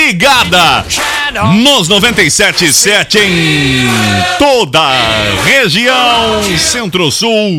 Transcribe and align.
ligada 0.00 0.86
nos 1.52 1.88
97.7 1.88 3.16
em 3.16 3.86
toda 4.38 4.80
a 4.80 5.44
região 5.44 6.42
centro-sul 6.58 7.58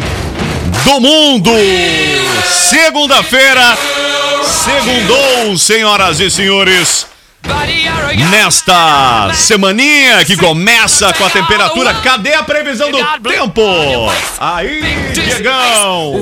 do 0.83 0.99
mundo. 0.99 1.51
Segunda-feira, 2.69 3.77
segundou, 4.43 5.57
senhoras 5.57 6.19
e 6.19 6.31
senhores. 6.31 7.10
Nesta 8.29 9.31
semaninha 9.33 10.23
que 10.25 10.37
começa 10.37 11.13
com 11.13 11.25
a 11.25 11.29
temperatura, 11.29 11.93
cadê 11.95 12.33
a 12.33 12.43
previsão 12.43 12.91
do 12.91 12.97
tempo? 13.29 13.61
Aí, 14.39 14.81
Diegão! 15.13 16.21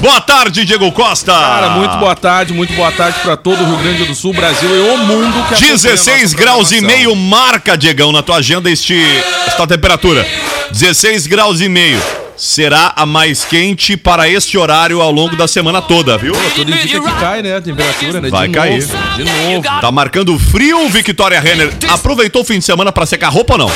Boa 0.00 0.20
tarde, 0.20 0.64
Diego 0.64 0.90
Costa! 0.92 1.32
Cara, 1.32 1.70
muito 1.70 1.96
boa 1.98 2.14
tarde, 2.14 2.52
muito 2.52 2.72
boa 2.74 2.90
tarde 2.92 3.18
pra 3.20 3.36
todo 3.36 3.62
o 3.62 3.66
Rio 3.66 3.76
Grande 3.78 4.04
do 4.04 4.14
Sul, 4.14 4.32
Brasil 4.32 4.68
e 4.68 4.90
o 4.90 4.98
mundo 4.98 5.32
que 5.48 5.54
acompanha 5.54 5.72
a 5.72 5.76
16 5.76 6.22
nossa 6.22 6.36
graus 6.36 6.72
e 6.72 6.80
meio 6.80 7.14
marca, 7.14 7.76
Diegão, 7.76 8.12
na 8.12 8.22
tua 8.22 8.36
agenda 8.36 8.70
este, 8.70 8.96
esta 9.46 9.66
temperatura. 9.66 10.26
16 10.70 11.26
graus 11.26 11.60
e 11.60 11.68
meio. 11.68 12.00
Será 12.38 12.92
a 12.94 13.04
mais 13.04 13.44
quente 13.44 13.96
para 13.96 14.28
este 14.28 14.56
horário 14.56 15.02
ao 15.02 15.10
longo 15.10 15.34
da 15.34 15.48
semana 15.48 15.82
toda, 15.82 16.16
viu? 16.16 16.32
Tudo 16.54 16.70
indica 16.70 17.00
que 17.00 17.20
cai, 17.20 17.42
né, 17.42 17.56
a 17.56 17.60
temperatura, 17.60 18.20
né? 18.20 18.30
Vai 18.30 18.46
de 18.46 18.54
cair. 18.54 18.86
Novo, 18.86 19.16
de 19.16 19.24
novo. 19.24 19.80
Tá 19.80 19.90
marcando 19.90 20.38
frio, 20.38 20.88
Victoria 20.88 21.40
Renner. 21.40 21.72
Aproveitou 21.88 22.42
o 22.42 22.44
fim 22.44 22.60
de 22.60 22.64
semana 22.64 22.92
pra 22.92 23.04
secar 23.06 23.28
roupa 23.28 23.54
ou 23.54 23.58
não? 23.58 23.68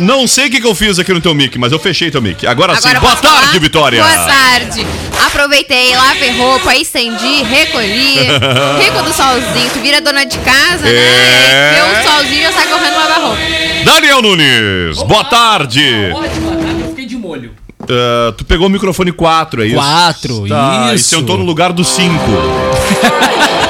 Não 0.00 0.26
sei 0.26 0.46
o 0.46 0.50
que, 0.50 0.60
que 0.60 0.66
eu 0.66 0.74
fiz 0.74 0.98
aqui 0.98 1.12
no 1.12 1.20
teu 1.20 1.34
mic, 1.34 1.58
mas 1.58 1.72
eu 1.72 1.78
fechei 1.78 2.10
teu 2.10 2.20
mic. 2.22 2.46
Agora, 2.46 2.74
sim, 2.74 2.88
Agora 2.88 3.00
boa 3.00 3.10
posso 3.16 3.22
falar? 3.26 3.40
tarde, 3.42 3.58
Vitória. 3.58 4.02
Boa 4.02 4.26
tarde. 4.26 4.86
Aproveitei, 5.26 5.94
lavei 5.96 6.30
roupa, 6.36 6.74
estendi, 6.76 7.42
recolhi. 7.42 8.18
Rico 8.82 9.02
do 9.02 9.12
solzinho, 9.12 9.70
tu 9.72 9.80
vira 9.80 10.00
dona 10.00 10.24
de 10.24 10.38
casa, 10.38 10.88
É. 10.88 10.92
né? 10.92 11.76
E 11.76 11.80
aí 11.80 11.94
vê 11.94 12.00
o 12.00 12.10
solzinho 12.12 12.38
e 12.40 12.42
já 12.42 12.52
sai 12.52 12.66
correndo 12.66 12.94
lavar 12.94 13.20
roupa. 13.20 13.38
Daniel 13.84 14.22
Nunes, 14.22 15.02
boa 15.02 15.24
tarde. 15.24 15.82
Eu 15.82 16.88
fiquei 16.90 17.06
de 17.06 17.16
molho. 17.16 17.52
Ah, 17.90 18.32
tu 18.36 18.44
pegou 18.44 18.66
o 18.66 18.70
microfone 18.70 19.12
4, 19.12 19.62
é 19.62 19.66
isso? 19.66 19.76
Quatro, 19.76 20.48
Tá, 20.48 20.90
E 20.92 20.96
isso. 20.96 21.08
sentou 21.16 21.36
no 21.38 21.44
lugar 21.44 21.72
do 21.72 21.84
5. 21.84 22.14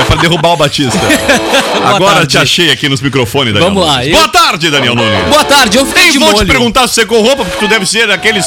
é 0.00 0.04
pra 0.04 0.16
derrubar 0.16 0.52
o 0.52 0.56
Batista. 0.56 0.98
Agora 1.84 2.14
tarde. 2.16 2.26
te 2.28 2.38
achei 2.38 2.70
aqui 2.70 2.88
nos 2.88 3.00
microfones, 3.00 3.52
Daniel 3.52 3.70
Vamos 3.72 3.86
lá, 3.86 4.04
eu- 4.04 4.12
Boa 4.16 4.28
tarde, 4.28 4.70
Daniel 4.70 4.94
Nunes. 4.94 5.28
Boa 5.28 5.44
tarde, 5.44 5.76
eu 5.78 5.86
fiquei 5.86 6.02
Nem 6.04 6.12
de 6.12 6.18
vou 6.18 6.28
molho. 6.32 6.38
te 6.46 6.46
perguntar 6.50 6.88
se 6.88 6.94
secou 6.94 7.22
roupa, 7.22 7.44
porque 7.44 7.58
tu 7.58 7.68
deve 7.68 7.86
ser 7.86 8.06
daqueles... 8.08 8.46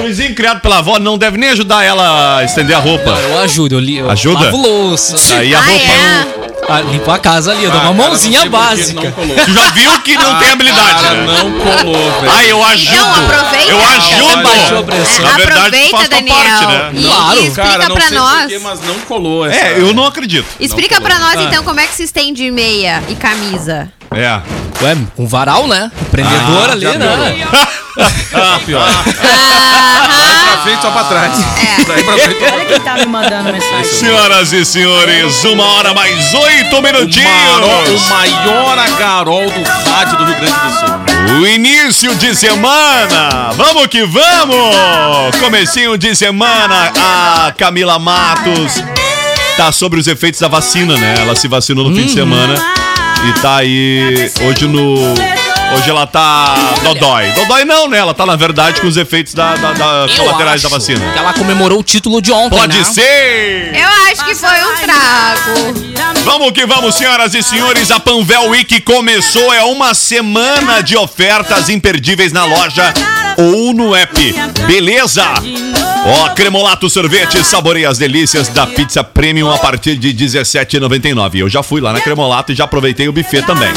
Gurizinho 0.00 0.34
criado 0.34 0.60
pela 0.60 0.78
avó, 0.78 0.98
não 0.98 1.18
deve 1.18 1.36
nem 1.36 1.50
ajudar 1.50 1.82
ela 1.82 2.38
a 2.38 2.44
estender 2.44 2.76
a 2.76 2.78
roupa. 2.78 3.10
Eu 3.10 3.38
ajudo, 3.40 3.74
eu, 3.74 3.80
li, 3.80 3.96
eu 3.96 4.08
Ajuda? 4.10 4.44
lavo 4.44 4.56
louça. 4.56 5.16
Aí 5.36 5.52
a 5.54 5.58
Ah, 5.58 5.62
roupa... 5.62 5.84
é? 5.84 6.45
Ah, 6.68 6.80
limpo 6.80 7.10
a 7.10 7.18
casa 7.18 7.52
ali, 7.52 7.62
eu 7.64 7.70
dou 7.70 7.80
uma 7.80 7.90
Ah, 7.90 7.94
cara, 7.94 8.08
mãozinha 8.08 8.40
não 8.40 8.48
básica. 8.50 9.00
Não. 9.16 9.44
Tu 9.44 9.52
já 9.52 9.70
viu 9.70 10.00
que 10.02 10.16
não 10.18 10.38
tem 10.38 10.50
habilidade, 10.50 11.02
Cara, 11.02 11.14
né? 11.14 11.26
não 11.38 11.52
colou, 11.60 12.20
velho. 12.20 12.32
Ai, 12.32 12.50
eu 12.50 12.64
ajudo. 12.64 12.96
Então, 12.96 13.14
aproveita. 13.24 13.70
Eu 13.72 13.80
ajudo. 13.80 15.22
Na 15.22 15.36
verdade, 15.36 15.56
Aproveita, 15.58 15.96
faz 15.96 16.08
tua 16.08 16.18
Daniel. 16.18 16.36
parte, 16.36 16.66
né? 16.66 16.90
E, 16.92 17.04
Claro. 17.04 17.36
e 17.40 17.46
explica 17.46 17.68
Cara, 17.70 17.88
não 17.88 17.94
pra 17.96 18.08
sei 18.08 18.18
nós. 18.18 18.38
porquê, 18.40 18.58
mas 18.58 18.80
não 18.82 18.94
colou 19.00 19.46
essa. 19.46 19.56
É, 19.64 19.80
eu 19.80 19.94
não 19.94 20.06
acredito. 20.06 20.46
Explica 20.58 20.96
Não 20.96 21.02
pra 21.02 21.18
nós, 21.18 21.36
Ah. 21.36 21.42
então, 21.44 21.62
como 21.62 21.78
é 21.78 21.86
que 21.86 21.94
se 21.94 22.02
estende 22.02 22.50
meia 22.50 23.02
e 23.08 23.14
camisa. 23.14 23.88
É. 24.10 24.40
Ué, 24.84 24.96
com 25.16 25.26
varal, 25.26 25.66
né? 25.68 25.90
Empreendedor 26.02 26.68
Ah, 26.68 26.72
ali, 26.72 26.84
né? 26.86 27.46
Tá 27.96 28.60
pior. 28.66 28.82
Aham. 28.82 29.04
Pra 30.46 30.58
frente, 30.62 30.82
só 30.82 30.90
pra 30.90 31.04
trás. 31.04 31.32
É. 31.38 31.84
Daí 31.84 32.02
pra 32.04 32.18
frente, 32.18 32.36
pra 32.38 32.64
Quem 32.64 32.80
tá 32.80 32.94
me 32.94 33.06
mandando 33.06 33.52
mensagem? 33.52 33.84
Senhoras 33.84 34.52
e 34.52 34.64
senhores, 34.64 35.44
uma 35.44 35.64
hora 35.74 35.94
mais 35.94 36.34
oito 36.34 36.76
O, 36.76 36.82
minutinhos. 36.82 37.28
maior, 37.28 37.88
o 37.88 38.10
maior 38.10 38.78
agarol 38.78 39.50
do 39.50 39.62
rádio 39.90 40.18
do 40.18 40.24
Rio 40.24 40.34
Grande 40.36 40.54
do 40.54 40.70
Sul. 40.78 41.40
O 41.40 41.46
início 41.46 42.14
de 42.16 42.34
semana. 42.34 43.50
Vamos 43.56 43.86
que 43.88 44.04
vamos. 44.04 45.36
Comecinho 45.40 45.96
de 45.98 46.14
semana. 46.14 46.92
A 46.96 47.52
Camila 47.56 47.98
Matos 47.98 48.82
tá 49.56 49.72
sobre 49.72 49.98
os 49.98 50.06
efeitos 50.06 50.40
da 50.40 50.48
vacina, 50.48 50.96
né? 50.96 51.14
Ela 51.18 51.34
se 51.34 51.48
vacinou 51.48 51.88
no 51.88 51.96
fim 51.96 52.06
de 52.06 52.12
semana 52.12 52.54
e 53.28 53.40
tá 53.40 53.56
aí 53.56 54.30
hoje 54.42 54.66
no 54.66 55.14
Hoje 55.74 55.90
ela 55.90 56.06
tá 56.06 56.54
dodói. 56.82 57.30
Dodói 57.32 57.64
não, 57.64 57.88
né? 57.88 57.98
Ela 57.98 58.14
tá, 58.14 58.24
na 58.24 58.36
verdade, 58.36 58.80
com 58.80 58.86
os 58.86 58.96
efeitos 58.96 59.34
da, 59.34 59.54
da, 59.56 59.72
da 59.72 60.06
colaterais 60.16 60.62
da 60.62 60.68
vacina. 60.68 61.00
que 61.12 61.18
ela 61.18 61.32
comemorou 61.32 61.80
o 61.80 61.82
título 61.82 62.22
de 62.22 62.32
ontem, 62.32 62.58
Pode 62.58 62.78
né? 62.78 62.84
ser! 62.84 63.72
Eu 63.74 63.88
acho 64.12 64.24
que 64.24 64.34
foi 64.34 64.48
um 64.64 64.76
trago. 64.76 65.96
Vamos 66.24 66.52
que 66.52 66.64
vamos, 66.66 66.94
senhoras 66.94 67.34
e 67.34 67.42
senhores. 67.42 67.90
A 67.90 68.00
Panvel 68.00 68.50
Week 68.50 68.80
começou. 68.80 69.52
É 69.52 69.62
uma 69.64 69.92
semana 69.94 70.82
de 70.82 70.96
ofertas 70.96 71.68
imperdíveis 71.68 72.32
na 72.32 72.44
loja 72.44 72.94
ou 73.36 73.72
no 73.74 73.94
app. 73.94 74.34
Beleza? 74.66 75.24
Ó, 76.06 76.28
Cremolato 76.30 76.88
Sorvete, 76.88 77.42
saboreia 77.44 77.88
as 77.88 77.98
delícias 77.98 78.48
da 78.48 78.66
pizza 78.66 79.02
premium 79.02 79.50
a 79.50 79.58
partir 79.58 79.96
de 79.96 80.08
R$17,99. 80.08 81.40
Eu 81.40 81.48
já 81.48 81.62
fui 81.62 81.80
lá 81.80 81.92
na 81.92 82.00
Cremolato 82.00 82.52
e 82.52 82.54
já 82.54 82.64
aproveitei 82.64 83.08
o 83.08 83.12
buffet 83.12 83.42
também. 83.42 83.70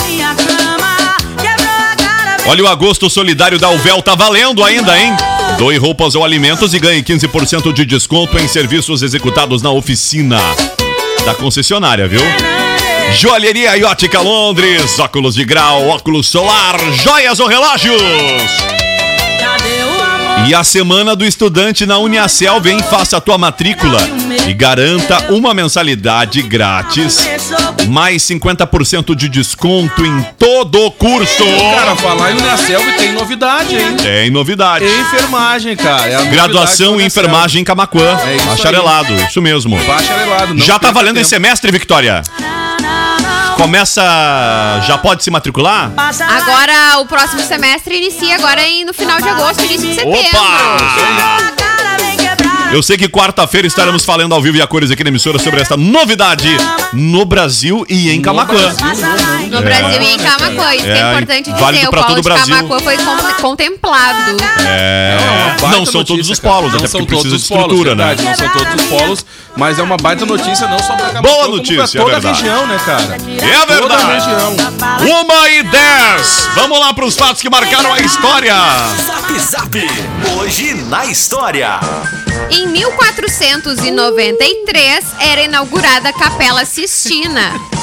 Olha 2.50 2.64
o 2.64 2.68
agosto 2.68 3.12
solidário 3.12 3.60
da 3.60 3.70
Uvel, 3.70 4.02
tá 4.02 4.16
valendo 4.16 4.64
ainda, 4.64 5.00
hein? 5.00 5.14
Doe 5.60 5.78
roupas 5.78 6.16
ou 6.16 6.26
alimentos 6.26 6.74
e 6.74 6.80
ganhe 6.80 7.04
15% 7.04 7.72
de 7.72 7.86
desconto 7.86 8.40
em 8.40 8.48
serviços 8.48 9.04
executados 9.04 9.62
na 9.62 9.70
oficina 9.70 10.40
da 11.28 11.36
concessionária, 11.36 12.08
viu? 12.08 12.22
Joalheria 13.14 13.78
e 13.78 13.84
Ótica 13.84 14.20
Londres, 14.20 14.98
óculos 14.98 15.36
de 15.36 15.46
grau, 15.46 15.90
óculos 15.90 16.28
solar, 16.28 16.76
joias 17.04 17.40
ou 17.40 17.46
relógios. 17.46 18.02
E 20.48 20.56
a 20.56 20.64
semana 20.64 21.16
do 21.16 21.24
estudante 21.24 21.86
na 21.86 22.00
Uniacel 22.00 22.60
vem, 22.60 22.80
faça 22.80 23.18
a 23.18 23.22
tua 23.22 23.38
matrícula 23.38 24.00
e 24.48 24.54
garanta 24.54 25.32
uma 25.32 25.54
mensalidade 25.54 26.42
grátis, 26.42 27.28
mais 27.88 28.24
50% 28.24 29.16
de 29.16 29.30
desconto 29.30 30.06
em 30.06 30.22
todo 30.38 30.86
o 30.86 30.92
curso. 30.92 31.44
Cara, 31.76 31.96
falar 31.96 32.32
em 32.32 32.38
Uniaselv 32.38 32.92
tem 32.98 33.12
novidade, 33.14 33.76
hein? 33.76 33.96
Tem 33.98 34.30
novidade. 34.30 34.86
Enfermagem, 34.86 35.76
cara. 35.76 36.10
É 36.12 36.26
Graduação 36.26 37.00
em 37.00 37.06
enfermagem 37.06 37.62
em 37.62 37.64
Camacuã. 37.66 38.20
É 38.26 38.36
isso 38.36 38.44
aí. 38.44 38.56
Bacharelado, 38.56 39.14
isso 39.16 39.42
mesmo. 39.42 39.78
Bacharelado. 39.78 40.54
não 40.56 40.62
Já 40.66 40.80
tá 40.80 40.92
valendo 40.92 41.16
tempo. 41.16 41.22
esse 41.22 41.30
semestre, 41.30 41.72
Victoria? 41.72 42.22
Começa. 43.56 44.02
Já 44.88 44.98
pode 44.98 45.24
se 45.24 45.30
matricular? 45.30 45.92
Agora, 45.98 47.00
o 47.00 47.06
próximo 47.06 47.42
semestre 47.42 47.98
inicia 47.98 48.36
agora 48.36 48.66
em, 48.66 48.86
no 48.86 48.94
final 48.94 49.20
de 49.22 49.28
agosto, 49.28 49.64
início 49.64 49.88
de 49.90 49.96
setembro. 49.96 50.20
Opa! 50.20 51.59
Eu 52.72 52.84
sei 52.84 52.98
que 52.98 53.10
quarta-feira 53.10 53.66
estaremos 53.68 54.06
falando 54.06 54.34
ao 54.36 54.42
vivo 54.42 54.58
e 54.58 54.62
a 54.62 54.68
cores 54.68 54.92
aqui 54.92 55.04
na 55.04 55.10
emissora 55.10 55.40
sobre 55.40 55.60
essa 55.62 55.76
novidade 55.76 56.50
no 56.94 57.26
Brasil 57.26 57.84
e 57.90 58.12
em 58.12 58.22
Camacuã. 58.22 58.72
No 59.50 59.62
Brasil 59.62 60.02
e 60.02 60.14
em 60.14 60.18
Camacuã. 60.20 60.76
Isso 60.76 60.84
que 60.84 60.90
É, 60.92 61.00
é 61.00 61.10
importante 61.12 61.46
dizer. 61.52 61.60
válido 61.60 61.88
O 61.88 61.90
pra 61.90 62.04
polo 62.04 62.08
todo 62.16 62.18
o 62.20 62.22
de 62.22 62.30
Brasil. 62.30 62.56
Camacuã 62.56 62.80
foi 62.80 62.98
con- 62.98 63.42
contemplado. 63.42 64.38
É. 64.68 65.18
Baita 65.60 65.78
Não 65.78 65.86
são 65.86 66.04
todos 66.04 66.30
os 66.30 66.40
polos, 66.40 66.74
até 66.76 66.88
porque 66.88 67.06
precisa 67.06 67.08
de 67.08 67.30
todos 67.30 67.44
os 67.44 67.48
polos, 67.50 67.64
estrutura, 67.66 67.96
né? 67.96 68.06
verdade, 68.16 68.24
Não 68.30 68.36
são 68.36 68.50
todos 68.50 68.76
os 68.84 68.90
polos, 68.90 69.26
mas 69.58 69.80
é 69.80 69.82
uma 69.84 69.98
baita 69.98 70.26
notícia 70.26 70.68
não 70.68 70.78
só 70.80 70.96
pra 70.96 71.08
Camacuã, 71.10 71.22
Boa 71.22 71.46
como 71.46 71.58
notícia, 71.58 71.78
pra 71.78 72.02
toda 72.02 72.14
é 72.14 72.16
a 72.16 72.20
verdade. 72.20 72.44
região, 72.44 72.68
né, 72.68 72.80
cara? 72.86 73.02
É 73.02 73.66
Toda 73.66 73.94
a 73.96 73.98
verdade. 73.98 74.14
região. 74.14 74.56
Uma 75.22 75.50
e 75.50 75.64
dez. 75.64 76.48
Vamos 76.56 76.80
lá 76.80 76.94
para 76.94 77.06
os 77.06 77.16
fatos 77.16 77.42
que 77.42 77.50
marcaram 77.50 77.92
a 77.94 78.00
história. 78.00 78.54
Zap. 79.40 79.90
Hoje 80.38 80.74
na 80.90 81.06
história. 81.06 81.80
Em 82.52 82.68
1493 82.68 85.06
era 85.20 85.44
inaugurada 85.44 86.10
a 86.10 86.14
Capela 86.14 86.66
Sistina. 86.66 87.79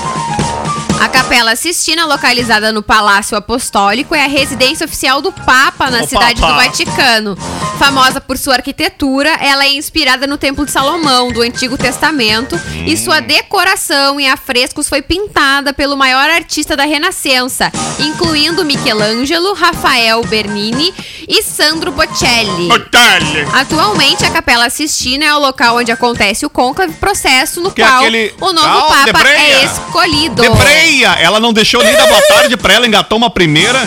A 1.00 1.08
Capela 1.08 1.54
Sistina, 1.54 2.06
localizada 2.06 2.72
no 2.72 2.82
Palácio 2.82 3.36
Apostólico, 3.36 4.14
é 4.14 4.24
a 4.24 4.28
residência 4.28 4.86
oficial 4.86 5.20
do 5.20 5.30
Papa 5.30 5.90
na 5.90 6.02
O 6.02 6.06
cidade 6.08 6.40
Papa. 6.40 6.52
do 6.54 6.58
Vaticano. 6.58 7.36
Famosa 7.78 8.20
por 8.20 8.38
sua 8.38 8.54
arquitetura, 8.54 9.28
ela 9.40 9.64
é 9.64 9.74
inspirada 9.74 10.26
no 10.26 10.38
Templo 10.38 10.64
de 10.64 10.72
Salomão, 10.72 11.30
do 11.30 11.42
Antigo 11.42 11.76
Testamento, 11.76 12.58
e 12.86 12.96
sua 12.96 13.20
decoração 13.20 14.18
em 14.18 14.30
afrescos 14.30 14.88
foi 14.88 15.02
pintada 15.02 15.74
pelo 15.74 15.96
maior 15.96 16.30
artista 16.30 16.74
da 16.74 16.84
Renascença, 16.84 17.70
incluindo 18.00 18.64
Michelangelo, 18.64 19.52
Rafael 19.52 20.22
Bernini 20.24 20.94
e 21.28 21.42
Sandro 21.42 21.92
Botticelli. 21.92 22.72
Otário. 22.72 23.26
Atualmente, 23.52 24.24
a 24.24 24.30
Capela 24.30 24.70
Sistina 24.70 25.26
é 25.26 25.34
o 25.34 25.38
local 25.38 25.76
onde 25.76 25.92
acontece 25.92 26.46
o 26.46 26.50
côncavo 26.50 26.94
processo 26.94 27.60
no 27.60 27.70
Que 27.70 27.82
é 27.82 27.86
qual 27.86 27.98
aquele- 27.98 28.34
o 28.40 28.52
novo 28.52 28.88
Papa 28.88 29.28
é 29.28 29.64
escolhido. 29.64 30.40
Debreia! 30.42 30.85
Ela 30.94 31.40
não 31.40 31.52
deixou 31.52 31.82
nem 31.82 31.94
dar 31.96 32.06
boa 32.06 32.22
tarde 32.28 32.56
pra 32.56 32.74
ela, 32.74 32.86
engatou 32.86 33.18
uma 33.18 33.30
primeira. 33.30 33.80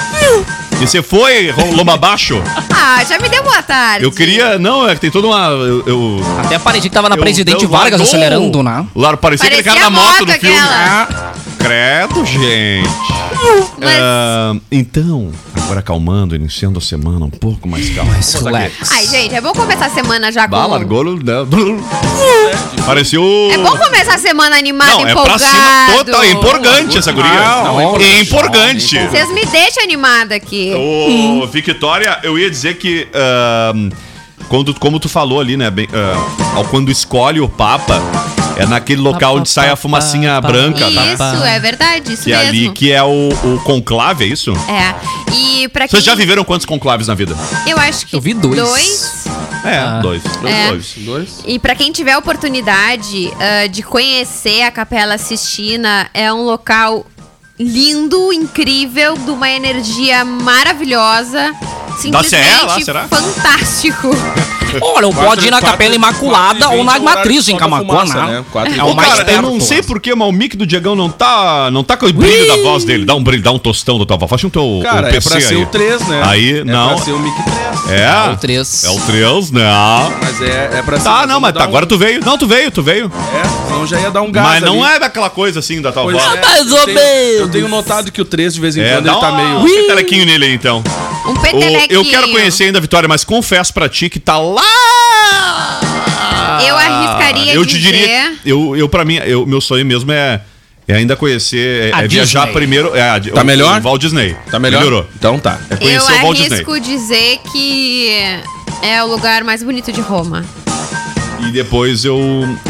E 0.82 0.88
você 0.88 1.02
foi, 1.02 1.52
lomba 1.76 1.94
abaixo? 1.96 2.42
Ah, 2.74 3.04
já 3.04 3.18
me 3.20 3.28
deu 3.28 3.44
boa 3.44 3.62
tarde. 3.62 4.06
Eu 4.06 4.12
queria. 4.12 4.58
Não, 4.58 4.88
é 4.88 4.94
que 4.96 5.02
tem 5.02 5.12
toda 5.12 5.28
uma. 5.28 5.48
Eu, 5.50 5.84
eu, 5.86 6.22
Até 6.46 6.58
parecia 6.58 6.90
que 6.90 6.94
tava 6.94 7.10
na 7.10 7.16
eu- 7.16 7.20
Presidente 7.22 7.64
eu- 7.64 7.70
Vargas 7.70 8.00
largou- 8.00 8.08
acelerando, 8.08 8.64
né? 8.64 8.86
Lar, 8.96 9.18
parecia, 9.18 9.48
aquele 9.48 9.64
cara 9.64 9.80
na 9.82 9.90
moto 9.90 10.06
moto 10.06 10.26
no 10.26 10.32
filme. 10.34 10.56
aquela. 10.58 11.08
Ah, 11.10 11.34
credo, 11.60 12.26
gente. 12.26 12.90
Mas- 13.80 14.00
Ah, 14.02 14.56
então, 14.72 15.32
agora 15.56 15.80
acalmando, 15.82 16.36
iniciando 16.36 16.80
a 16.80 16.82
semana 16.82 17.26
um 17.26 17.30
pouco 17.30 17.68
mais 17.68 17.90
calma. 17.90 18.12
Mas 18.16 18.34
relax. 18.34 18.92
Ai, 18.92 19.06
gente, 19.08 19.36
é 19.36 19.42
bom 19.42 19.52
começar 19.54 19.86
a 19.86 19.90
semana 19.90 20.32
já 20.32 20.46
com... 20.48 20.52
Bah, 20.56 20.66
largou 20.66 21.04
no. 21.04 21.16
né? 21.18 21.34
Pareceu. 22.86 23.24
É 23.52 23.58
bom 23.58 23.78
começar 23.78 24.16
a 24.16 24.18
semana 24.18 24.58
animada, 24.58 24.92
Não, 24.92 25.08
é 25.08 25.12
empolgado. 25.12 25.40
pra 25.40 25.48
cima 25.48 25.98
total. 26.04 26.24
É 26.24 26.32
empolgante 26.32 26.98
essa 26.98 27.12
guria. 27.12 27.32
Não, 27.32 28.00
é 28.00 28.20
empolgante. 28.22 28.98
Vocês 29.00 29.30
me 29.34 29.46
deixam 29.46 29.84
animada 29.84 30.36
aqui. 30.36 30.74
Ô, 30.76 31.46
Victoria, 31.48 32.20
eu 32.24 32.38
ia 32.40 32.50
dizer 32.50 32.76
que. 32.78 33.08
ahn, 33.14 33.90
quando, 34.48 34.74
como 34.74 35.00
tu 35.00 35.08
falou 35.08 35.40
ali, 35.40 35.56
né? 35.56 35.70
Bem, 35.70 35.88
ah, 35.94 36.56
ao- 36.58 36.66
quando 36.66 36.90
escolhe 36.90 37.40
o 37.40 37.48
Papa, 37.48 38.02
é 38.60 38.66
naquele 38.66 39.02
local 39.02 39.38
onde 39.38 39.50
sai 39.50 39.70
a 39.70 39.76
fumacinha 39.76 40.40
branca, 40.42 40.90
tá? 40.92 41.14
Isso, 41.36 41.44
é 41.46 41.60
verdade, 41.60 42.14
isso 42.14 42.24
Que 42.24 42.34
é 42.34 42.38
mesmo. 42.38 42.50
ali 42.50 42.70
que 42.72 42.92
é 42.92 43.02
o, 43.04 43.30
o 43.30 43.60
conclave, 43.64 44.24
é 44.26 44.28
isso? 44.28 44.54
É. 44.68 44.94
E 45.34 45.68
quem... 45.70 45.88
Vocês 45.88 46.04
já 46.04 46.16
viveram 46.16 46.44
quantos 46.44 46.66
conclaves 46.66 47.08
na 47.08 47.16
vida? 47.16 47.36
Eu 47.68 47.78
acho 47.78 48.06
que 48.06 48.16
Eu 48.16 48.22
vi 48.22 48.34
dois. 48.34 48.56
Dois. 48.58 49.26
É, 49.66 49.78
Ah. 49.78 50.00
dois. 50.02 50.24
Dois, 50.24 50.54
É. 50.56 50.68
dois. 50.70 50.94
Dois. 50.98 51.30
E 51.46 51.60
pra 51.60 51.76
quem 51.76 51.92
tiver 51.92 52.14
a 52.14 52.18
oportunidade 52.18 53.32
ah, 53.40 53.68
de 53.68 53.82
conhecer 53.84 54.62
a 54.64 54.72
Capela 54.72 55.18
Sistina, 55.18 56.10
é 56.14 56.32
um 56.32 56.44
local 56.44 57.06
lindo, 57.60 58.32
incrível, 58.32 59.18
de 59.18 59.32
uma 59.32 59.50
energia 59.50 60.24
maravilhosa. 60.24 61.52
Dá-se 62.10 62.36
é 62.36 62.42
Simplesmente 62.44 62.66
lá, 62.66 62.80
será? 62.82 63.08
fantástico. 63.10 64.10
Olha, 64.82 65.08
ou 65.08 65.14
pode 65.14 65.48
ir 65.48 65.52
na 65.52 65.58
Quatro- 65.58 65.72
Capela 65.72 65.96
Imaculada 65.96 66.60
quatro 66.60 66.78
ou 66.78 66.84
na 66.84 66.96
é 66.96 67.00
Matriz, 67.00 67.48
em 67.48 67.58
Camacuã, 67.58 68.06
né? 68.06 68.14
né? 68.14 68.46
Quatro 68.52 68.74
e 68.74 68.80
É 68.80 68.84
o 68.84 68.96
mais 68.96 69.10
cara, 69.10 69.22
eu 69.22 69.26
perto. 69.26 69.42
não 69.42 69.60
sei 69.60 69.82
porquê, 69.84 70.14
mas 70.16 70.28
o 70.28 70.32
mic 70.32 70.56
do 70.58 70.66
Diegão 70.66 70.96
não 70.96 71.10
tá, 71.10 71.70
não 71.72 71.84
tá 71.84 71.96
com 71.98 72.06
o 72.06 72.14
brilho 72.14 72.48
da 72.48 72.58
voz 72.58 72.84
dele. 72.84 73.06
Dá 73.06 73.16
um 73.16 73.24
brilho, 73.24 73.44
dá 73.44 73.52
um 73.52 73.60
tostão 73.60 73.98
da 74.00 74.06
tua 74.06 74.18
voz. 74.18 74.30
Faz 74.30 74.44
um 74.44 74.50
teu 74.50 74.80
Cara, 74.84 75.08
o 75.08 75.10
é 75.10 75.12
PC 75.14 75.30
pra 75.30 75.42
ser 75.42 75.56
aí. 75.56 75.64
o 75.64 75.66
3, 75.68 76.08
né? 76.08 76.22
Aí, 76.26 76.60
é 76.60 76.64
não. 76.64 76.96
pra 76.96 76.98
ser 77.06 77.12
o 77.12 77.20
Mic 77.20 77.36
3. 77.44 77.60
É. 77.90 78.04
É 78.30 78.32
o 78.34 78.38
três. 78.38 78.84
É 78.84 78.90
o 78.90 79.00
3, 79.00 79.52
né? 79.52 79.64
Mas 80.22 80.42
é, 80.42 80.70
é 80.76 80.82
pra 80.84 80.98
ser. 80.98 81.04
Tá, 81.04 81.26
não, 81.26 81.40
mas 81.40 81.54
dá 81.54 81.62
tá, 81.62 81.66
um- 81.66 81.70
agora 81.70 81.86
tu 81.86 81.98
veio. 81.98 82.24
Não, 82.24 82.38
tu 82.38 82.46
veio, 82.46 82.70
tu 82.72 82.84
veio. 82.84 83.12
É, 83.34 83.68
senão 83.68 83.88
já 83.88 84.00
ia 84.00 84.12
dar 84.12 84.22
um 84.22 84.32
gás. 84.32 84.48
mas 84.48 84.62
não 84.64 84.84
ali. 84.84 84.96
é 84.96 85.00
daquela 85.00 85.30
coisa 85.30 85.60
assim 85.60 85.82
da 85.82 85.92
tua 85.92 86.04
Pois 86.04 86.16
voz. 86.16 86.34
é, 86.38 86.42
mais 86.46 86.68
eu 86.72 86.78
ou 86.78 86.86
tenho- 86.86 86.98
menos. 87.00 87.40
Eu 87.42 87.50
tenho 87.50 87.68
notado 87.68 88.12
que 88.12 88.22
o 88.22 88.26
3 88.26 88.54
de 88.54 88.60
vez 88.62 88.78
em 88.78 88.82
É, 88.82 88.94
quando 88.96 89.06
dá 89.06 89.12
ele 89.12 89.22
tá 89.22 89.32
meio. 89.32 89.58
um 89.60 89.64
petelequinho 89.66 90.26
nele 90.26 90.46
aí, 90.46 90.54
então. 90.54 90.84
Um 91.30 91.34
petelequinho. 91.36 91.86
eu 91.90 92.06
quero 92.06 92.30
conhecer 92.30 92.66
ainda 92.66 92.78
a 92.80 92.82
Vitória, 92.82 93.08
mas 93.08 93.24
confesso 93.24 93.74
pra 93.74 93.88
ti 93.90 94.10
que 94.10 94.20
tá 94.20 94.38
lá. 94.38 95.80
Eu 96.66 96.76
arriscaria 96.76 97.54
Eu 97.54 97.66
te 97.66 97.78
dizer- 97.78 97.92
diria, 97.94 98.34
eu, 98.46 98.76
eu 98.76 98.90
para 98.90 99.06
mim, 99.06 99.16
eu, 99.26 99.46
meu 99.46 99.62
sonho 99.62 99.86
mesmo 99.86 100.12
é, 100.12 100.42
é 100.88 100.96
ainda 100.96 101.16
conhecer, 101.16 101.94
é, 101.96 102.04
é 102.04 102.08
viajar 102.08 102.42
Disney. 102.42 102.54
primeiro. 102.54 102.96
É, 102.96 103.20
Tá 103.20 103.42
o- 103.42 103.46
melhor? 103.46 103.80
O 103.80 103.84
Walt 103.84 104.02
Disney. 104.02 104.36
Tá 104.52 104.60
melhor? 104.60 104.80
Melhorou. 104.80 105.08
Então 105.18 105.40
tá. 105.40 105.60
É 105.70 105.74
Eu 105.76 105.78
conhecer 105.78 106.12
o 106.14 106.22
Walt 106.22 106.38
Disney. 106.38 106.56
arrisco 106.56 106.80
dizer 106.80 107.40
que 107.52 108.12
é 108.82 109.04
o 109.04 109.08
lugar 109.08 109.44
mais 109.44 109.64
bonito 109.64 109.92
de 109.92 110.02
Roma. 110.02 110.44
E 111.48 111.52
depois 111.52 112.04
eu. 112.06 112.20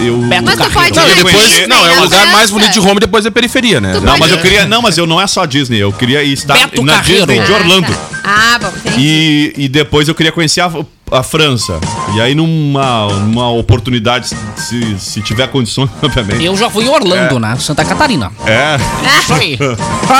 eu 0.01 0.18
Mas 0.18 0.56
tu 0.57 0.71
pode 0.71 0.95
Não, 0.95 1.06
ir 1.06 1.10
na 1.10 1.16
depois. 1.16 1.48
Disney, 1.48 1.68
Não, 1.68 1.86
é 1.86 1.95
na 1.95 2.01
o 2.01 2.04
lugar 2.04 2.27
mais 2.31 2.50
bonito 2.51 2.71
de 2.71 2.80
Roma 2.80 2.95
e 2.95 3.00
depois 3.00 3.25
é 3.25 3.30
periferia, 3.31 3.81
né? 3.81 3.94
Tu 3.94 4.01
Não, 4.01 4.18
mas 4.18 4.31
eu 4.31 4.38
queria. 4.39 4.66
Não, 4.66 4.81
mas 4.81 4.98
eu 4.98 5.06
não 5.07 5.19
é 5.19 5.27
só 5.27 5.44
a 5.44 5.45
Disney. 5.45 5.80
Eu 5.80 5.92
queria 5.92 6.24
estar 6.24 6.54
Beto 6.54 6.83
na 6.83 6.94
Carreiro. 6.94 7.25
Disney 7.25 7.45
de 7.45 7.51
Ah, 7.54 7.57
Orlando. 7.57 7.88
tá. 7.88 8.00
Ah, 8.24 8.60
bom, 8.60 8.71
entendi. 8.86 8.98
E, 9.00 9.54
e 9.66 9.68
depois 9.68 10.07
eu 10.07 10.16
queria 10.16 10.31
conhecer 10.31 10.62
a, 10.62 10.71
a 11.12 11.24
França. 11.24 11.80
E 12.16 12.22
aí, 12.22 12.36
numa, 12.36 13.08
numa 13.08 13.50
oportunidade, 13.52 14.30
se, 14.56 15.00
se 15.00 15.22
tiver 15.22 15.48
condições, 15.48 15.90
obviamente. 16.02 16.44
Eu 16.44 16.56
já 16.56 16.70
fui 16.70 16.86
em 16.86 16.90
Orlando, 16.90 17.40
né? 17.40 17.56
Santa 17.60 17.86
Catarina. 17.86 18.32
É, 18.46 18.78
Isso 19.20 19.34
aí. 19.34 19.58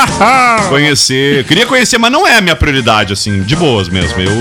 conhecer. 0.70 1.46
Queria 1.46 1.66
conhecer, 1.66 1.98
mas 1.98 2.12
não 2.12 2.28
é 2.28 2.38
a 2.38 2.42
minha 2.42 2.56
prioridade, 2.56 3.14
assim, 3.14 3.42
de 3.44 3.56
boas 3.56 3.90
mesmo. 3.90 4.20
Eu 4.22 4.32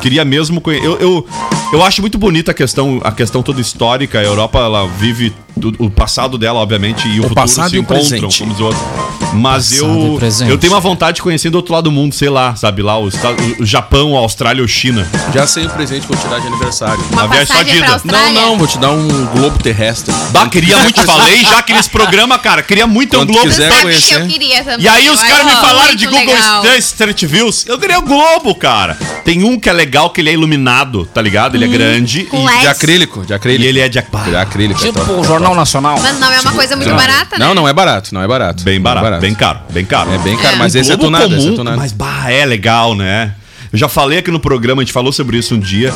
queria 0.00 0.24
mesmo 0.24 0.60
conhecer. 0.60 0.86
Eu, 0.86 0.96
eu, 0.98 1.26
eu 1.72 1.84
acho 1.84 2.00
muito 2.00 2.18
bonita 2.18 2.50
a 2.50 2.54
questão, 2.54 3.00
a 3.02 3.12
questão 3.12 3.42
toda 3.42 3.60
histórica. 3.60 4.18
A 4.18 4.22
Europa, 4.22 4.58
ela 4.58 4.86
vive 4.86 5.34
o 5.78 5.90
passado 5.90 6.36
dela, 6.36 6.60
obviamente, 6.60 7.08
e 7.08 7.18
o, 7.18 7.22
futuro 7.22 7.34
passado 7.34 7.70
se 7.70 7.76
e 7.76 7.78
o 7.78 7.82
encontram, 7.82 8.08
presente. 8.08 8.38
como 8.38 8.52
diz 8.52 8.60
o 8.60 8.64
outro. 8.66 9.25
Mas 9.36 9.72
eu, 9.72 10.18
e 10.46 10.50
eu 10.50 10.58
tenho 10.58 10.72
uma 10.72 10.80
vontade 10.80 11.16
de 11.16 11.22
conhecer 11.22 11.50
do 11.50 11.56
outro 11.56 11.72
lado 11.74 11.84
do 11.84 11.92
mundo, 11.92 12.14
sei 12.14 12.28
lá, 12.28 12.54
sabe? 12.56 12.82
Lá, 12.82 12.98
o, 12.98 13.06
o- 13.08 13.62
o 13.62 13.66
Japão, 13.66 14.16
a 14.16 14.20
Austrália 14.20 14.62
ou 14.62 14.68
China. 14.68 15.06
Já 15.34 15.46
sei 15.46 15.66
o 15.66 15.70
presente 15.70 16.06
que 16.06 16.12
eu 16.12 16.16
vou 16.16 16.26
te 16.26 16.30
dar 16.30 16.40
de 16.40 16.46
aniversário. 16.46 17.02
Uma 17.12 17.22
Uma 17.24 17.28
viagem 17.28 17.46
só 17.46 17.52
passagem 17.54 17.72
de 17.74 17.78
pra 17.78 17.86
ida. 17.86 17.94
Austrália. 17.94 18.32
Não, 18.32 18.48
não, 18.50 18.58
vou 18.58 18.66
te 18.66 18.78
dar 18.78 18.90
um 18.90 19.26
globo 19.26 19.58
terrestre. 19.62 20.14
Bah, 20.30 20.48
queria 20.48 20.78
muito, 20.78 21.02
falei 21.02 21.44
já 21.44 21.62
que 21.62 21.72
nesse 21.72 21.90
programa, 21.90 22.38
cara, 22.38 22.62
queria 22.62 22.86
muito 22.86 23.10
ter 23.10 23.16
um 23.18 23.26
Globo 23.26 23.40
conhecer. 23.40 23.70
que 24.08 24.14
eu 24.14 24.26
queria 24.26 24.64
também. 24.64 24.80
E 24.84 24.88
aí 24.88 25.08
os 25.10 25.22
caras 25.22 25.44
me 25.46 25.52
falaram 25.52 25.94
de 25.94 26.06
Google 26.06 26.20
legal. 26.34 26.64
Street 26.78 27.24
Views. 27.24 27.64
Eu 27.66 27.78
queria 27.78 27.98
o 27.98 28.02
Globo, 28.02 28.54
cara. 28.54 28.96
Tem 29.24 29.42
um 29.44 29.58
que 29.58 29.68
é 29.68 29.72
legal, 29.72 30.10
que 30.10 30.20
ele 30.20 30.30
é 30.30 30.32
iluminado, 30.32 31.04
tá 31.06 31.20
ligado? 31.20 31.54
Ele 31.56 31.64
é 31.64 31.68
grande 31.68 32.24
Com 32.24 32.48
e. 32.50 32.60
De 32.60 32.66
acrílico, 32.68 33.24
de 33.24 33.32
e 33.32 33.34
acrílico. 33.34 33.64
ele 33.68 33.80
é 33.80 33.88
de... 33.88 33.96
De 34.26 34.36
acrílico. 34.36 34.80
é 34.80 34.86
Tipo 34.86 35.00
top. 35.00 35.12
o 35.20 35.24
Jornal 35.24 35.54
Nacional. 35.54 35.98
Mas 36.00 36.18
não 36.18 36.30
é 36.32 36.40
uma 36.40 36.52
coisa 36.52 36.76
muito 36.76 36.94
barata, 36.94 37.38
né? 37.38 37.44
Não, 37.46 37.54
não 37.54 37.68
é 37.68 37.72
barato, 37.72 38.14
não 38.14 38.22
é 38.22 38.28
barato. 38.28 38.62
Bem 38.62 38.76
é 38.76 38.78
barato, 38.78 39.20
bem 39.26 39.34
caro, 39.34 39.58
bem 39.70 39.84
caro. 39.84 40.12
É 40.12 40.18
bem 40.18 40.36
caro, 40.36 40.54
É. 40.54 40.58
mas 40.58 40.74
O 40.74 40.78
esse 40.78 40.92
é 40.92 40.96
tunado, 40.96 41.24
esse 41.34 41.34
é 41.34 41.38
comum, 41.42 41.56
tunado. 41.56 41.76
Mas, 41.76 41.92
bah, 41.92 42.30
é 42.30 42.44
legal, 42.46 42.94
né? 42.94 43.32
Eu 43.76 43.80
já 43.80 43.88
falei 43.90 44.20
aqui 44.20 44.30
no 44.30 44.40
programa, 44.40 44.80
a 44.80 44.84
gente 44.86 44.92
falou 44.94 45.12
sobre 45.12 45.36
isso 45.36 45.54
um 45.54 45.58
dia. 45.60 45.92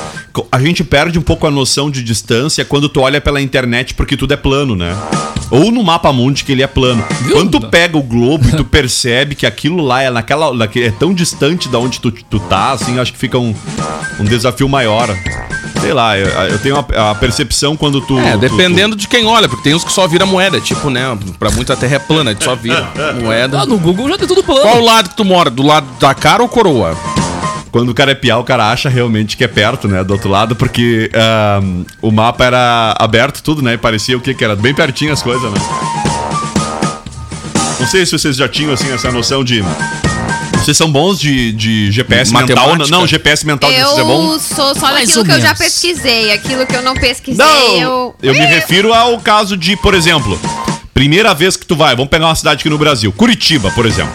A 0.52 0.60
gente 0.60 0.84
perde 0.84 1.18
um 1.18 1.22
pouco 1.22 1.46
a 1.46 1.50
noção 1.50 1.90
de 1.90 2.02
distância 2.04 2.62
quando 2.62 2.90
tu 2.90 3.00
olha 3.00 3.22
pela 3.22 3.40
internet 3.40 3.94
porque 3.94 4.18
tudo 4.18 4.34
é 4.34 4.36
plano, 4.36 4.76
né? 4.76 4.94
Ou 5.50 5.70
no 5.72 5.82
mapa 5.82 6.12
mundi 6.12 6.44
que 6.44 6.52
ele 6.52 6.62
é 6.62 6.66
plano. 6.66 7.02
Viu? 7.22 7.32
Quando 7.32 7.52
tu 7.58 7.66
pega 7.68 7.96
o 7.96 8.02
globo 8.02 8.46
e 8.46 8.52
tu 8.52 8.66
percebe 8.66 9.34
que 9.34 9.46
aquilo 9.46 9.82
lá 9.82 10.02
é 10.02 10.10
naquela, 10.10 10.52
naque- 10.52 10.82
é 10.82 10.90
tão 10.90 11.14
distante 11.14 11.70
da 11.70 11.78
onde 11.78 12.00
tu, 12.02 12.12
tu 12.12 12.38
tá, 12.38 12.72
assim, 12.72 12.98
acho 12.98 13.14
que 13.14 13.18
fica 13.18 13.38
um, 13.38 13.54
um 14.20 14.24
desafio 14.24 14.68
maior. 14.68 15.08
Sei 15.80 15.94
lá, 15.94 16.18
eu, 16.18 16.26
eu 16.26 16.58
tenho 16.58 16.76
a, 16.76 17.10
a 17.12 17.14
percepção 17.14 17.78
quando 17.78 18.02
tu. 18.02 18.18
É, 18.18 18.32
tu- 18.32 18.40
dependendo 18.40 18.94
de 18.94 19.08
quem 19.08 19.24
olha, 19.24 19.48
porque 19.48 19.64
tem 19.64 19.74
uns 19.74 19.84
que 19.84 19.90
só 19.92 20.06
vira 20.06 20.26
moeda, 20.26 20.60
tipo, 20.60 20.90
né? 20.90 21.16
Pra 21.38 21.50
muita 21.50 21.74
terra 21.74 21.96
é 21.96 21.98
plana, 21.98 22.32
a 22.32 22.34
gente 22.34 22.44
só 22.44 22.54
vira 22.54 22.90
moeda. 23.22 23.60
Ah, 23.62 23.64
no 23.64 23.78
Google 23.78 24.06
já 24.10 24.18
tem 24.18 24.28
tudo 24.28 24.44
plano. 24.44 24.60
Qual 24.60 24.80
lado 24.82 25.08
que 25.08 25.16
tu 25.16 25.24
mora? 25.24 25.48
Do 25.48 25.62
lado 25.62 25.86
da 25.98 26.12
cara 26.14 26.42
ou 26.42 26.48
coroa? 26.50 26.94
Quando 27.72 27.90
o 27.90 27.94
cara 27.94 28.10
é 28.10 28.14
piar, 28.14 28.38
o 28.40 28.44
cara 28.44 28.70
acha 28.70 28.88
realmente 28.88 29.36
que 29.36 29.44
é 29.44 29.48
perto, 29.48 29.86
né? 29.86 30.02
Do 30.02 30.12
outro 30.12 30.28
lado, 30.28 30.56
porque 30.56 31.10
ahn, 31.14 31.84
o 32.02 32.10
mapa 32.10 32.44
era 32.44 32.94
aberto 32.98 33.42
tudo, 33.42 33.62
né? 33.62 33.74
E 33.74 33.78
parecia 33.78 34.16
o 34.16 34.20
que 34.20 34.34
que 34.34 34.44
era? 34.44 34.56
Bem 34.56 34.74
pertinho 34.74 35.12
as 35.12 35.22
coisas, 35.22 35.50
né? 35.50 35.58
Não 37.78 37.86
sei 37.86 38.04
se 38.04 38.12
vocês 38.12 38.36
já 38.36 38.48
tinham, 38.48 38.72
assim, 38.72 38.92
essa 38.92 39.10
noção 39.10 39.44
de... 39.44 39.62
Vocês 40.54 40.76
são 40.76 40.90
bons 40.92 41.18
de, 41.18 41.52
de 41.52 41.90
GPS 41.90 42.34
mental? 42.34 42.68
Matemática? 42.68 42.96
Não, 42.96 43.06
GPS 43.06 43.46
mental 43.46 43.70
de 43.70 43.78
Eu 43.78 43.98
é 43.98 44.04
bom? 44.04 44.38
sou 44.38 44.74
só 44.74 44.92
Mais 44.92 45.08
daquilo 45.08 45.24
que 45.24 45.30
eu 45.30 45.40
já 45.40 45.42
menos. 45.44 45.58
pesquisei. 45.58 46.32
Aquilo 46.32 46.66
que 46.66 46.76
eu 46.76 46.82
não 46.82 46.94
pesquisei, 46.94 47.42
Não, 47.44 47.76
eu... 47.76 48.14
eu 48.22 48.34
me 48.34 48.44
refiro 48.44 48.92
ao 48.92 49.18
caso 49.20 49.56
de, 49.56 49.76
por 49.76 49.94
exemplo... 49.94 50.38
Primeira 50.92 51.32
vez 51.32 51.56
que 51.56 51.64
tu 51.64 51.74
vai, 51.74 51.96
vamos 51.96 52.10
pegar 52.10 52.26
uma 52.26 52.34
cidade 52.34 52.60
aqui 52.60 52.68
no 52.68 52.76
Brasil. 52.76 53.10
Curitiba, 53.10 53.70
por 53.70 53.86
exemplo. 53.86 54.12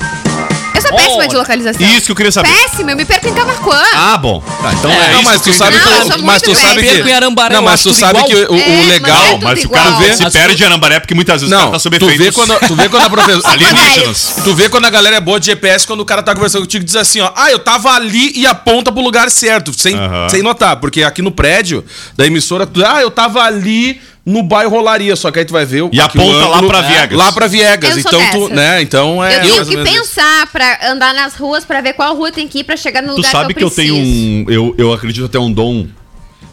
Eu 0.75 0.81
sou 0.81 0.91
péssima 0.95 1.27
de 1.27 1.35
localização. 1.35 1.87
Isso 1.87 2.05
que 2.05 2.11
eu 2.11 2.15
queria 2.15 2.31
saber. 2.31 2.49
Péssima, 2.49 2.91
eu 2.91 2.97
me 2.97 3.05
perco 3.05 3.27
em 3.27 3.33
Camacuã. 3.33 3.81
Ah, 3.93 4.17
bom. 4.17 4.41
Tá, 4.61 4.73
então 4.73 4.91
É, 4.91 4.95
é, 4.95 5.11
Não, 5.13 5.21
isso 5.21 5.23
mas 5.23 5.41
tu 5.41 5.43
que 5.45 5.49
eu 5.49 5.53
sabe. 5.53 5.77
Não, 5.77 5.83
eu 5.83 6.01
que. 6.01 6.11
sou 6.13 6.21
Mas 6.23 6.41
tu 6.41 6.49
muito 6.51 6.61
sabe 6.61 6.81
que. 6.83 6.89
Perco 6.93 7.07
em 7.09 7.13
Arambaré, 7.13 7.53
Não, 7.55 7.61
eu 7.61 7.65
mas 7.65 7.73
acho 7.75 7.83
tu 7.83 7.89
tudo 7.89 7.99
sabe 7.99 8.19
igual. 8.19 8.27
que 8.29 8.35
o, 8.35 8.55
o 8.55 8.59
É, 8.59 8.85
legal. 8.85 9.17
mas 9.17 9.27
é 9.27 9.31
Não, 9.31 9.39
mas 9.41 9.63
o 9.65 9.69
cara 9.69 9.87
igual. 9.89 10.01
vê- 10.01 10.15
se 10.17 10.31
perde 10.31 10.55
tu- 10.57 10.63
em 10.63 10.65
Arambaré 10.65 10.99
porque 10.99 11.15
muitas 11.15 11.41
vezes 11.41 11.51
o 11.53 11.55
cara 11.55 11.65
Não, 11.65 11.71
tá 11.73 11.79
sob 11.79 11.97
tu 11.99 12.07
vê 12.07 12.13
efeitos 12.15 12.35
quando, 12.35 12.59
tu 12.67 12.75
vê 12.75 12.89
quando 12.89 13.03
a 13.05 13.09
professora. 13.09 13.47
alienígenas. 13.53 14.35
Tu 14.43 14.53
vê 14.55 14.69
quando 14.69 14.85
a 14.85 14.89
galera 14.89 15.15
é 15.15 15.19
boa 15.21 15.39
de 15.39 15.45
GPS, 15.47 15.85
quando 15.87 16.01
o 16.01 16.05
cara 16.05 16.21
tá 16.21 16.33
conversando 16.33 16.61
contigo 16.61 16.83
e 16.83 16.85
diz 16.85 16.95
assim, 16.95 17.21
ó, 17.21 17.31
ah, 17.35 17.51
eu 17.51 17.59
tava 17.59 17.91
ali 17.91 18.31
e 18.35 18.45
aponta 18.45 18.91
pro 18.91 19.01
lugar 19.01 19.29
certo, 19.31 19.73
sem, 19.77 19.95
Aham. 19.95 20.29
sem 20.29 20.41
notar, 20.41 20.75
porque 20.77 21.03
aqui 21.03 21.21
no 21.21 21.31
prédio 21.31 21.83
da 22.17 22.25
emissora, 22.25 22.65
tu, 22.65 22.83
ah, 22.85 23.01
eu 23.01 23.09
tava 23.11 23.41
ali 23.41 23.99
no 24.25 24.41
bairro 24.41 24.71
Rolaria, 24.71 25.15
só 25.15 25.29
que 25.29 25.39
aí 25.39 25.45
tu 25.45 25.53
vai 25.53 25.65
ver 25.65 25.83
o 25.83 25.89
E 25.93 26.01
aponta 26.01 26.47
lá 26.47 26.63
pra 26.63 26.79
é, 26.79 26.87
Viegas. 26.87 27.17
Lá 27.17 27.31
pra 27.31 27.47
Viegas, 27.47 27.95
Eu 27.97 28.01
sou 28.01 28.11
então 28.19 28.31
tu, 28.31 28.39
dessas. 28.49 28.55
né, 28.55 28.81
então 28.81 29.23
é 29.23 29.37
Eu 29.47 29.63
tenho 29.63 29.65
que 29.65 29.91
pensar 29.91 30.47
pra 30.51 30.91
andar 30.91 31.13
nas 31.13 31.35
ruas 31.35 31.63
pra 31.63 31.79
ver 31.81 31.93
qual 31.93 32.15
rua 32.15 32.31
tem 32.31 32.47
que 32.47 32.59
ir 32.59 32.63
pra 32.63 32.75
chegar 32.75 33.01
no 33.03 33.09
Tu 33.09 33.17
lugar 33.17 33.31
sabe 33.31 33.53
que 33.53 33.63
eu, 33.63 33.69
tenho 33.69 33.95
um. 33.95 34.45
Eu, 34.49 34.73
eu 34.77 34.91
acredito 34.91 35.25
até 35.25 35.37
um 35.37 35.51
dom. 35.51 35.85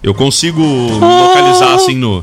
Eu 0.02 0.12
consigo 0.12 0.60
me 0.60 0.98
localizar 0.98 1.74
assim 1.74 1.94
no. 1.94 2.22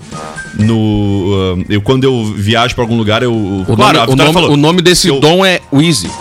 No. 0.57 1.55
ah, 1.57 1.65
eu, 1.69 1.81
quando 1.81 2.03
eu 2.03 2.25
viajo 2.35 2.75
pra 2.75 2.83
algum 2.83 2.97
lugar, 2.97 3.23
eu. 3.23 3.33
O, 3.33 3.65
claro, 3.75 4.01
a 4.01 4.05
nome, 4.05 4.13
o, 4.13 4.15
nome, 4.17 4.33
falou, 4.33 4.51
o 4.51 4.57
nome 4.57 4.81
desse 4.81 5.07
eu- 5.07 5.19
dom 5.19 5.45
é 5.45 5.61
Wheezy. 5.71 6.11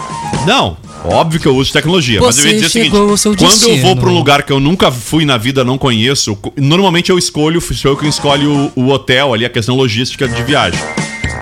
Não, 0.47 0.76
óbvio 1.05 1.40
que 1.40 1.47
eu 1.47 1.57
uso 1.57 1.73
tecnologia. 1.73 2.21
mas 2.21 2.38
eu 2.38 2.45
ia 2.45 2.50
Você 2.50 2.55
dizer 2.55 2.67
o 2.67 2.71
seguinte: 2.71 2.90
chegou 2.93 3.11
ao 3.11 3.17
seu 3.17 3.33
quando 3.37 3.43
eu 3.43 3.59
vou 3.59 3.69
destino. 3.75 3.97
pra 4.00 4.11
um 4.11 4.14
lugar 4.14 4.43
que 4.43 4.52
eu 4.52 4.61
nunca 4.61 4.90
fui 4.90 5.25
na 5.25 5.37
vida, 5.37 5.64
não 5.64 5.78
conheço, 5.78 6.35
co- 6.37 6.52
normalmente 6.57 7.11
eu 7.11 7.19
escolho, 7.19 7.61
sou 7.61 7.93
eu 7.93 7.97
que 7.97 8.07
escolho 8.07 8.71
o, 8.76 8.83
o 8.85 8.88
hotel 8.90 9.33
ali, 9.35 9.45
a 9.45 9.50
questão 9.50 9.75
logística 9.76 10.26
de 10.28 10.43
viagem. 10.43 10.81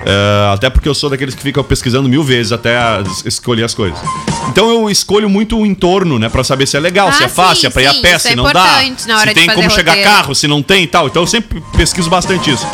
É, 0.09 0.53
até 0.53 0.69
porque 0.69 0.87
eu 0.87 0.95
sou 0.95 1.09
daqueles 1.09 1.35
que 1.35 1.43
ficam 1.43 1.61
pesquisando 1.65 2.07
mil 2.07 2.23
vezes 2.23 2.53
até 2.53 2.77
escolher 3.25 3.65
as 3.65 3.73
coisas. 3.73 3.99
Então 4.47 4.69
eu 4.69 4.89
escolho 4.89 5.29
muito 5.29 5.57
o 5.59 5.65
entorno, 5.65 6.17
né? 6.17 6.29
Pra 6.29 6.45
saber 6.45 6.65
se 6.65 6.77
é 6.77 6.79
legal, 6.79 7.11
se 7.11 7.23
Ah, 7.23 7.25
é 7.25 7.29
fácil, 7.29 7.61
sim, 7.61 7.67
é 7.67 7.69
pra 7.69 7.81
ir 7.81 7.87
a 7.87 7.93
pé, 7.95 8.17
se 8.17 8.29
é 8.29 8.35
não 8.35 8.45
dá. 8.45 8.79
Se 8.85 9.33
tem 9.33 9.49
como 9.49 9.69
chegar 9.69 9.91
roteiro. 9.91 10.09
carro, 10.09 10.33
se 10.33 10.47
não 10.47 10.63
tem 10.63 10.83
e 10.83 10.87
tal. 10.87 11.07
Então 11.07 11.23
eu 11.23 11.27
sempre 11.27 11.61
pesquiso 11.75 12.09
bastante 12.09 12.49
isso. 12.51 12.65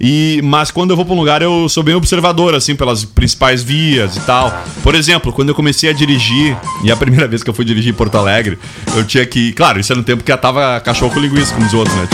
E, 0.00 0.40
mas 0.42 0.72
quando 0.72 0.90
eu 0.90 0.96
vou 0.96 1.04
pra 1.04 1.14
um 1.14 1.18
lugar, 1.18 1.42
eu 1.42 1.68
sou 1.68 1.84
bem 1.84 1.94
observador, 1.94 2.56
assim, 2.56 2.74
pelas 2.74 3.04
principais 3.04 3.62
vias 3.62 4.16
e 4.16 4.20
tal. 4.22 4.52
Por 4.82 4.96
exemplo, 4.96 5.32
quando 5.32 5.50
eu 5.50 5.54
comecei 5.54 5.88
a 5.88 5.92
dirigir, 5.92 6.56
e 6.82 6.90
a 6.90 6.96
primeira 6.96 7.28
vez 7.28 7.44
que 7.44 7.48
eu 7.48 7.54
fui 7.54 7.64
dirigir 7.64 7.92
em 7.92 7.96
Porto 7.96 8.16
Alegre, 8.16 8.58
eu 8.96 9.04
tinha 9.04 9.24
que. 9.24 9.52
Claro, 9.52 9.78
isso 9.78 9.92
era 9.92 9.98
no 10.00 10.04
tempo 10.04 10.24
que 10.24 10.32
eu 10.32 10.38
tava 10.38 10.80
cachorro 10.80 11.12
com 11.12 11.20
linguiça, 11.20 11.54
como 11.54 11.64
os 11.64 11.72
outros, 11.72 11.94
né? 11.96 12.08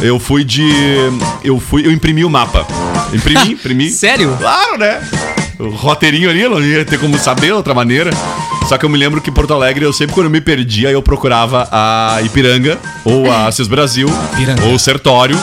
Eu 0.00 0.18
fui 0.18 0.44
de. 0.44 0.68
Eu 1.42 1.58
fui. 1.58 1.86
Eu 1.86 1.92
imprimi 1.92 2.24
o 2.24 2.30
mapa. 2.30 2.66
Imprimi, 3.12 3.52
imprimi. 3.52 3.90
Sério? 3.90 4.36
Claro, 4.38 4.78
né? 4.78 5.00
O 5.58 5.70
roteirinho 5.70 6.30
ali, 6.30 6.42
eu 6.42 6.50
não 6.50 6.62
ia 6.62 6.84
ter 6.84 6.98
como 7.00 7.18
saber 7.18 7.46
de 7.46 7.52
outra 7.52 7.74
maneira. 7.74 8.10
Só 8.68 8.76
que 8.76 8.84
eu 8.84 8.88
me 8.88 8.98
lembro 8.98 9.20
que 9.20 9.30
em 9.30 9.32
Porto 9.32 9.54
Alegre, 9.54 9.84
eu 9.84 9.92
sempre 9.92 10.14
quando 10.14 10.26
eu 10.26 10.30
me 10.30 10.40
perdia, 10.40 10.90
eu 10.90 11.02
procurava 11.02 11.66
a 11.72 12.20
Ipiranga, 12.22 12.78
ou 13.04 13.30
a 13.32 13.50
Cis 13.50 13.66
Brasil, 13.66 14.08
ou 14.66 14.74
o 14.74 14.78
Sertório, 14.78 15.38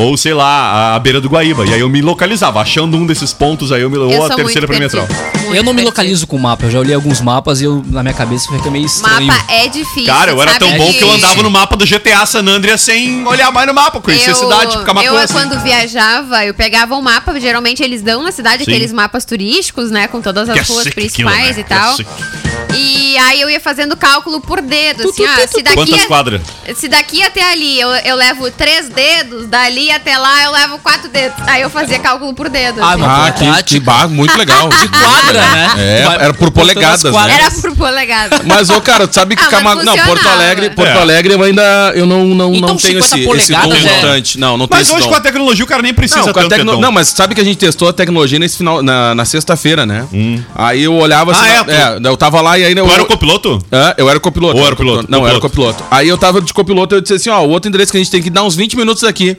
ou 0.00 0.16
sei 0.16 0.34
lá, 0.34 0.94
a 0.94 0.98
beira 0.98 1.20
do 1.20 1.28
Guaíba. 1.28 1.66
E 1.66 1.74
aí 1.74 1.80
eu 1.80 1.88
me 1.88 2.00
localizava, 2.00 2.60
achando 2.60 2.96
um 2.96 3.06
desses 3.06 3.32
pontos, 3.32 3.70
aí 3.70 3.82
eu 3.82 3.90
me 3.90 3.96
Eu 3.96 4.08
ou 4.08 4.24
a 4.24 4.30
terceira 4.34 4.66
perimetral. 4.66 5.06
Eu 5.52 5.62
não 5.62 5.72
me 5.72 5.82
localizo 5.82 6.26
com 6.26 6.38
mapa. 6.38 6.66
Eu 6.66 6.70
já 6.70 6.78
olhei 6.78 6.94
alguns 6.94 7.20
mapas 7.20 7.60
e 7.60 7.64
eu, 7.64 7.84
na 7.86 8.02
minha 8.02 8.14
cabeça 8.14 8.50
fica 8.50 8.70
meio 8.70 8.86
estranho. 8.86 9.26
Mapa 9.26 9.52
é 9.52 9.68
difícil. 9.68 10.06
Cara, 10.06 10.30
eu 10.30 10.40
era 10.40 10.58
tão 10.58 10.70
bom 10.76 10.92
que 10.92 11.02
eu 11.02 11.10
andava 11.10 11.42
no 11.42 11.50
mapa 11.50 11.76
do 11.76 11.84
GTA 11.84 12.24
San 12.24 12.46
Andreas 12.46 12.80
sem 12.80 13.26
olhar 13.26 13.50
mais 13.52 13.66
no 13.66 13.74
mapa, 13.74 14.00
conhecia 14.00 14.32
a 14.32 14.36
cidade, 14.36 14.78
ficar 14.78 14.92
uma 14.92 15.02
eu 15.04 15.12
coisa. 15.12 15.24
assim. 15.24 15.34
quando 15.34 15.60
viajava, 15.62 16.44
eu 16.44 16.54
pegava 16.54 16.94
um 16.94 17.02
mapa, 17.02 17.38
geralmente 17.40 17.82
eles 17.82 18.02
dão 18.02 18.22
na 18.22 18.32
cidade 18.32 18.64
Sim. 18.64 18.70
aqueles 18.70 18.92
mapas 18.92 19.24
turísticos, 19.24 19.90
né, 19.90 20.06
com 20.08 20.20
todas 20.20 20.48
as 20.48 20.60
Que 20.66 20.72
ruas 20.72 20.88
principais 20.88 21.58
aquilo, 21.58 21.58
né? 21.58 21.60
e 21.60 21.64
tal. 21.64 21.96
Que 21.96 22.02
é 22.02 22.49
E 22.74 23.16
aí 23.18 23.40
eu 23.40 23.50
ia 23.50 23.60
fazendo 23.60 23.96
cálculo 23.96 24.40
por 24.40 24.60
dedo, 24.60 25.08
assim, 25.08 25.24
ah, 25.24 25.46
se 25.46 25.62
daqui 25.62 25.76
Quantas 25.76 26.02
a- 26.04 26.06
quadras? 26.06 26.40
Se 26.76 26.88
daqui 26.88 27.22
até 27.22 27.52
ali 27.52 27.80
eu, 27.80 27.88
eu 27.90 28.16
levo 28.16 28.50
três 28.50 28.88
dedos, 28.88 29.46
dali 29.46 29.90
até 29.90 30.16
lá 30.16 30.44
eu 30.44 30.52
levo 30.52 30.78
quatro 30.78 31.08
dedos. 31.08 31.36
Aí 31.46 31.62
eu 31.62 31.70
fazia 31.70 31.98
cálculo 31.98 32.32
por 32.34 32.48
dedo. 32.48 32.82
Ah, 32.82 32.90
assim. 32.92 33.00
mas- 33.02 33.10
Ah, 33.58 33.62
que, 33.62 33.74
que 33.74 33.80
bar, 33.80 34.08
muito 34.08 34.36
legal. 34.38 34.68
De 34.80 34.88
quadra, 34.88 35.40
né? 35.40 35.70
É, 35.78 36.04
vai 36.04 36.14
era 36.24 36.34
por 36.34 36.50
polegadas, 36.50 37.02
né? 37.02 37.34
Era 37.34 37.50
por 37.50 37.76
polegada. 37.76 38.40
Mas, 38.44 38.70
ô, 38.70 38.80
cara, 38.80 39.06
tu 39.06 39.14
sabe 39.14 39.36
que 39.36 39.42
Ah, 39.42 39.48
mas 39.50 39.58
Camago. 39.60 39.82
Não, 39.82 39.94
Porto 39.96 40.08
funcionava. 40.10 40.42
Alegre, 40.42 40.70
Porto 40.70 40.88
É. 40.88 41.00
Alegre 41.00 41.34
eu 41.34 41.42
ainda. 41.42 41.92
Eu 41.94 42.06
não, 42.06 42.24
não, 42.26 42.54
Então, 42.54 42.68
não 42.70 42.76
tenho 42.76 43.02
50 43.02 43.04
esse, 43.16 43.36
esse 43.36 43.52
dom 43.52 43.60
polegadas 43.62 43.86
é- 43.92 43.94
mutante. 43.96 44.38
Não, 44.38 44.56
não 44.56 44.66
tenho 44.68 44.78
Mas 44.78 44.86
esse 44.88 44.96
hoje 44.96 45.04
dom. 45.04 45.10
com 45.10 45.16
a 45.16 45.20
tecnologia 45.20 45.64
o 45.64 45.68
cara 45.68 45.82
nem 45.82 45.92
precisa 45.94 46.20
Não, 46.20 46.32
com 46.32 46.38
a 46.38 46.42
tanto, 46.42 46.50
tecno... 46.50 46.72
Edom. 46.72 46.80
não, 46.80 46.92
mas 46.92 47.08
sabe 47.08 47.34
que 47.34 47.40
a 47.40 47.44
gente 47.44 47.56
testou 47.58 47.88
a 47.88 47.92
tecnologia 47.92 48.38
nesse 48.38 48.56
final, 48.58 48.82
na, 48.82 49.14
na 49.14 49.24
sexta-feira, 49.24 49.84
né? 49.84 50.06
Aí 50.54 50.82
eu 50.84 50.94
olhava 50.94 51.32
assim. 51.32 51.40
Ah, 51.48 51.64
na- 51.64 51.72
é, 51.72 52.00
tu- 52.00 52.06
eu 52.08 52.16
tava 52.16 52.40
lá 52.40 52.58
e 52.60 52.64
aí. 52.64 52.76
Eu, 52.76 52.86
Tu 52.86 52.92
era 52.92 53.02
o 53.02 53.06
copiloto? 53.06 53.58
É, 53.70 53.94
eu 53.98 54.08
era 54.08 54.18
o 54.18 54.20
copiloto. 54.20 54.56
Ou 54.58 54.64
era 54.64 54.74
o 54.74 54.76
piloto? 54.76 55.06
Não, 55.10 55.20
eu 55.20 55.26
era 55.28 55.38
o 55.38 55.40
Copiloto. 55.40 55.74
copiloto. 55.78 55.94
Aí 55.94 56.08
eu 56.08 56.16
tava 56.18 56.40
de 56.40 56.52
copiloto 56.52 56.94
e 56.94 56.96
eu 56.96 57.00
disse 57.00 57.14
assim, 57.14 57.30
ó, 57.30 57.42
o 57.44 57.48
outro 57.50 57.68
endereço 57.68 57.90
que 57.92 57.98
a 57.98 58.00
gente 58.00 58.10
tem 58.10 58.22
que 58.22 58.30
dar 58.30 58.42
uns 58.44 58.54
20 58.54 58.76
minutos 58.76 59.04
aqui. 59.04 59.36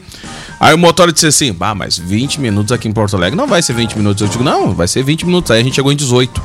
Aí 0.63 0.75
o 0.75 0.77
motor 0.77 1.11
disse 1.11 1.25
assim, 1.25 1.51
bah, 1.51 1.73
mas 1.73 1.97
20 1.97 2.39
minutos 2.39 2.71
aqui 2.71 2.87
em 2.87 2.91
Porto 2.91 3.15
Alegre 3.15 3.35
não 3.35 3.47
vai 3.47 3.63
ser 3.63 3.73
20 3.73 3.97
minutos. 3.97 4.21
Eu 4.21 4.27
digo, 4.27 4.43
não, 4.43 4.75
vai 4.75 4.87
ser 4.87 5.03
20 5.03 5.25
minutos. 5.25 5.49
Aí 5.49 5.59
a 5.59 5.63
gente 5.63 5.73
chegou 5.73 5.91
em 5.91 5.95
18. 5.95 6.39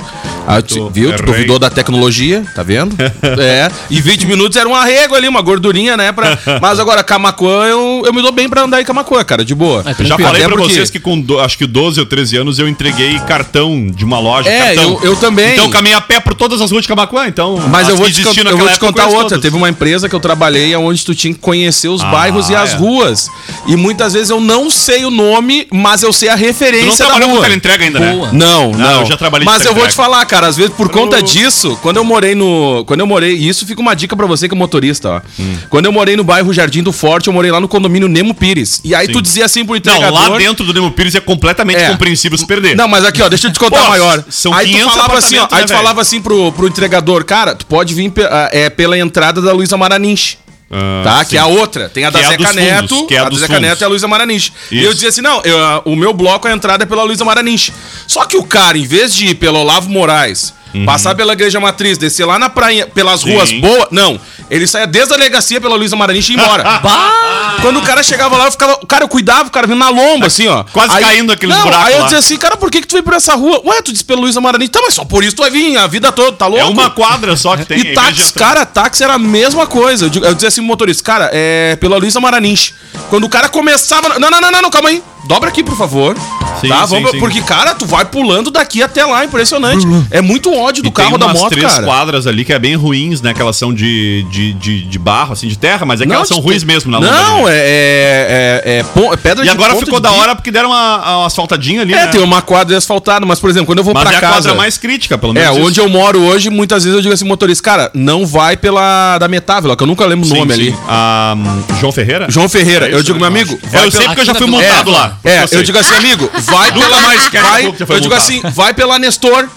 Aí 0.47 0.57
eu 0.59 0.63
disse, 0.63 0.81
viu? 0.91 1.15
Tu 1.15 1.23
duvidou 1.23 1.59
da 1.59 1.69
tecnologia, 1.69 2.43
tá 2.55 2.63
vendo? 2.63 2.97
é. 3.39 3.71
E 3.91 4.01
20 4.01 4.27
minutos 4.27 4.57
era 4.57 4.67
um 4.67 4.75
arrego 4.75 5.15
ali, 5.15 5.29
uma 5.29 5.43
gordurinha, 5.43 5.99
né? 5.99 6.13
Pra... 6.13 6.39
Mas 6.63 6.81
agora, 6.81 7.05
Camacuã, 7.05 7.67
eu, 7.67 8.05
eu 8.07 8.13
me 8.15 8.23
dou 8.23 8.33
bem 8.33 8.49
pra 8.49 8.63
andar 8.63 8.81
em 8.81 8.85
Camacuã, 8.87 9.23
cara, 9.23 9.45
de 9.45 9.55
boa. 9.55 9.83
É, 9.85 10.03
já 10.03 10.15
Até 10.15 10.25
falei 10.25 10.43
pra 10.45 10.57
porque- 10.57 10.73
vocês 10.73 10.89
que 10.89 10.99
com 10.99 11.21
do- 11.21 11.39
acho 11.39 11.59
que 11.59 11.67
12 11.67 12.01
ou 12.01 12.07
13 12.07 12.39
anos 12.39 12.59
eu 12.59 12.67
entreguei 12.67 13.19
cartão 13.21 13.87
de 13.91 14.03
uma 14.03 14.19
loja. 14.19 14.49
É, 14.49 14.75
cartão. 14.77 14.99
eu- 15.03 15.11
eu 15.11 15.17
também. 15.17 15.53
Então 15.53 15.67
eu 15.67 15.71
caminhei 15.71 15.95
a 15.97 16.01
pé 16.01 16.21
por 16.21 16.33
todas 16.35 16.63
as 16.63 16.71
ruas 16.71 16.83
de 16.85 16.89
Camacuã, 16.89 17.27
então. 17.27 17.59
Mas 17.69 17.83
as 17.83 17.89
eu 17.91 17.97
vou 17.99 18.11
te, 18.11 18.23
eu 18.23 18.57
vou 18.57 18.69
te 18.71 18.79
contar 18.81 19.07
outra. 19.09 19.23
todas. 19.25 19.41
Teve 19.43 19.57
uma 19.57 19.69
empresa 19.69 20.09
que 20.09 20.15
eu 20.15 20.21
trabalhei 20.21 20.75
onde 20.75 21.05
tu 21.05 21.15
tinha 21.15 21.35
que 21.35 21.41
conhecer 21.41 21.89
os 21.89 22.01
Ah, 22.03 22.07
bairros 22.07 22.49
e 22.49 22.55
as 22.55 22.73
é. 22.73 22.77
ruas. 22.77 23.29
E 23.67 23.77
muitas 23.77 24.06
vezes 24.13 24.31
eu 24.31 24.41
não 24.41 24.71
sei 24.71 25.05
o 25.05 25.11
nome, 25.11 25.67
mas 25.73 26.03
eu 26.03 26.13
sei 26.13 26.29
a 26.29 26.37
Tu 26.37 26.41
não 26.41 26.47
referência 26.47 26.97
trabalhou 27.05 27.29
com 27.29 27.35
rua. 27.37 27.43
teleentrega 27.45 27.85
ainda, 27.85 27.99
né? 28.01 28.13
Boa. 28.13 28.33
Não, 28.33 28.71
Não, 28.73 28.79
não. 28.79 29.01
eu 29.01 29.07
já 29.07 29.17
trabalhei 29.17 29.45
Mas 29.45 29.65
eu 29.65 29.75
vou 29.75 29.87
te 29.87 29.95
falar, 29.95 30.25
cara, 30.27 30.47
às 30.47 30.57
vezes 30.57 30.73
por 30.75 30.89
conta 30.91 31.23
disso, 31.23 31.79
quando 31.83 31.97
eu 31.97 32.05
morei 32.05 32.35
no, 32.35 32.85
quando 32.87 33.01
eu 33.01 33.07
morei, 33.07 33.35
e 33.37 33.49
isso 33.49 33.67
fica 33.67 33.81
uma 33.81 33.95
dica 33.95 34.17
pra 34.17 34.27
você 34.27 34.49
que 34.49 34.55
é 34.55 34.59
motorista, 34.59 35.09
ó. 35.11 35.21
Hum. 35.41 35.57
Quando 35.71 35.87
eu 35.87 35.93
morei 35.93 36.17
no 36.17 36.25
bairro 36.25 36.53
Jardim 36.53 36.83
do 36.83 36.93
Forte, 36.93 37.27
eu 37.29 37.33
morei 37.33 37.51
lá 37.51 37.61
no 37.61 37.69
condomínio 37.69 38.09
Nemo 38.09 38.35
Pires. 38.35 38.81
E 38.85 38.95
aí 38.95 39.07
Sim. 39.07 39.13
tu 39.13 39.23
dizia 39.23 39.45
assim 39.45 39.65
pro 39.65 39.73
Não, 39.75 39.79
entregador, 39.79 40.13
lá 40.31 40.37
dentro 40.39 40.65
do 40.65 40.73
Nemo 40.75 40.91
Pires 40.91 41.15
é 41.15 41.21
completamente 41.21 41.81
É. 41.83 41.89
compreensível 41.91 42.37
se 42.39 42.47
perder. 42.47 42.77
Não, 42.77 42.89
mas 42.89 43.05
aqui, 43.05 43.23
ó, 43.23 43.29
deixa 43.29 43.49
eu 43.49 43.53
te 43.53 43.59
contar 43.59 43.83
Pô, 43.83 43.89
maior. 43.89 44.25
são 44.31 44.53
aí 44.55 44.67
tu 44.67 44.73
500 44.73 44.93
falava 44.95 45.19
assim, 45.19 45.37
ó, 45.37 45.45
apartamentos, 45.45 45.57
aí 45.57 45.61
né, 45.63 45.67
tu 45.67 45.73
falava 45.77 46.01
assim 46.01 46.21
pro, 46.21 46.53
pro 46.53 46.67
entregador, 46.67 47.25
cara, 47.25 47.55
tu 47.55 47.67
pode 47.67 47.95
vir 47.95 48.13
ah, 48.31 48.49
é, 48.53 48.69
pela 48.71 48.99
entrada 48.99 49.41
da 49.43 49.53
Luísa 49.53 49.77
Maranins. 49.77 50.39
Ah, 50.71 51.03
Tá? 51.05 51.25
sim. 51.25 51.31
Que 51.31 51.37
é 51.37 51.41
a 51.41 51.47
outra. 51.47 51.89
Tem 51.89 52.05
a 52.05 52.11
da 52.11 52.19
Que 52.19 52.25
é 52.25 52.29
a 52.29 52.31
Zeca 52.31 52.45
dos 52.45 52.55
Neto. 52.55 52.89
fundos, 52.97 53.13
é 53.13 53.19
a 53.19 53.23
a 53.23 53.29
da 53.29 53.37
Zeca 53.37 53.47
fundos. 53.55 53.69
Neto 53.69 53.81
e 53.81 53.85
a 53.85 53.89
Luísa 53.89 54.09
Maranins. 54.09 54.53
E 54.71 54.83
eu 54.83 54.93
dizia 54.93 55.09
assim: 55.11 55.21
não, 55.21 55.41
eu, 55.43 55.57
o 55.85 55.95
meu 55.97 56.13
bloco, 56.13 56.49
a 56.49 56.53
entrada 56.53 56.83
é 56.83 56.87
pela 56.87 57.03
Luísa 57.05 57.25
Maranins. 57.25 57.71
Só 58.07 58.25
que 58.25 58.37
o 58.37 58.43
cara, 58.45 58.77
em 58.77 58.87
vez 58.87 59.15
de 59.15 59.27
ir 59.29 59.35
pelo 59.37 59.59
Olavo 59.61 59.89
Moraes, 59.89 60.53
passar 60.85 61.15
pela 61.15 61.33
Igreja 61.33 61.59
Matriz, 61.59 61.97
descer 61.97 62.27
lá 62.27 62.39
na 62.39 62.51
praia, 62.51 62.87
pelas 62.87 63.23
Uhum. 63.23 63.31
Sim. 63.31 63.35
ruas 63.35 63.53
boas. 63.53 63.87
Não. 63.91 64.21
Ele 64.51 64.67
saía 64.67 64.87
desde 64.87 65.15
a 65.15 65.17
delegacia 65.17 65.61
pela 65.61 65.75
Luísa 65.75 65.97
Maranins 65.97 66.29
e 66.29 66.33
ia 66.33 66.39
embora. 66.39 66.65
Quando 67.63 67.79
o 67.79 67.83
cara 67.83 68.03
chegava 68.03 68.37
lá, 68.37 68.45
eu 68.45 68.53
ficava. 68.53 68.79
Cara, 68.87 69.05
eu 69.05 69.09
cuidava, 69.09 69.49
o 69.49 69.51
cara 69.51 69.67
vindo 69.67 69.79
na 69.79 69.89
lomba, 69.89 70.27
assim, 70.27 70.47
ó. 70.47 70.63
Quase 70.65 70.99
caindo 71.01 71.33
aqueles 71.33 71.57
não, 71.57 71.65
buracos 71.65 71.87
Aí 71.87 71.95
eu 71.97 72.03
dizia 72.05 72.19
assim, 72.19 72.37
cara, 72.37 72.57
por 72.57 72.71
que, 72.71 72.81
que 72.81 72.87
tu 72.87 72.93
veio 72.93 73.03
por 73.03 73.15
essa 73.15 73.35
rua? 73.35 73.61
Ué, 73.65 73.83
tu 73.83 73.93
disse 73.93 74.05
pela 74.05 74.21
Luísa 74.21 74.41
Maranins. 74.41 74.71
Tá, 74.71 74.81
mas 74.85 74.95
só 74.95 75.05
por 75.05 75.25
isso 75.25 75.35
tu 75.35 75.43
vai 75.43 75.51
vir 75.51 75.77
a 75.77 75.87
vida 75.87 76.13
toda, 76.13 76.37
tá 76.37 76.47
louco? 76.47 76.63
É 76.63 76.67
uma 76.67 76.91
quadra 76.91 77.37
só 77.37 77.57
que 77.57 77.65
tem. 77.65 77.79
E 77.79 77.95
táxi, 77.95 78.33
cara, 78.35 78.65
táxi 78.67 79.03
era 79.03 79.15
a 79.15 79.19
mesma 79.19 79.67
coisa. 79.67 80.07
Eu, 80.07 80.23
eu 80.23 80.35
dizia 80.35 80.49
assim 80.49 80.61
pro 80.61 80.67
motorista, 80.69 81.03
cara, 81.03 81.31
é 81.33 81.77
pela 81.77 81.97
Luísa 81.97 82.21
Maranins. 82.21 82.75
Quando 83.09 83.25
o 83.25 83.29
cara 83.29 83.49
começava. 83.49 84.19
Não, 84.19 84.31
não, 84.31 84.41
não, 84.41 84.51
não, 84.51 84.63
não, 84.63 84.71
calma 84.71 84.91
aí. 84.91 85.03
Dobra 85.27 85.49
aqui, 85.49 85.63
por 85.63 85.77
favor. 85.77 86.17
Sim, 86.61 86.69
tá? 86.69 86.87
Vamos, 86.87 87.11
sim. 87.11 87.19
Porque, 87.19 87.41
cara, 87.43 87.75
tu 87.75 87.85
vai 87.85 88.05
pulando 88.05 88.51
daqui 88.51 88.83
até 88.83 89.05
lá, 89.05 89.25
impressionante. 89.25 89.87
É 90.11 90.21
muito 90.21 90.53
ódio 90.55 90.83
do 90.83 90.89
E 90.89 90.93
carro 90.93 91.19
da 91.19 91.29
moto, 91.29 91.51
três 91.51 91.71
cara. 91.71 91.85
quadras 91.85 92.27
ali 92.27 92.45
que 92.45 92.53
é 92.53 92.59
bem 92.59 92.75
ruins, 92.77 93.21
né? 93.21 93.35
Que 93.35 93.43
elas 93.43 93.57
são 93.57 93.75
de, 93.75 94.25
de, 94.31 94.53
de, 94.55 94.83
de 94.85 94.99
barro, 94.99 95.33
assim, 95.33 95.49
de 95.49 95.59
terra, 95.59 95.85
mas 95.85 96.01
é 96.01 96.07
que 96.07 96.13
elas 96.13 96.29
são 96.29 96.39
ruins 96.39 96.65
mesmo 96.65 96.91
na 96.91 97.01
Não, 97.01 97.47
ali. 97.47 97.57
é, 97.57 98.26
é, 98.67 98.79
é, 98.79 98.79
é 98.79 99.13
é 99.13 99.17
pedra 99.17 99.45
E 99.45 99.47
de 99.47 99.51
agora 99.51 99.75
ponta 99.75 99.85
ficou 99.87 100.01
de 100.01 100.03
da 100.03 100.13
hora 100.13 100.35
porque 100.35 100.51
deram 100.51 100.71
uma, 100.71 101.19
uma 101.19 101.27
asfaltadinha 101.27 101.83
ali, 101.83 101.95
É, 101.95 101.97
né? 101.97 102.07
tem 102.09 102.21
uma 102.21 102.43
quadra 102.43 102.77
asfaltada, 102.77 103.25
mas, 103.25 103.39
por 103.39 103.49
exemplo, 103.49 103.67
quando 103.67 103.79
eu 103.79 103.85
vou 103.85 103.95
Mas 103.95 104.03
pra 104.03 104.13
é 104.13 104.17
a 104.17 104.21
casa. 104.21 104.35
quadra 104.35 104.55
mais 104.57 104.77
crítica, 104.77 105.17
pelo 105.17 105.39
É, 105.39 105.49
menos. 105.49 105.59
onde 105.69 105.79
eu 105.79 105.89
moro 105.89 106.21
hoje, 106.21 106.51
muitas 106.51 106.83
vezes 106.83 106.97
eu 106.97 107.01
digo 107.03 107.15
assim, 107.15 107.25
motorista, 107.25 107.63
cara, 107.63 107.91
não 107.95 108.27
vai 108.27 108.57
pela 108.57 109.19
da 109.19 109.29
Metável, 109.29 109.77
que 109.77 109.83
eu 109.83 109.87
nunca 109.87 110.05
lembro 110.05 110.29
o 110.29 110.35
nome 110.35 110.53
sim. 110.53 110.61
ali. 110.61 110.77
Ah, 110.89 111.35
João 111.79 111.93
Ferreira? 111.93 112.27
João 112.29 112.49
Ferreira. 112.49 112.87
É 112.89 112.93
eu 112.93 112.97
isso, 112.97 113.05
digo, 113.05 113.19
meu 113.21 113.27
eu 113.27 113.33
amigo, 113.33 113.59
acho. 113.73 113.85
Eu 113.85 113.91
sei 113.93 114.07
porque 114.07 114.21
eu 114.23 114.25
já 114.25 114.35
fui 114.35 114.47
na 114.47 114.53
montado 114.53 114.91
lá. 114.91 115.19
É, 115.23 115.47
sei. 115.47 115.59
eu 115.59 115.63
digo 115.63 115.79
assim, 115.79 115.95
amigo, 115.95 116.29
vai 116.43 116.73
pela 116.75 117.01
mais 117.01 117.29
vai, 117.29 117.67
Eu 117.89 118.01
digo 118.01 118.15
assim, 118.15 118.43
vai 118.53 118.75
pela 118.75 118.99
Nestor. 118.99 119.49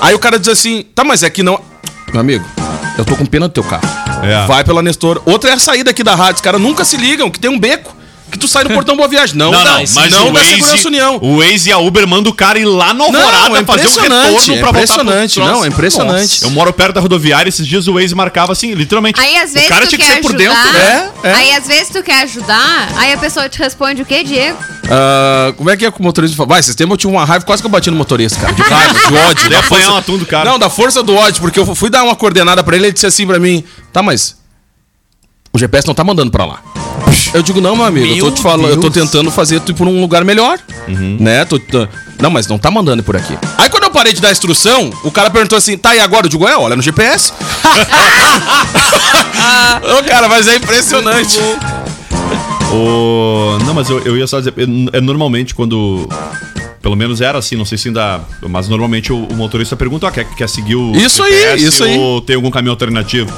Aí 0.00 0.14
o 0.14 0.18
cara 0.18 0.38
diz 0.38 0.48
assim, 0.48 0.84
tá, 0.94 1.04
mas 1.04 1.22
é 1.22 1.30
que 1.30 1.42
não. 1.42 1.60
Meu 2.12 2.20
amigo, 2.20 2.44
eu 2.98 3.04
tô 3.04 3.16
com 3.16 3.24
pena 3.24 3.48
do 3.48 3.52
teu 3.52 3.62
carro. 3.62 3.88
É. 4.22 4.46
Vai 4.46 4.64
pela 4.64 4.82
Nestor. 4.82 5.22
Outra 5.24 5.50
é 5.50 5.52
a 5.54 5.58
saída 5.58 5.90
aqui 5.90 6.02
da 6.02 6.14
rádio. 6.14 6.36
Os 6.36 6.40
caras 6.40 6.60
nunca 6.60 6.84
se 6.84 6.96
ligam, 6.96 7.30
que 7.30 7.38
tem 7.38 7.50
um 7.50 7.58
beco. 7.58 7.95
Que 8.30 8.38
tu 8.38 8.48
sai 8.48 8.64
no 8.64 8.70
portão 8.70 8.96
Boa 8.96 9.08
Viagem. 9.08 9.36
Não, 9.36 9.50
Não, 9.52 9.64
não, 9.64 9.72
mas 9.94 9.94
não 10.10 10.28
o 10.28 10.32
da 10.32 10.40
Waze, 10.40 10.50
Segurança 10.54 10.88
União. 10.88 11.18
o 11.22 11.38
Waze 11.38 11.68
e 11.68 11.72
a 11.72 11.78
Uber 11.78 12.06
mandam 12.08 12.32
o 12.32 12.34
cara 12.34 12.58
ir 12.58 12.64
lá 12.64 12.92
na 12.92 13.04
Alvorada 13.04 13.48
Não, 13.48 13.56
é 13.56 13.64
fazer 13.64 13.86
um 13.86 13.90
impressionante, 13.90 14.32
retorno 14.32 14.54
é 14.54 14.58
pra 14.58 14.72
voltar 14.72 14.72
pro 14.72 15.02
impressionante, 15.02 15.38
não, 15.40 15.64
é 15.64 15.68
impressionante. 15.68 16.42
Eu 16.42 16.50
moro 16.50 16.72
perto 16.72 16.94
da 16.94 17.00
rodoviária, 17.00 17.48
esses 17.48 17.66
dias 17.66 17.86
o 17.88 17.94
Waze 17.94 18.14
marcava 18.14 18.52
assim, 18.52 18.74
literalmente. 18.74 19.20
Aí 19.20 19.36
às 19.36 19.52
vezes 19.52 19.66
o 19.66 19.68
cara 19.70 19.86
tinha 19.86 19.98
que 19.98 20.04
quer 20.04 20.14
ser 20.14 20.20
por 20.22 20.32
dentro, 20.34 20.72
né? 20.72 21.10
É, 21.22 21.28
é. 21.28 21.32
Aí 21.34 21.52
às 21.54 21.66
vezes 21.66 21.88
tu 21.90 22.02
quer 22.02 22.22
ajudar, 22.24 22.88
aí 22.96 23.12
a 23.12 23.18
pessoa 23.18 23.48
te 23.48 23.58
responde 23.58 24.02
o 24.02 24.04
quê, 24.04 24.22
Diego? 24.24 24.58
Ah, 24.90 25.52
como 25.56 25.70
é 25.70 25.76
que 25.76 25.84
é 25.86 25.90
que 25.90 26.00
o 26.00 26.02
motorista 26.02 26.36
fala? 26.36 26.48
Vai, 26.48 26.60
esse 26.60 26.74
tempo 26.74 26.92
eu 26.94 26.96
tinha 26.96 27.10
uma 27.12 27.24
raiva, 27.24 27.44
quase 27.44 27.62
que 27.62 27.66
eu 27.66 27.70
bati 27.70 27.90
no 27.90 27.96
motorista, 27.96 28.40
cara. 28.40 28.52
De 28.52 28.62
raiva, 28.62 28.94
de 28.94 29.14
ódio. 29.16 29.50
Ia 29.52 29.58
apanhar 29.58 29.62
força- 29.62 29.92
um 29.92 29.96
atum 29.96 30.18
do 30.18 30.26
cara. 30.26 30.50
Não, 30.50 30.58
da 30.58 30.70
força 30.70 31.02
do 31.02 31.14
ódio, 31.14 31.40
porque 31.40 31.58
eu 31.58 31.74
fui 31.74 31.90
dar 31.90 32.02
uma 32.04 32.14
coordenada 32.16 32.62
pra 32.62 32.76
ele, 32.76 32.86
ele 32.86 32.92
disse 32.92 33.06
assim 33.06 33.26
pra 33.26 33.38
mim: 33.38 33.64
tá, 33.92 34.02
mas. 34.02 34.36
O 35.56 35.58
GPS 35.58 35.86
não 35.86 35.94
tá 35.94 36.04
mandando 36.04 36.30
pra 36.30 36.44
lá. 36.44 36.60
Eu 37.32 37.42
digo, 37.42 37.62
não, 37.62 37.74
meu 37.74 37.86
amigo, 37.86 38.04
eu 38.06 38.18
tô 38.18 38.24
Meu 38.26 38.34
te 38.34 38.42
falando, 38.42 38.68
eu 38.68 38.78
tô 38.78 38.90
tentando 38.90 39.30
fazer 39.30 39.58
tu 39.60 39.72
ir 39.72 39.74
por 39.74 39.88
um 39.88 40.02
lugar 40.02 40.22
melhor. 40.22 40.58
Né? 40.86 41.46
Tô- 41.46 41.58
tô- 41.58 41.88
não, 42.20 42.28
mas 42.28 42.46
não 42.46 42.58
tá 42.58 42.70
mandando 42.70 43.02
por 43.02 43.16
aqui. 43.16 43.38
Aí 43.56 43.70
quando 43.70 43.84
eu 43.84 43.90
parei 43.90 44.12
de 44.12 44.20
dar 44.20 44.30
instrução, 44.30 44.90
o 45.02 45.10
cara 45.10 45.30
perguntou 45.30 45.56
assim: 45.56 45.78
tá, 45.78 45.96
e 45.96 45.98
agora? 46.00 46.26
Eu 46.26 46.28
digo, 46.28 46.46
é, 46.46 46.54
olha 46.58 46.76
no 46.76 46.82
GPS. 46.82 47.32
Ô, 49.98 50.04
cara, 50.06 50.28
mas 50.28 50.46
é 50.46 50.56
impressionante. 50.56 51.38
O... 52.70 53.56
Não, 53.64 53.72
mas 53.72 53.88
eu, 53.88 54.00
eu 54.00 54.14
ia 54.18 54.26
só 54.26 54.40
dizer, 54.40 54.52
é, 54.92 55.00
normalmente 55.00 55.54
quando. 55.54 56.06
Pelo 56.82 56.96
menos 56.96 57.22
era 57.22 57.38
assim, 57.38 57.56
não 57.56 57.64
sei 57.64 57.78
se 57.78 57.88
ainda. 57.88 58.20
Mas 58.46 58.68
normalmente 58.68 59.10
o, 59.10 59.24
o 59.24 59.34
motorista 59.34 59.74
pergunta: 59.74 60.06
ah, 60.06 60.10
quer, 60.10 60.26
quer 60.36 60.50
seguir 60.50 60.76
o. 60.76 60.94
Isso 60.94 61.22
aí, 61.22 61.64
isso 61.64 61.82
aí. 61.82 61.98
Ou 61.98 62.20
tem 62.20 62.36
algum 62.36 62.50
caminho 62.50 62.72
alternativo? 62.72 63.32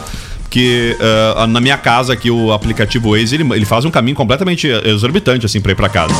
Porque 0.48 0.96
ah, 1.36 1.46
na 1.46 1.60
minha 1.60 1.76
casa 1.76 2.14
aqui, 2.14 2.30
o 2.30 2.52
aplicativo 2.52 3.10
Waze, 3.10 3.34
ele, 3.34 3.54
ele 3.54 3.66
faz 3.66 3.84
um 3.84 3.90
caminho 3.90 4.16
completamente 4.16 4.66
exorbitante, 4.66 5.44
assim, 5.44 5.60
pra 5.60 5.72
ir 5.72 5.74
pra 5.74 5.90
casa. 5.90 6.14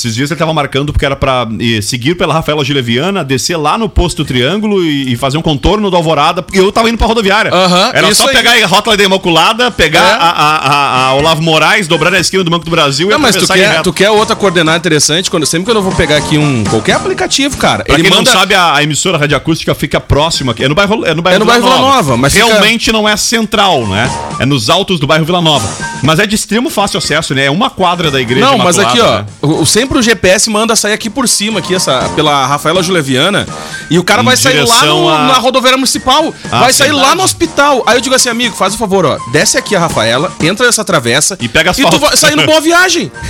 Esses 0.00 0.14
dias 0.14 0.30
ele 0.30 0.38
tava 0.38 0.54
marcando 0.54 0.92
porque 0.92 1.04
era 1.04 1.14
pra 1.14 1.46
eh, 1.60 1.80
seguir 1.82 2.14
pela 2.14 2.32
Rafaela 2.32 2.64
Gileviana, 2.64 3.22
descer 3.22 3.56
lá 3.56 3.76
no 3.76 3.86
posto 3.88 4.24
Triângulo 4.24 4.82
e, 4.82 5.12
e 5.12 5.16
fazer 5.16 5.36
um 5.36 5.42
contorno 5.42 5.90
do 5.90 5.96
Alvorada, 5.96 6.42
porque 6.42 6.58
eu 6.58 6.72
tava 6.72 6.88
indo 6.88 6.96
pra 6.96 7.06
rodoviária. 7.06 7.52
Aham, 7.52 7.90
era 7.92 8.08
isso 8.08 8.22
só 8.22 8.28
aí. 8.28 8.34
pegar 8.36 8.52
a 8.52 8.66
Rota 8.66 8.96
da 8.96 9.04
Imaculada, 9.04 9.70
pegar 9.70 10.00
É. 10.00 10.12
a, 10.12 10.16
a, 10.16 10.56
a- 10.56 11.06
a 11.08 11.14
Olavo 11.14 11.42
Moraes, 11.42 11.86
dobrar 11.86 12.10
na 12.10 12.18
esquina 12.18 12.42
do 12.42 12.50
Banco 12.50 12.64
do 12.64 12.70
Brasil 12.70 13.08
Não, 13.10 13.18
mas 13.18 13.36
tu 13.36 13.44
atravessar 13.44 13.56
e 13.56 13.60
ir 13.60 13.64
quer, 13.64 13.70
reto. 13.76 13.82
tu 13.84 13.92
quer 13.92 14.10
outra 14.10 14.34
coordenada 14.34 14.78
interessante? 14.78 15.30
Quando, 15.30 15.44
sempre 15.44 15.70
que 15.70 15.76
eu 15.76 15.82
vou 15.82 15.92
pegar 15.92 16.16
aqui 16.16 16.38
um. 16.38 16.64
qualquer 16.64 16.94
aplicativo, 16.94 17.56
cara. 17.58 17.84
Pra 17.84 17.94
ele 17.94 18.04
quem 18.04 18.10
manda. 18.10 18.30
não 18.30 18.38
sabe, 18.40 18.54
a, 18.54 18.74
a 18.76 18.82
emissora 18.82 19.18
radioacústica 19.18 19.74
fica 19.74 20.00
próxima 20.00 20.52
aqui. 20.52 20.64
É 20.64 20.68
no 20.68 20.74
bairro, 20.74 21.04
é 21.04 21.14
no 21.14 21.20
bairro, 21.22 21.36
É 21.36 21.38
no 21.38 21.44
bairro 21.44 21.62
Vila 21.64 21.78
Nova, 21.78 22.16
mas 22.16 22.32
fica- 22.32 22.46
Realmente 22.46 22.90
não 22.90 23.06
é 23.08 23.16
central, 23.16 23.86
né? 23.86 24.10
É 24.38 24.46
nos 24.46 24.70
altos 24.70 24.98
do 24.98 25.06
bairro 25.06 25.24
Vila 25.26 25.40
Nova. 25.42 25.68
Mas 26.02 26.18
é 26.18 26.26
de 26.26 26.34
extremo 26.34 26.70
fácil 26.70 26.96
acesso, 26.98 27.34
né? 27.34 27.44
É 27.44 27.50
uma 27.50 27.68
quadra 27.68 28.10
da 28.10 28.18
igreja. 28.20 28.46
Não, 28.46 28.56
mas 28.56 28.78
aqui, 28.78 28.98
ó. 29.00 29.18
Né? 29.18 29.26
o- 29.42 29.60
o- 29.62 29.66
sempre 29.66 29.89
o 29.98 30.02
GPS 30.02 30.48
manda 30.50 30.74
sair 30.76 30.92
aqui 30.92 31.08
por 31.10 31.28
cima, 31.28 31.58
aqui, 31.60 31.74
essa, 31.74 32.00
pela 32.14 32.46
Rafaela 32.46 32.82
Juleviana. 32.82 33.46
E 33.90 33.98
o 33.98 34.04
cara 34.04 34.22
Em 34.22 34.24
vai 34.24 34.36
sair 34.36 34.62
lá 34.62 34.84
no- 34.86 35.08
a- 35.08 35.24
na 35.26 35.34
rodoviária 35.34 35.76
municipal. 35.76 36.32
Ah, 36.50 36.60
vai 36.60 36.72
sair 36.72 36.92
lá 36.92 37.14
no 37.14 37.22
hospital. 37.22 37.82
Aí 37.86 37.96
eu 37.96 38.00
digo 38.00 38.14
assim, 38.14 38.28
amigo, 38.28 38.54
faz 38.56 38.74
o 38.74 38.78
favor, 38.78 39.04
ó. 39.04 39.18
Desce 39.32 39.58
aqui 39.58 39.74
a 39.74 39.80
Rafaela, 39.80 40.32
entra 40.40 40.66
nessa 40.66 40.84
travessa. 40.84 41.36
E 41.40 41.48
pega 41.48 41.70
E 41.70 41.74
tu 41.74 41.86
asfalto. 41.86 41.98
vai 41.98 42.16
sair 42.16 42.36
no 42.36 42.44
Boa 42.46 42.60
Viagem. 42.60 43.10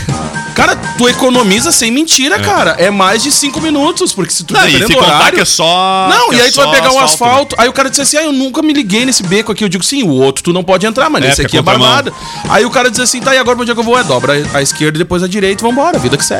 Cara, 0.54 0.76
tu 0.98 1.08
economiza 1.08 1.70
sem 1.72 1.90
mentira, 1.90 2.38
cara. 2.40 2.72
É 2.76 2.90
mais 2.90 3.22
de 3.22 3.30
cinco 3.32 3.60
minutos, 3.60 4.12
porque 4.12 4.30
se 4.32 4.44
tu 4.44 4.52
Não, 4.52 4.60
dependendo 4.60 4.88
se 4.88 4.92
do 4.92 4.98
horário- 4.98 5.36
que 5.36 5.40
é 5.40 5.44
só. 5.44 6.08
Não, 6.10 6.34
e 6.34 6.40
é 6.40 6.42
aí 6.42 6.50
tu 6.50 6.56
vai 6.56 6.70
pegar 6.72 6.90
um 6.90 6.98
né? 6.98 7.04
asfalto. 7.04 7.54
Aí 7.56 7.68
o 7.68 7.72
cara 7.72 7.88
disse 7.88 8.02
assim: 8.02 8.16
Ah, 8.18 8.24
eu 8.24 8.32
nunca 8.32 8.60
me 8.60 8.72
liguei 8.72 9.06
nesse 9.06 9.22
beco 9.22 9.52
aqui. 9.52 9.64
Eu 9.64 9.68
digo, 9.70 9.82
sim, 9.84 10.02
o 10.02 10.10
outro 10.10 10.42
tu 10.42 10.52
não 10.52 10.62
pode 10.62 10.84
entrar, 10.84 11.08
mas 11.08 11.24
É, 11.24 11.28
esse 11.30 11.42
aqui 11.42 11.56
é 11.56 11.60
é 11.60 11.62
barbada. 11.62 12.12
Aí 12.48 12.66
o 12.66 12.70
cara 12.70 12.90
diz 12.90 13.00
assim: 13.00 13.20
tá, 13.20 13.34
e 13.34 13.38
agora 13.38 13.56
pra 13.56 13.62
onde 13.62 13.70
é 13.70 13.74
que 13.74 13.80
eu 13.80 13.84
vou? 13.84 13.98
É 13.98 14.02
dobra 14.04 14.34
a 14.52 14.60
esquerda 14.60 14.98
e 14.98 14.98
depois 14.98 15.22
a 15.22 15.28
direita 15.28 15.64
vambora, 15.66 15.98
vida 15.98 16.16
que 16.16 16.24
segue. 16.24 16.39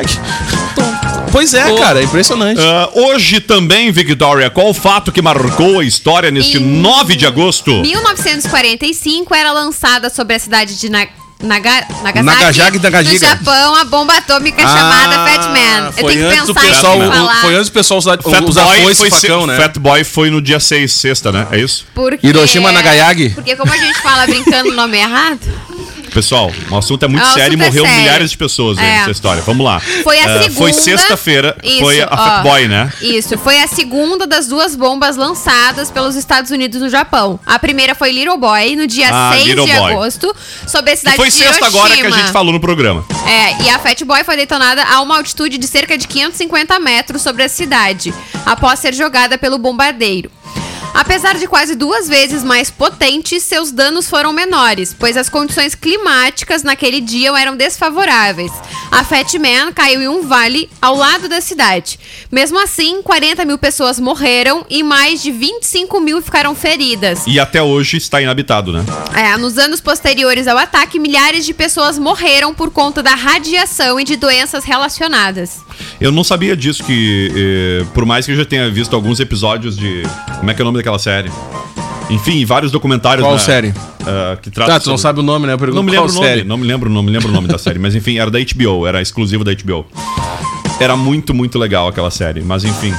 Pois 1.33 1.55
é, 1.55 1.75
cara, 1.77 2.01
é 2.01 2.05
impressionante. 2.05 2.61
Ah, 2.61 2.89
hoje 2.95 3.41
também, 3.41 3.91
Victoria, 3.93 4.51
qual 4.51 4.69
o 4.71 4.75
fato 4.75 5.13
que 5.13 5.23
marcou 5.23 5.81
a 5.81 5.85
história 5.85 6.31
neste 6.31 6.59
Em 6.59 6.81
9 6.81 7.17
de 7.17 7.27
agosto? 7.27 7.71
1945 7.83 9.35
era 9.35 9.53
lançada 9.53 10.11
sobre 10.11 10.35
a 10.35 10.39
cidade 10.39 10.79
de 10.79 10.89
Na- 10.91 11.07
Naga- 11.43 11.87
Nagasaki, 12.03 12.79
Nagasaki, 12.79 13.15
no 13.15 13.19
Japão, 13.19 13.75
a 13.75 13.85
bomba 13.87 14.13
atômica 14.15 14.63
Ah, 14.63 14.69
chamada 14.69 15.27
Fat 15.27 15.47
Man. 15.49 15.87
Eu 15.87 15.93
foi 15.95 16.13
tenho 16.15 16.29
que 16.31 16.37
pensar 16.53 16.61
pessoal, 16.61 16.99
falar. 17.01 17.41
Foi 17.41 17.55
antes 17.55 17.71
do 17.71 17.73
pessoal 17.73 17.99
usar, 17.99 18.19
Fat 18.23 18.43
usar 18.45 18.65
Boy, 18.65 18.95
foi 18.95 19.09
e 19.09 19.11
facão, 19.11 19.41
se- 19.41 19.47
né? 19.47 19.57
Fat 19.57 19.79
Boy 19.79 20.05
foi 20.05 20.29
no 20.31 20.43
dia 20.43 20.61
6, 20.61 20.93
sexta, 20.93 21.33
né? 21.33 21.47
É 21.51 21.59
isso? 21.59 21.87
Porque... 21.95 22.27
Hiroshima, 22.27 22.71
Nagayagi. 22.71 23.31
Porque 23.31 23.57
como 23.57 23.73
a 23.73 23.77
gente 23.79 23.99
fala 24.03 24.27
brincando 24.27 24.69
o 24.69 24.75
nome 24.75 24.99
errado, 24.99 25.41
Pessoal, 26.13 26.51
o 26.71 26.77
assunto 26.77 27.05
é 27.05 27.09
muito 27.09 27.25
É, 27.25 27.31
o 27.31 27.35
sério 27.35 27.57
e 27.59 27.61
é 27.61 27.65
morreu 27.65 27.85
sério. 27.85 28.01
milhares 28.01 28.31
de 28.33 28.37
pessoas 28.39 28.79
aí 28.79 28.85
É. 28.85 28.99
nessa 28.99 29.11
história. 29.13 29.43
Vamos 29.43 29.65
lá. 29.65 29.81
foi 30.03 30.19
a 30.19 30.25
Ah, 30.25 30.43
segunda... 30.43 30.51
Foi 30.61 30.73
sexta-feira, 30.73 31.57
foi 31.81 32.01
a 32.03 32.09
ó, 32.11 32.17
Fat 32.17 32.43
Boy, 32.43 32.69
né? 32.69 32.93
Isso, 33.01 33.39
foi 33.39 33.61
a 33.63 33.67
segunda 33.69 34.27
das 34.27 34.47
duas 34.49 34.75
bombas 34.75 35.17
lançadas 35.17 35.91
pelos 35.91 36.17
Estados 36.17 36.51
Unidos 36.51 36.81
no 36.81 36.89
Japão. 36.89 37.39
A 37.47 37.59
primeira 37.59 37.95
foi 37.95 38.11
Little 38.13 38.37
Boy, 38.39 38.77
no 38.77 38.87
dia 38.87 39.09
Ah, 39.13 39.33
6 39.35 39.47
Little 39.47 39.67
de 39.67 39.73
Boy. 39.73 39.93
agosto, 39.93 40.35
sobre 40.67 40.91
a 40.91 40.95
Que 40.95 40.99
cidade 40.99 41.17
foi 41.17 41.29
de 41.29 41.35
sexta 41.35 41.51
Hiroshima. 41.59 41.67
agora 41.69 41.97
que 41.97 42.07
a 42.07 42.11
gente 42.11 42.33
falou 42.33 42.53
no 42.53 42.61
programa. 42.61 43.05
É, 43.27 43.63
e 43.65 43.69
a 43.71 43.79
Fat 43.79 44.03
Boy 44.05 44.25
foi 44.25 44.37
detonada 44.37 44.83
a 44.85 45.01
uma 45.01 45.17
altitude 45.17 45.59
de 45.59 45.67
cerca 45.67 45.97
de 45.97 46.07
550 46.09 46.79
metros 46.81 47.23
sobre 47.23 47.43
a 47.45 47.49
cidade, 47.49 48.13
após 48.45 48.79
ser 48.81 48.95
jogada 48.95 49.39
pelo 49.39 49.59
bombardeiro. 49.59 50.31
Apesar 50.93 51.37
de 51.39 51.47
quase 51.47 51.75
duas 51.75 52.09
vezes 52.09 52.43
mais 52.43 52.71
potente, 52.71 53.41
seus 53.41 53.71
danos 53.71 54.09
foram 54.09 54.33
menores, 54.33 54.95
pois 54.99 55.17
as 55.17 55.29
condições 55.29 55.75
climáticas 55.75 56.63
naquele 56.63 57.01
dia 57.01 57.31
eram 57.39 57.57
desfavoráveis. 57.57 58.53
A 58.91 59.05
Fat 59.05 59.33
Man 59.35 59.73
caiu 59.73 60.03
em 60.03 60.09
um 60.09 60.27
vale 60.27 60.69
ao 60.83 60.97
lado 60.97 61.29
da 61.29 61.41
cidade. 61.41 61.99
Mesmo 62.31 62.61
assim, 62.61 63.03
40 63.03 63.45
mil 63.45 63.57
pessoas 63.57 64.01
morreram 64.01 64.67
e 64.69 64.83
mais 64.83 65.23
de 65.23 65.31
25 65.31 66.01
mil 66.01 66.21
ficaram 66.21 66.55
feridas. 66.55 67.25
E 67.27 67.39
até 67.39 67.63
hoje 67.63 67.97
está 67.97 68.21
inabitado, 68.21 68.73
né? 68.73 68.85
É, 69.15 69.37
nos 69.37 69.59
anos 69.59 69.81
posteriores 69.81 70.49
ao 70.49 70.59
ataque, 70.59 70.99
milhares 70.99 71.47
de 71.47 71.55
pessoas 71.55 71.99
morreram 71.99 72.53
por 72.53 72.71
conta 72.71 73.03
da 73.03 73.15
radiação 73.15 74.01
e 74.01 74.05
de 74.05 74.17
doenças 74.17 74.65
relacionadas. 74.65 75.61
Eu 76.01 76.11
não 76.11 76.25
sabia 76.25 76.57
disso, 76.57 76.83
que 76.85 77.31
eh, 77.35 77.87
por 77.95 78.05
mais 78.05 78.27
que 78.27 78.33
eu 78.33 78.37
já 78.37 78.45
tenha 78.45 78.71
visto 78.71 78.95
alguns 78.95 79.21
episódios 79.21 79.77
de. 79.77 80.03
Como 80.39 80.51
é 80.51 80.55
que 80.55 80.61
é 80.61 80.65
o 80.65 80.67
nome 80.67 80.80
daquela 80.81 80.99
série? 80.99 81.31
Enfim, 82.09 82.45
vários 82.45 82.73
documentários. 82.73 83.25
Qual 83.25 83.35
né, 83.35 83.39
série? 83.41 83.75
ah, 84.07 84.37
que 84.43 84.51
tratam 84.51 84.75
Tá, 84.75 84.81
tu 84.81 84.89
não 84.91 84.97
sobre- 84.99 85.03
sabe 85.03 85.21
o 85.21 85.23
nome, 85.23 85.47
né? 85.47 85.53
Eu 85.53 85.59
pergunto 85.59 85.77
Não 85.77 85.83
me 85.85 85.91
lembro 85.93 86.11
o 86.11 86.15
nome, 86.15 86.27
série. 86.27 86.45
não 86.45 86.57
me 86.57 86.67
lembro, 86.67 86.91
não 86.91 87.03
me 87.03 87.11
lembro 87.11 87.29
o 87.29 87.33
nome 87.33 87.47
da 87.47 87.57
série, 87.59 87.79
mas 87.79 87.95
enfim, 87.95 88.19
era 88.19 88.31
da 88.31 88.39
HBO, 88.41 88.87
era 88.87 89.01
exclusivo 89.01 89.45
da 89.45 89.53
HBO. 89.55 89.87
Era 90.81 90.97
muito, 90.97 91.33
muito 91.33 91.59
legal 91.59 91.87
aquela 91.87 92.11
série, 92.11 92.41
mas 92.43 92.65
enfim. 92.65 92.93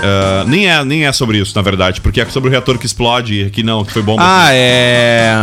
Ah, 0.00 0.44
nem, 0.46 0.68
é, 0.68 0.84
nem 0.84 1.04
é 1.06 1.12
sobre 1.12 1.38
isso, 1.38 1.52
na 1.56 1.62
verdade, 1.62 2.00
porque 2.00 2.20
é 2.20 2.26
sobre 2.26 2.48
o 2.48 2.50
reator 2.52 2.78
que 2.78 2.86
explode 2.86 3.34
e 3.46 3.50
que 3.50 3.62
não, 3.62 3.84
que 3.84 3.92
foi 3.92 4.00
bomba. 4.02 4.22
Ah, 4.24 4.48
é. 4.52 5.34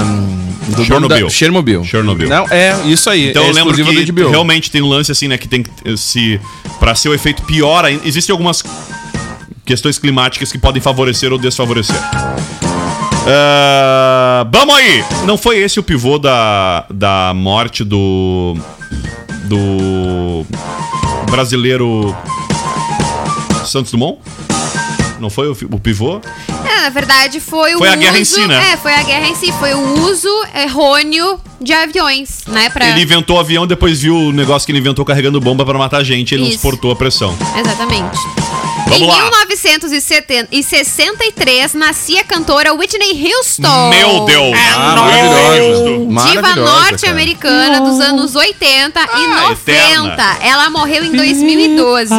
Do 0.76 0.84
Chernobyl. 0.84 1.26
da- 1.26 1.30
Chernobyl. 1.30 1.84
Chernobyl. 1.84 2.28
Não, 2.30 2.46
é, 2.50 2.74
isso 2.86 3.10
aí. 3.10 3.30
Então 3.30 3.44
é 3.44 3.50
eu 3.50 3.54
lembro 3.54 3.74
que 3.76 3.84
realmente 4.30 4.72
tem 4.72 4.82
um 4.82 4.88
lance 4.88 5.12
assim, 5.12 5.28
né, 5.28 5.38
que 5.38 5.48
tem 5.48 5.62
que 5.62 5.98
se 5.98 6.40
para 6.80 6.96
ser 6.96 7.10
o 7.10 7.14
efeito 7.14 7.44
pior, 7.44 7.86
ainda- 7.86 8.02
existem 8.08 8.32
algumas 8.34 8.64
questões 9.65 9.97
climáticas 9.97 10.51
que 10.51 10.58
podem 10.58 10.82
favorecer 10.82 11.32
ou 11.34 11.38
desfavorecer. 11.38 11.95
Ah, 13.28 14.47
vamos 14.51 14.75
aí! 14.75 15.04
Não 15.25 15.38
foi 15.38 15.58
esse 15.58 15.80
o 15.80 15.84
pivô 15.84 16.19
da, 16.19 16.86
da 16.89 17.34
morte 17.36 17.84
do 17.84 18.56
do 19.45 20.45
brasileiro 21.30 22.15
Santos 23.65 23.91
Dumont? 23.91 24.19
Não 25.19 25.30
foi 25.30 25.49
o, 25.49 25.58
o 25.71 25.80
pivô? 25.80 26.21
É, 26.65 26.82
na 26.82 26.89
verdade, 26.89 27.39
foi 27.39 27.73
o 27.73 27.80
Foi 27.80 27.88
a 27.88 27.91
uso, 27.91 27.99
guerra 27.99 28.19
em 28.19 28.25
si, 28.25 28.47
né? 28.47 28.73
É, 28.73 28.78
foi 28.78 28.93
a 28.93 29.01
guerra 29.01 29.28
em 29.28 29.36
si. 29.36 29.51
Foi 29.54 29.73
o 29.73 30.08
uso 30.08 30.30
errôneo 30.54 31.39
de 31.60 31.73
aviões, 31.73 32.43
né? 32.47 32.69
Pra... 32.69 32.89
Ele 32.89 33.01
inventou 33.01 33.38
o 33.38 33.39
avião, 33.39 33.65
depois 33.65 34.01
viu 34.01 34.15
o 34.15 34.32
negócio 34.32 34.65
que 34.65 34.71
ele 34.71 34.80
inventou 34.80 35.06
carregando 35.06 35.39
bomba 35.39 35.65
pra 35.65 35.78
matar 35.78 36.04
gente, 36.04 36.36
ele 36.36 36.43
não 36.43 36.49
Isso. 36.49 36.60
suportou 36.60 36.91
a 36.91 36.95
pressão. 36.95 37.36
Exatamente. 37.58 38.17
Vamos 38.86 39.02
em 39.02 39.08
lá. 39.08 39.15
1963, 39.15 41.74
nascia 41.74 42.21
a 42.21 42.24
cantora 42.24 42.74
Whitney 42.74 43.32
Houston. 43.34 43.89
Meu 43.89 44.26
Deus! 44.26 44.58
Ah, 44.76 44.95
maravilhosa. 44.95 46.32
Diva 46.32 46.56
norte-americana 46.56 47.82
dos 47.82 48.00
anos 48.00 48.36
80 48.36 49.00
e 49.00 49.04
Ah, 49.26 49.50
90. 49.50 49.71
eterna. 49.71 50.38
Ela 50.41 50.69
morreu 50.69 51.04
em 51.04 51.12
2012. 51.12 52.13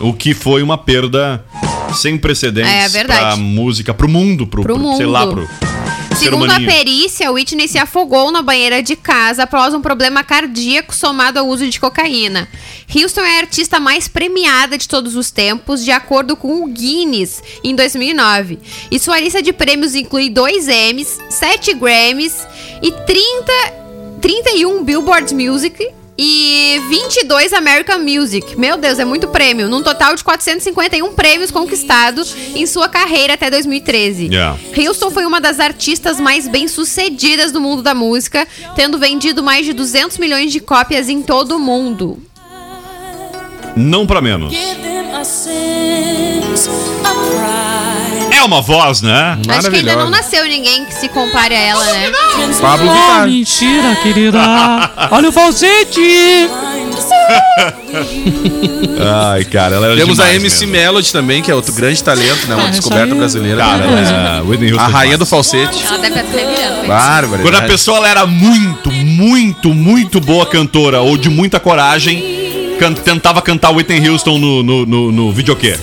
O 0.00 0.12
que 0.12 0.34
foi 0.34 0.62
uma 0.62 0.76
perda 0.78 1.44
sem 1.94 2.16
precedentes 2.18 2.72
É, 2.72 2.88
verdade. 2.88 3.20
pra 3.20 3.36
música, 3.36 3.94
pro 3.94 4.08
mundo, 4.08 4.46
pro, 4.46 4.62
Pro 4.62 4.78
pro- 4.78 4.96
sei 4.96 5.06
lá, 5.06 5.24
mundo. 5.26 5.46
pro 5.46 5.75
Segundo 6.18 6.50
a 6.50 6.60
perícia, 6.60 7.30
Whitney 7.30 7.68
se 7.68 7.78
afogou 7.78 8.32
na 8.32 8.40
banheira 8.40 8.82
de 8.82 8.96
casa 8.96 9.42
após 9.42 9.74
um 9.74 9.82
problema 9.82 10.24
cardíaco 10.24 10.94
somado 10.94 11.38
ao 11.38 11.46
uso 11.46 11.68
de 11.68 11.78
cocaína. 11.78 12.48
Houston 12.94 13.20
é 13.20 13.36
a 13.36 13.40
artista 13.40 13.78
mais 13.78 14.08
premiada 14.08 14.78
de 14.78 14.88
todos 14.88 15.14
os 15.14 15.30
tempos, 15.30 15.84
de 15.84 15.90
acordo 15.90 16.34
com 16.36 16.64
o 16.64 16.68
Guinness, 16.68 17.42
em 17.62 17.74
2009. 17.74 18.58
E 18.90 18.98
sua 18.98 19.20
lista 19.20 19.42
de 19.42 19.52
prêmios 19.52 19.94
inclui 19.94 20.30
dois 20.30 20.68
Emmys, 20.68 21.18
7 21.28 21.74
Grammys 21.74 22.46
e 22.82 22.90
30 22.90 23.86
31 24.20 24.82
Billboard 24.82 25.34
Music 25.34 25.92
e 26.18 26.80
22 26.88 27.52
American 27.52 27.98
Music. 27.98 28.58
Meu 28.58 28.76
Deus, 28.76 28.98
é 28.98 29.04
muito 29.04 29.28
prêmio. 29.28 29.68
Num 29.68 29.82
total 29.82 30.14
de 30.14 30.24
451 30.24 31.12
prêmios 31.14 31.50
conquistados 31.50 32.34
em 32.54 32.66
sua 32.66 32.88
carreira 32.88 33.34
até 33.34 33.50
2013. 33.50 34.26
Yeah. 34.26 34.58
Houston 34.76 35.10
foi 35.10 35.24
uma 35.24 35.40
das 35.40 35.60
artistas 35.60 36.18
mais 36.18 36.48
bem-sucedidas 36.48 37.52
do 37.52 37.60
mundo 37.60 37.82
da 37.82 37.94
música, 37.94 38.46
tendo 38.74 38.98
vendido 38.98 39.42
mais 39.42 39.66
de 39.66 39.72
200 39.72 40.18
milhões 40.18 40.52
de 40.52 40.60
cópias 40.60 41.08
em 41.08 41.22
todo 41.22 41.56
o 41.56 41.58
mundo. 41.58 42.18
Não 43.76 44.06
pra 44.06 44.20
menos. 44.22 44.52
É 48.30 48.42
uma 48.42 48.60
voz, 48.62 49.00
né? 49.02 49.38
Acho 49.48 49.70
que 49.70 49.76
ainda 49.76 49.96
não 49.96 50.10
nasceu 50.10 50.44
ninguém 50.44 50.84
que 50.84 50.94
se 50.94 51.08
compare 51.08 51.54
a 51.54 51.58
ela, 51.60 51.84
né? 51.84 52.12
Pablo 52.60 52.90
Vittar. 52.92 53.26
mentira, 53.28 53.96
querida. 54.02 54.38
Olha 55.10 55.28
o 55.28 55.32
falsete. 55.32 56.00
Ai, 58.98 59.44
cara, 59.44 59.76
ela 59.76 59.86
era 59.88 59.96
Temos 59.96 60.18
a 60.20 60.34
MC 60.34 60.66
mesmo. 60.66 60.72
Melody 60.72 61.12
também, 61.12 61.42
que 61.42 61.50
é 61.50 61.54
outro 61.54 61.72
grande 61.74 62.02
talento, 62.02 62.46
né? 62.46 62.54
Uma 62.54 62.68
Ah, 62.68 62.70
descoberta 62.70 63.14
brasileira. 63.14 63.58
Cara, 63.58 63.84
é, 63.84 64.40
Whitney 64.42 64.72
Houston 64.72 64.84
a 64.84 64.88
rainha 64.88 65.02
demais. 65.16 65.18
do 65.18 65.26
falsete. 65.26 65.84
Ela 65.86 65.98
deve 65.98 66.14
se 66.20 66.36
revirando. 66.36 66.86
Bárbara. 66.88 67.42
Quando 67.42 67.54
a 67.56 67.62
pessoa 67.62 67.98
ela 67.98 68.08
era 68.08 68.26
muito, 68.26 68.90
muito, 68.90 69.74
muito 69.74 70.20
boa 70.20 70.46
cantora 70.46 71.00
ou 71.00 71.16
de 71.18 71.28
muita 71.28 71.58
coragem, 71.60 72.45
can- 72.78 72.94
tentava 72.94 73.40
cantar 73.42 73.70
Whitney 73.70 74.08
Houston 74.08 74.38
no, 74.38 74.62
no, 74.62 74.86
no, 74.86 75.12
no 75.12 75.32
videokê. 75.32 75.78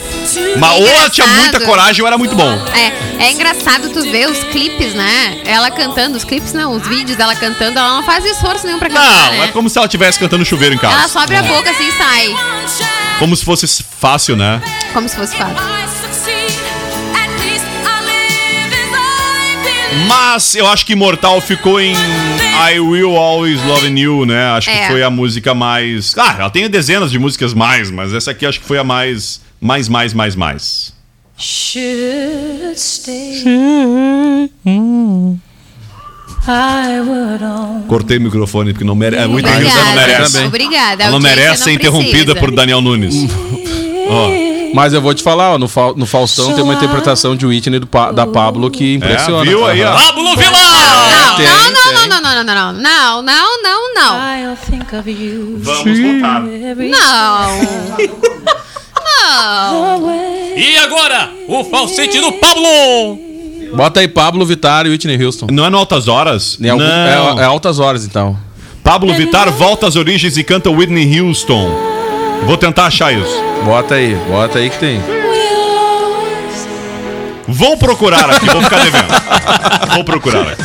Mas 0.58 0.79
ou 0.79 0.88
ela 0.88 1.10
tinha 1.10 1.25
muita 1.27 1.60
coragem 1.62 2.01
ou 2.01 2.08
era 2.08 2.17
muito 2.17 2.36
bom. 2.36 2.51
É, 2.75 3.25
é 3.25 3.32
engraçado 3.32 3.89
tu 3.89 4.01
ver 4.03 4.29
os 4.29 4.39
clipes, 4.45 4.93
né? 4.93 5.41
Ela 5.45 5.69
cantando, 5.71 6.15
os 6.17 6.23
clipes 6.23 6.53
não, 6.53 6.75
os 6.75 6.88
vídeos 6.88 7.17
dela 7.17 7.36
cantando, 7.36 7.77
ela 7.79 7.89
não 7.95 8.03
faz 8.03 8.23
esforço 8.25 8.65
nenhum 8.65 8.79
pra 8.79 8.89
cantar, 8.89 9.03
Não, 9.32 9.32
né? 9.39 9.45
é 9.45 9.47
como 9.49 9.69
se 9.69 9.77
ela 9.77 9.86
estivesse 9.88 10.19
cantando 10.19 10.45
chuveiro 10.45 10.75
em 10.75 10.79
Ela 10.82 10.93
casa. 10.95 11.08
só 11.08 11.19
abre 11.19 11.36
a 11.36 11.43
boca 11.43 11.69
assim 11.71 11.88
e 11.88 11.91
sai. 11.91 12.36
Como 13.19 13.36
se 13.36 13.43
fosse 13.45 13.84
fácil, 13.99 14.36
né? 14.36 14.62
Como 14.93 15.08
se 15.10 15.15
fosse 15.15 15.36
fácil. 15.36 15.56
Mas 20.08 20.56
eu 20.56 20.67
acho 20.67 20.86
que 20.86 20.93
Imortal 20.93 21.39
ficou 21.39 21.79
em 21.79 21.93
I 22.54 22.80
Will 22.80 23.16
Always 23.18 23.62
Love 23.63 23.88
You, 24.00 24.26
né? 24.26 24.46
Acho 24.52 24.70
que 24.70 24.78
É. 24.78 24.88
foi 24.88 25.04
a 25.04 25.10
música 25.10 25.54
mais. 25.54 26.13
Ah, 26.18 26.36
ela 26.39 26.50
tem 26.50 26.70
dezenas 26.70 27.12
de 27.12 27.20
músicas 27.20 27.54
mais, 27.54 27.89
mas 27.92 28.13
essa 28.13 28.32
aqui 28.32 28.46
acho 28.46 28.60
que 28.60 28.66
foi 28.66 28.78
a 28.78 28.84
mais. 28.84 29.42
Mais, 29.60 29.88
mais, 29.89 30.13
mais, 30.13 30.36
mais. 30.36 30.94
should 31.38 32.78
stay. 32.80 33.44
I 36.46 37.00
would 37.00 37.42
only 37.44 37.88
Cortei 37.88 38.18
o 38.18 38.22
microfone 38.22 38.74
porque 38.74 38.84
não 38.84 38.96
merece. 38.96 39.24
Não 39.28 39.32
Obrigada. 39.32 39.96
merece. 39.96 40.32
Também. 40.34 40.48
Obrigada. 40.48 41.04
Ela 41.04 41.12
não 41.13 41.20
merece 41.20 41.63
ser 41.63 41.72
interrompida 41.72 42.36
por 42.36 42.52
Daniel 42.52 42.82
Nunes. 42.82 43.16
Ó, 44.10 44.30
Mas 44.73 44.93
eu 44.93 45.01
vou 45.01 45.13
te 45.13 45.21
falar, 45.23 45.53
ó, 45.53 45.57
no, 45.57 45.67
Fa- 45.67 45.93
no 45.95 46.05
Faustão 46.05 46.53
tem 46.53 46.63
uma 46.63 46.73
interpretação 46.73 47.36
de 47.36 47.45
Whitney 47.45 47.79
do 47.79 47.88
Pa- 47.88 48.12
da 48.12 48.25
Pablo 48.25 48.69
que 48.71 48.95
impressiona. 48.95 49.43
é, 49.43 49.49
viu 49.49 49.65
aí, 49.65 49.83
ó. 49.83 49.93
Pablo 49.93 50.36
Vila! 50.36 50.51
Não, 51.38 51.93
não, 51.93 52.07
não, 52.07 52.21
não, 52.21 52.21
não, 52.21 52.43
não, 52.43 52.43
não, 52.43 52.73
não, 52.73 53.21
não, 53.21 53.23
não, 53.23 53.63
não, 53.63 53.93
não, 53.95 54.51
I'll 54.51 54.57
think 54.69 54.95
of 54.95 55.09
you 55.09 55.57
Vamos 55.62 55.99
voltar. 55.99 56.41
não. 56.41 58.13
Não. 59.25 60.12
E 60.55 60.77
agora, 60.77 61.29
o 61.47 61.63
falsete 61.63 62.19
do 62.19 62.31
Pablo! 62.33 63.17
Bota 63.75 63.99
aí 63.99 64.07
Pablo 64.07 64.45
Vittar 64.45 64.86
e 64.86 64.89
Whitney 64.89 65.23
Houston. 65.23 65.47
Não 65.51 65.65
é 65.65 65.69
no 65.69 65.77
Altas 65.77 66.07
Horas? 66.07 66.57
Não. 66.59 66.79
é, 66.81 67.41
é 67.41 67.43
altas 67.45 67.79
horas, 67.79 68.05
então. 68.05 68.38
Pablo 68.83 69.13
Vittar 69.13 69.51
volta 69.51 69.88
às 69.88 69.95
origens 69.95 70.38
e 70.38 70.43
canta 70.43 70.69
Whitney 70.69 71.19
Houston. 71.19 71.71
Vou 72.45 72.58
tentar 72.58 72.86
achar 72.88 73.13
isso. 73.13 73.36
Bota 73.65 73.95
aí, 73.95 74.15
bota 74.29 74.60
aí 74.60 74.69
que 74.69 74.77
tem. 74.77 75.01
Vou 77.47 77.77
procurar 77.77 78.29
aqui, 78.29 78.45
vou 78.49 78.62
ficar 78.62 78.79
devendo. 78.79 79.13
Vou 79.95 80.03
procurar 80.03 80.41
aqui. 80.41 80.63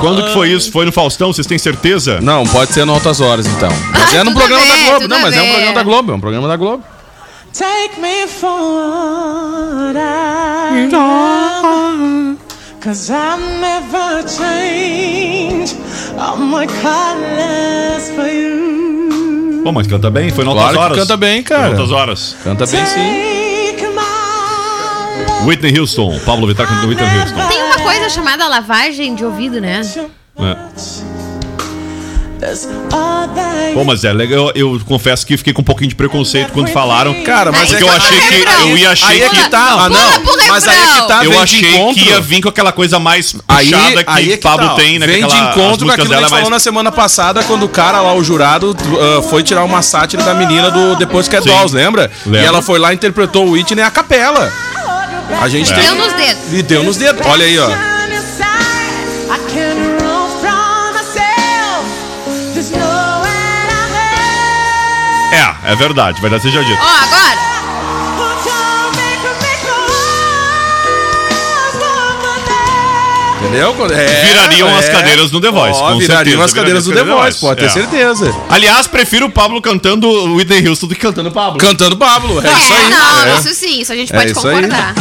Quando 0.00 0.22
que 0.24 0.32
foi 0.32 0.50
isso? 0.50 0.70
Foi 0.70 0.84
no 0.86 0.92
Faustão, 0.92 1.32
vocês 1.32 1.46
têm 1.46 1.58
certeza? 1.58 2.20
Não, 2.20 2.46
pode 2.46 2.72
ser 2.72 2.84
no 2.84 2.92
Altas 2.94 3.20
Horas, 3.20 3.46
então. 3.46 3.70
Mas 3.92 4.14
Ah, 4.14 4.18
é 4.18 4.24
no 4.24 4.30
tudo 4.30 4.38
programa 4.38 4.66
da 4.66 4.76
Globo. 4.76 5.00
tudo 5.00 5.08
Não, 5.08 5.20
mas 5.20 5.36
é 5.36 5.42
um 5.42 5.48
programa 5.48 5.72
da 5.74 5.82
Globo, 5.82 6.12
é 6.12 6.14
um 6.14 6.20
programa 6.20 6.48
da 6.48 6.56
Globo. 6.56 6.84
Take 7.52 8.00
me 8.00 8.26
for 8.28 8.48
what 8.48 9.96
I 9.98 10.88
am. 10.94 12.38
Cause 12.80 13.10
I'll 13.12 13.38
never 13.60 14.22
change 14.28 15.74
all 16.16 16.36
my 16.36 16.66
colors 16.66 18.08
for 18.14 18.28
you. 18.28 18.77
Pô, 19.62 19.72
mas 19.72 19.86
canta 19.86 20.10
bem? 20.10 20.30
Foi 20.30 20.44
no 20.44 20.52
Claro 20.52 20.78
Horas? 20.78 20.98
canta 20.98 21.16
bem, 21.16 21.42
cara. 21.42 21.62
Foi 21.62 21.74
no 21.74 21.80
Altas 21.80 21.92
Horas. 21.96 22.36
Canta 22.44 22.66
bem 22.66 22.86
sim. 22.86 23.28
Whitney 25.46 25.78
Houston. 25.78 26.18
Pablo 26.24 26.46
Vittar 26.46 26.66
cantando 26.66 26.88
Whitney 26.88 27.08
Houston. 27.20 27.48
Tem 27.48 27.62
uma 27.62 27.78
coisa 27.78 28.08
chamada 28.08 28.46
lavagem 28.48 29.14
de 29.14 29.24
ouvido, 29.24 29.60
né? 29.60 29.80
É. 30.38 31.27
Pô, 33.74 33.84
mas 33.84 34.02
é 34.04 34.12
legal. 34.12 34.50
Eu, 34.54 34.74
eu 34.76 34.80
confesso 34.86 35.26
que 35.26 35.36
fiquei 35.36 35.52
com 35.52 35.60
um 35.60 35.64
pouquinho 35.64 35.88
de 35.90 35.94
preconceito 35.94 36.52
quando 36.52 36.68
falaram. 36.68 37.14
Cara, 37.22 37.52
mas 37.52 37.72
é 37.72 37.76
eu 37.82 37.86
que- 37.88 37.96
achei 37.96 38.20
que. 38.20 38.34
Eu 38.70 38.78
ia 38.78 38.90
achei 38.90 39.08
Aí 39.08 39.22
é 39.22 39.28
que. 39.28 39.48
tá. 39.50 39.76
Ah, 39.84 39.88
não. 39.88 40.22
Mas 40.48 40.66
aí 40.66 40.78
é 40.80 40.86
que 41.00 41.08
tá. 41.08 41.24
Eu 41.24 41.30
de 41.32 41.36
achei 41.38 41.74
encontro. 41.74 41.94
que 42.02 42.08
ia 42.08 42.20
vir 42.20 42.40
com 42.42 42.48
aquela 42.48 42.72
coisa 42.72 42.98
mais 42.98 43.34
Aí, 43.46 43.70
puxada 43.70 44.04
que, 44.04 44.10
aí 44.10 44.32
é 44.32 44.34
o 44.36 44.38
Pablo 44.40 44.68
tá, 44.68 44.74
tem, 44.76 44.98
né? 44.98 45.06
Vem 45.06 45.18
de 45.18 45.24
aquela- 45.24 45.50
as 45.50 45.56
encontro 45.56 45.86
com 45.86 45.92
aquilo 45.92 46.08
que 46.08 46.14
a 46.14 46.16
gente 46.16 46.26
é 46.26 46.30
mais- 46.30 46.42
falou 46.42 46.50
na 46.50 46.58
semana 46.58 46.90
passada, 46.92 47.42
quando 47.44 47.64
o 47.64 47.68
cara 47.68 48.00
lá, 48.00 48.14
o 48.14 48.24
jurado, 48.24 48.74
ah, 49.18 49.22
foi 49.22 49.42
tirar 49.42 49.64
uma 49.64 49.82
sátira 49.82 50.22
da 50.22 50.34
menina 50.34 50.70
do 50.70 50.96
Depois 50.96 51.28
que 51.28 51.36
é 51.36 51.40
Sim. 51.42 51.48
Dolls, 51.50 51.74
lembra? 51.74 52.10
Lembro. 52.24 52.40
E 52.40 52.44
ela 52.44 52.62
foi 52.62 52.78
lá 52.78 52.92
e 52.92 52.96
interpretou 52.96 53.46
o 53.46 53.50
Whitney 53.52 53.82
a 53.84 53.90
capela. 53.90 54.50
A 55.40 55.48
gente 55.48 55.72
tem... 55.72 55.82
Deu 55.84 55.94
nos 55.94 56.12
dedos. 56.14 56.42
E 56.52 56.62
deu 56.62 56.82
nos 56.82 56.96
dedos. 56.96 57.26
Olha 57.26 57.44
aí, 57.44 57.58
ó. 57.58 57.97
É, 65.68 65.72
é 65.72 65.76
verdade, 65.76 66.20
verdade 66.20 66.42
seja 66.42 66.64
dito. 66.64 66.78
Ó, 66.80 66.86
agora. 67.04 67.58
Entendeu? 73.40 73.74
É, 73.92 74.24
Virariam 74.26 74.68
é. 74.68 74.78
as 74.78 74.88
cadeiras 74.88 75.30
no 75.30 75.40
The 75.40 75.50
Voice, 75.50 75.80
Ó, 75.80 75.92
com 75.92 75.98
virariam 75.98 76.24
certeza, 76.24 76.44
as 76.44 76.52
cadeiras 76.52 76.84
do 76.84 76.92
The 76.92 77.00
as 77.00 77.06
Voice, 77.06 77.40
pode 77.40 77.60
ter 77.60 77.66
É. 77.66 77.68
certeza. 77.68 78.34
Aliás, 78.48 78.86
prefiro 78.86 79.26
o 79.26 79.30
Pablo 79.30 79.62
cantando 79.62 80.08
Whitney 80.34 80.66
Houston 80.68 80.88
do 80.88 80.94
que 80.94 81.00
cantando 81.00 81.28
o 81.28 81.32
Pablo. 81.32 81.58
Cantando 81.58 81.96
Pablo, 81.96 82.44
é, 82.44 82.52
isso 82.52 82.72
aí. 82.72 82.90
não, 82.90 83.24
É. 83.26 83.38
isso 83.38 83.54
sim, 83.54 83.80
isso 83.80 83.92
a 83.92 83.96
gente 83.96 84.12
É 84.12 84.16
pode 84.18 84.34
concordar. 84.34 84.94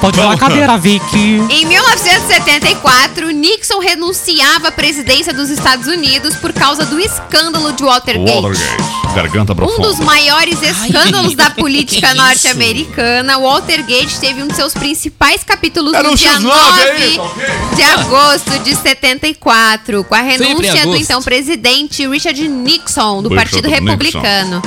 Pode 0.00 0.16
virar 0.18 0.32
a 0.32 0.36
cadeira, 0.36 0.76
Vicky. 0.78 1.40
Em 1.48 1.64
1974, 1.66 3.30
Nixon 3.30 3.78
renunciava 3.78 4.68
à 4.68 4.72
presidência 4.72 5.32
dos 5.32 5.48
Estados 5.48 5.86
Unidos 5.86 6.34
por 6.36 6.52
causa 6.52 6.84
do 6.84 6.98
escândalo 6.98 7.72
de 7.72 7.84
Watergate. 7.84 8.42
Watergate. 8.42 9.01
Garganta 9.12 9.52
Um 9.52 9.80
dos 9.80 10.00
maiores 10.00 10.62
escândalos 10.62 11.34
da 11.34 11.50
política 11.50 12.14
norte-americana, 12.14 13.38
Watergate 13.38 14.18
teve 14.18 14.42
um 14.42 14.48
de 14.48 14.54
seus 14.56 14.72
principais 14.72 15.44
capítulos 15.44 15.92
Era 15.92 16.04
no 16.04 16.12
um 16.12 16.14
dia 16.14 16.32
X9 16.32 16.40
9 16.40 16.82
aí, 16.82 17.16
tá 17.16 17.74
de 17.76 17.82
agosto 17.82 18.58
de 18.60 18.74
74, 18.74 20.04
com 20.04 20.14
a 20.14 20.20
renúncia 20.20 20.86
do 20.86 20.96
então 20.96 21.22
presidente 21.22 22.06
Richard 22.06 22.48
Nixon, 22.48 23.22
do 23.22 23.28
Richard 23.28 23.50
Partido 23.50 23.68
Nixon. 23.68 23.84
Republicano. 23.84 24.62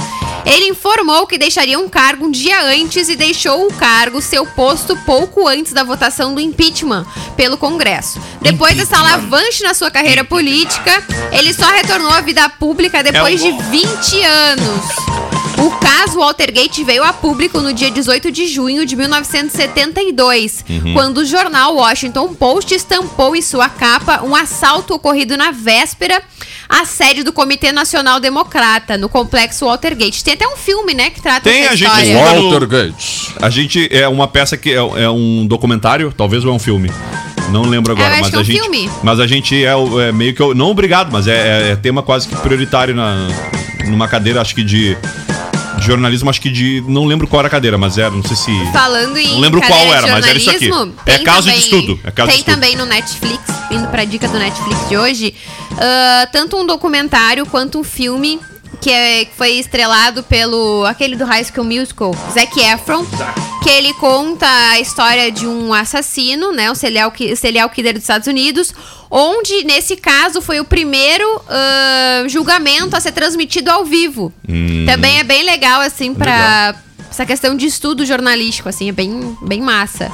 Ele 0.45 0.67
informou 0.67 1.25
que 1.25 1.37
deixaria 1.37 1.79
um 1.79 1.89
cargo 1.89 2.25
um 2.25 2.31
dia 2.31 2.63
antes 2.63 3.09
e 3.09 3.15
deixou 3.15 3.67
o 3.67 3.73
cargo, 3.73 4.21
seu 4.21 4.45
posto, 4.45 4.95
pouco 4.97 5.47
antes 5.47 5.73
da 5.73 5.83
votação 5.83 6.35
do 6.35 6.41
impeachment 6.41 7.05
pelo 7.35 7.57
Congresso. 7.57 8.19
Depois 8.41 8.77
dessa 8.77 8.97
alavanche 8.97 9.63
na 9.63 9.73
sua 9.73 9.89
carreira 9.89 10.23
política, 10.23 11.03
ele 11.31 11.53
só 11.53 11.65
retornou 11.65 12.11
à 12.11 12.21
vida 12.21 12.47
pública 12.49 13.01
depois 13.01 13.43
É 13.43 13.51
de 13.51 13.63
20 13.63 14.23
anos. 14.23 15.24
O 15.57 15.69
caso 15.79 16.19
Watergate 16.19 16.83
veio 16.83 17.03
a 17.03 17.13
público 17.13 17.59
no 17.61 17.73
dia 17.73 17.89
18 17.89 18.31
de 18.31 18.47
junho 18.47 18.85
de 18.85 18.95
1972, 18.95 20.65
Uhum. 20.69 20.93
quando 20.93 21.19
o 21.19 21.25
jornal 21.25 21.75
Washington 21.75 22.33
Post 22.33 22.73
estampou 22.73 23.35
em 23.35 23.41
sua 23.41 23.69
capa 23.69 24.21
um 24.23 24.35
assalto 24.35 24.93
ocorrido 24.93 25.37
na 25.37 25.51
véspera 25.51 26.21
à 26.67 26.83
sede 26.85 27.23
do 27.23 27.31
Comitê 27.31 27.71
Nacional 27.71 28.19
Democrata, 28.19 28.97
no 28.97 29.07
complexo 29.07 29.65
Watergate. 29.65 30.23
Tem 30.23 30.33
até 30.33 30.47
um 30.47 30.57
filme, 30.57 30.93
né, 30.93 31.09
que 31.09 31.21
trata 31.21 31.49
Tem, 31.49 31.61
essa 31.63 31.73
a 31.73 31.75
gente 31.75 32.13
Watergate. 32.15 33.33
A 33.41 33.49
gente 33.49 33.89
é 33.91 34.07
uma 34.07 34.27
peça 34.27 34.57
que 34.57 34.71
é, 34.71 34.75
é 34.75 35.09
um 35.09 35.47
documentário, 35.47 36.13
talvez 36.15 36.43
ou 36.43 36.51
é 36.51 36.53
um 36.55 36.59
filme. 36.59 36.91
Não 37.51 37.61
lembro 37.63 37.93
agora, 37.93 38.09
Eu 38.09 38.13
acho 38.13 38.21
mas 38.23 38.33
é 38.33 38.37
a 38.37 38.39
um 38.39 38.43
gente. 38.43 38.59
filme. 38.59 38.89
Mas 39.03 39.19
a 39.19 39.27
gente 39.27 39.63
é, 39.63 39.75
o- 39.75 40.01
é 40.01 40.11
meio 40.11 40.33
que. 40.33 40.41
Não 40.55 40.67
obrigado, 40.71 41.11
mas 41.11 41.27
é, 41.27 41.67
é- 41.69 41.71
é 41.71 41.75
tema 41.75 42.01
quase 42.01 42.27
que 42.27 42.35
prioritário 42.37 42.95
na, 42.95 43.27
numa 43.85 44.07
cadeira, 44.07 44.41
acho 44.41 44.55
que 44.55 44.63
de 44.63 44.97
de 45.85 45.91
jornalismo, 45.91 46.29
acho 46.29 46.41
que 46.41 46.49
de. 46.49 46.83
Não 46.87 47.05
lembro 47.05 47.27
qual 47.27 47.39
era 47.41 47.47
a 47.47 47.51
cadeira, 47.51 47.77
mas 47.77 47.97
era, 47.97 48.11
não 48.11 48.23
sei 48.23 48.35
se. 48.35 48.51
Falando 48.71 49.17
em 49.17 49.29
Não 49.33 49.39
lembro 49.39 49.61
qual 49.61 49.93
era, 49.93 50.07
mas 50.07 50.25
era 50.27 50.37
isso 50.37 50.49
aqui. 50.49 50.67
jornalismo, 50.67 50.99
É 51.05 51.19
caso 51.19 51.49
de 51.49 51.57
estudo, 51.57 51.99
é 52.03 52.11
caso 52.11 52.27
de 52.29 52.33
tem 52.33 52.39
estudo. 52.41 52.53
também 52.53 52.75
no 52.75 52.85
Netflix, 52.85 53.41
indo 53.71 53.87
pra 53.87 54.03
dica 54.05 54.27
do 54.27 54.37
Netflix 54.37 54.89
de 54.89 54.97
hoje, 54.97 55.33
ah, 55.77 56.27
tanto 56.31 56.57
um 56.57 56.65
documentário 56.65 57.45
quanto 57.45 57.79
um 57.79 57.83
filme 57.83 58.39
que, 58.81 58.89
é- 58.91 59.25
que 59.25 59.31
foi 59.35 59.51
estrelado 59.53 60.21
pelo 60.23 60.85
aquele 60.85 61.15
do 61.15 61.25
High 61.25 61.45
School 61.45 61.65
Musical, 61.65 62.13
Zac 62.33 62.59
Efron, 62.59 63.05
que 63.65 63.69
ele 63.71 63.95
conta 63.95 64.45
a 64.45 64.79
história 64.79 65.31
de 65.31 65.47
um 65.47 65.73
assassino, 65.73 66.51
né, 66.51 66.69
um 66.69 66.75
serial, 66.75 67.11
serial 67.35 67.67
killer 67.67 67.93
dos 67.93 68.03
Estados 68.03 68.27
Unidos, 68.27 68.71
onde 69.09 69.63
nesse 69.63 69.95
caso 69.95 70.39
foi 70.39 70.59
o 70.59 70.63
primeiro 70.63 71.41
ah, 71.49 72.25
julgamento 72.27 72.95
a 72.95 72.99
ser 72.99 73.11
transmitido 73.11 73.71
ao 73.71 73.83
vivo. 73.83 74.31
Também 74.85 75.17
é 75.17 75.23
bem 75.23 75.43
legal 75.43 75.81
assim 75.81 76.13
pra 76.13 76.75
essa 77.09 77.25
questão 77.25 77.57
de 77.57 77.65
estudo 77.65 78.05
jornalístico, 78.05 78.69
assim, 78.69 78.89
é 78.89 78.91
bem, 78.91 79.35
bem 79.41 79.61
massa. 79.61 80.11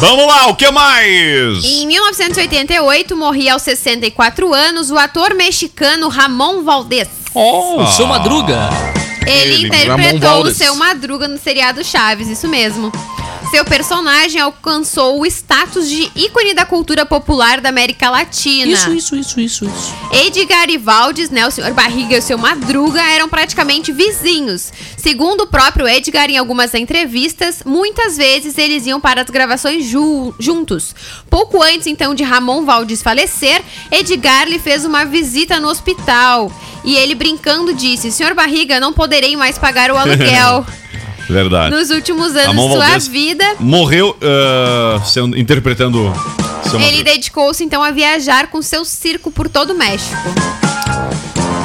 Vamos 0.00 0.26
lá, 0.26 0.46
o 0.46 0.56
que 0.56 0.70
mais? 0.70 1.62
Em 1.64 1.86
1988, 1.86 3.14
morria 3.14 3.52
aos 3.52 3.62
64 3.62 4.54
anos 4.54 4.90
o 4.90 4.96
ator 4.96 5.34
mexicano 5.34 6.08
Ramon 6.08 6.62
Valdez. 6.62 7.08
Oh, 7.34 7.86
seu 7.88 8.06
Madruga. 8.06 8.70
Ele, 9.26 9.66
interpretou 9.66 10.42
o 10.42 10.50
seu 10.54 10.74
Madruga 10.76 11.28
no 11.28 11.38
seriado 11.38 11.84
Chaves, 11.84 12.28
isso 12.28 12.48
mesmo. 12.48 12.92
Seu 13.52 13.66
personagem 13.66 14.40
alcançou 14.40 15.20
o 15.20 15.26
status 15.26 15.86
de 15.86 16.10
ícone 16.16 16.54
da 16.54 16.64
cultura 16.64 17.04
popular 17.04 17.60
da 17.60 17.68
América 17.68 18.08
Latina. 18.08 18.72
Isso, 18.72 18.90
isso, 18.94 19.14
isso, 19.14 19.38
isso, 19.40 19.64
isso. 19.66 19.94
Edgar 20.10 20.70
e 20.70 20.78
Valdes, 20.78 21.28
né, 21.28 21.46
o 21.46 21.50
senhor 21.50 21.70
Barriga 21.74 22.14
e 22.14 22.18
o 22.18 22.22
seu 22.22 22.38
Madruga 22.38 23.02
eram 23.02 23.28
praticamente 23.28 23.92
vizinhos. 23.92 24.72
Segundo 24.96 25.42
o 25.42 25.46
próprio 25.46 25.86
Edgar, 25.86 26.30
em 26.30 26.38
algumas 26.38 26.72
entrevistas, 26.72 27.62
muitas 27.66 28.16
vezes 28.16 28.56
eles 28.56 28.86
iam 28.86 28.98
para 28.98 29.20
as 29.20 29.28
gravações 29.28 29.84
ju- 29.84 30.34
juntos. 30.38 30.94
Pouco 31.28 31.62
antes, 31.62 31.86
então, 31.86 32.14
de 32.14 32.22
Ramon 32.22 32.64
Valdes 32.64 33.02
falecer, 33.02 33.60
Edgar 33.90 34.48
lhe 34.48 34.58
fez 34.58 34.86
uma 34.86 35.04
visita 35.04 35.60
no 35.60 35.68
hospital. 35.68 36.50
E 36.84 36.96
ele, 36.96 37.14
brincando, 37.14 37.74
disse: 37.74 38.10
Senhor 38.10 38.32
Barriga, 38.34 38.80
não 38.80 38.94
poderei 38.94 39.36
mais 39.36 39.58
pagar 39.58 39.90
o 39.90 39.96
aluguel. 39.98 40.64
Verdade. 41.28 41.74
Nos 41.74 41.90
últimos 41.90 42.32
anos 42.32 42.46
Ramon 42.46 42.66
de 42.68 42.72
sua 42.74 42.84
Valdez 42.84 43.08
vida, 43.08 43.44
Morreu 43.60 44.16
ah, 44.22 45.00
sendo- 45.04 45.36
interpretando. 45.38 46.12
Seu 46.70 46.80
ele 46.80 47.02
dedicou-se 47.02 47.62
então 47.64 47.82
a 47.82 47.90
viajar 47.90 48.46
com 48.48 48.60
seu 48.62 48.84
circo 48.84 49.30
por 49.30 49.48
todo 49.48 49.72
o 49.72 49.74
México. 49.78 50.16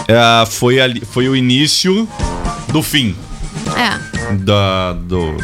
Ah, 0.10 0.46
foi, 0.50 0.80
ali, 0.80 1.02
foi 1.06 1.28
o 1.28 1.36
início 1.36 2.08
do 2.72 2.82
fim 2.82 3.15
É. 3.76 4.34
da, 4.36 4.93
do- 4.93 5.38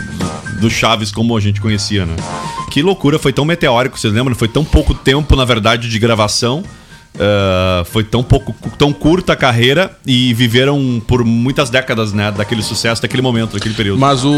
do 0.60 0.70
Chaves 0.70 1.12
como 1.12 1.36
a 1.36 1.42
gente 1.42 1.60
conhecia, 1.60 2.06
né? 2.06 2.16
Que 2.72 2.82
loucura, 2.82 3.20
foi 3.20 3.34
tão 3.34 3.44
meteórico, 3.46 4.00
vocês 4.00 4.14
lembram? 4.14 4.36
Foi 4.36 4.48
tão 4.48 4.64
pouco 4.64 4.94
tempo, 4.94 5.36
na 5.36 5.46
verdade, 5.46 5.90
de 5.90 6.00
gravação. 6.00 6.64
Ah, 7.20 7.84
foi 7.86 8.04
tão 8.04 8.24
pouco, 8.24 8.54
tão 8.78 8.92
curta 8.94 9.34
a 9.34 9.36
carreira 9.36 9.96
e 10.06 10.34
viveram 10.34 11.02
por 11.08 11.24
muitas 11.24 11.70
décadas, 11.70 12.12
né, 12.14 12.32
daquele 12.32 12.62
sucesso, 12.64 13.02
daquele 13.02 13.22
momento, 13.22 13.54
daquele 13.54 13.76
período. 13.76 14.00
Mas 14.00 14.24
o. 14.26 14.32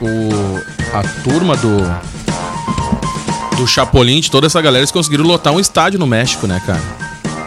O. 0.00 0.96
A 0.96 1.02
turma 1.22 1.56
do. 1.56 1.78
Do 3.56 3.66
Chapolin, 3.66 4.20
de 4.20 4.30
toda 4.30 4.46
essa 4.46 4.60
galera, 4.62 4.80
eles 4.80 4.92
conseguiram 4.92 5.24
lotar 5.24 5.52
um 5.52 5.58
estádio 5.58 5.98
no 5.98 6.06
México, 6.06 6.46
né, 6.46 6.62
cara? 6.64 6.80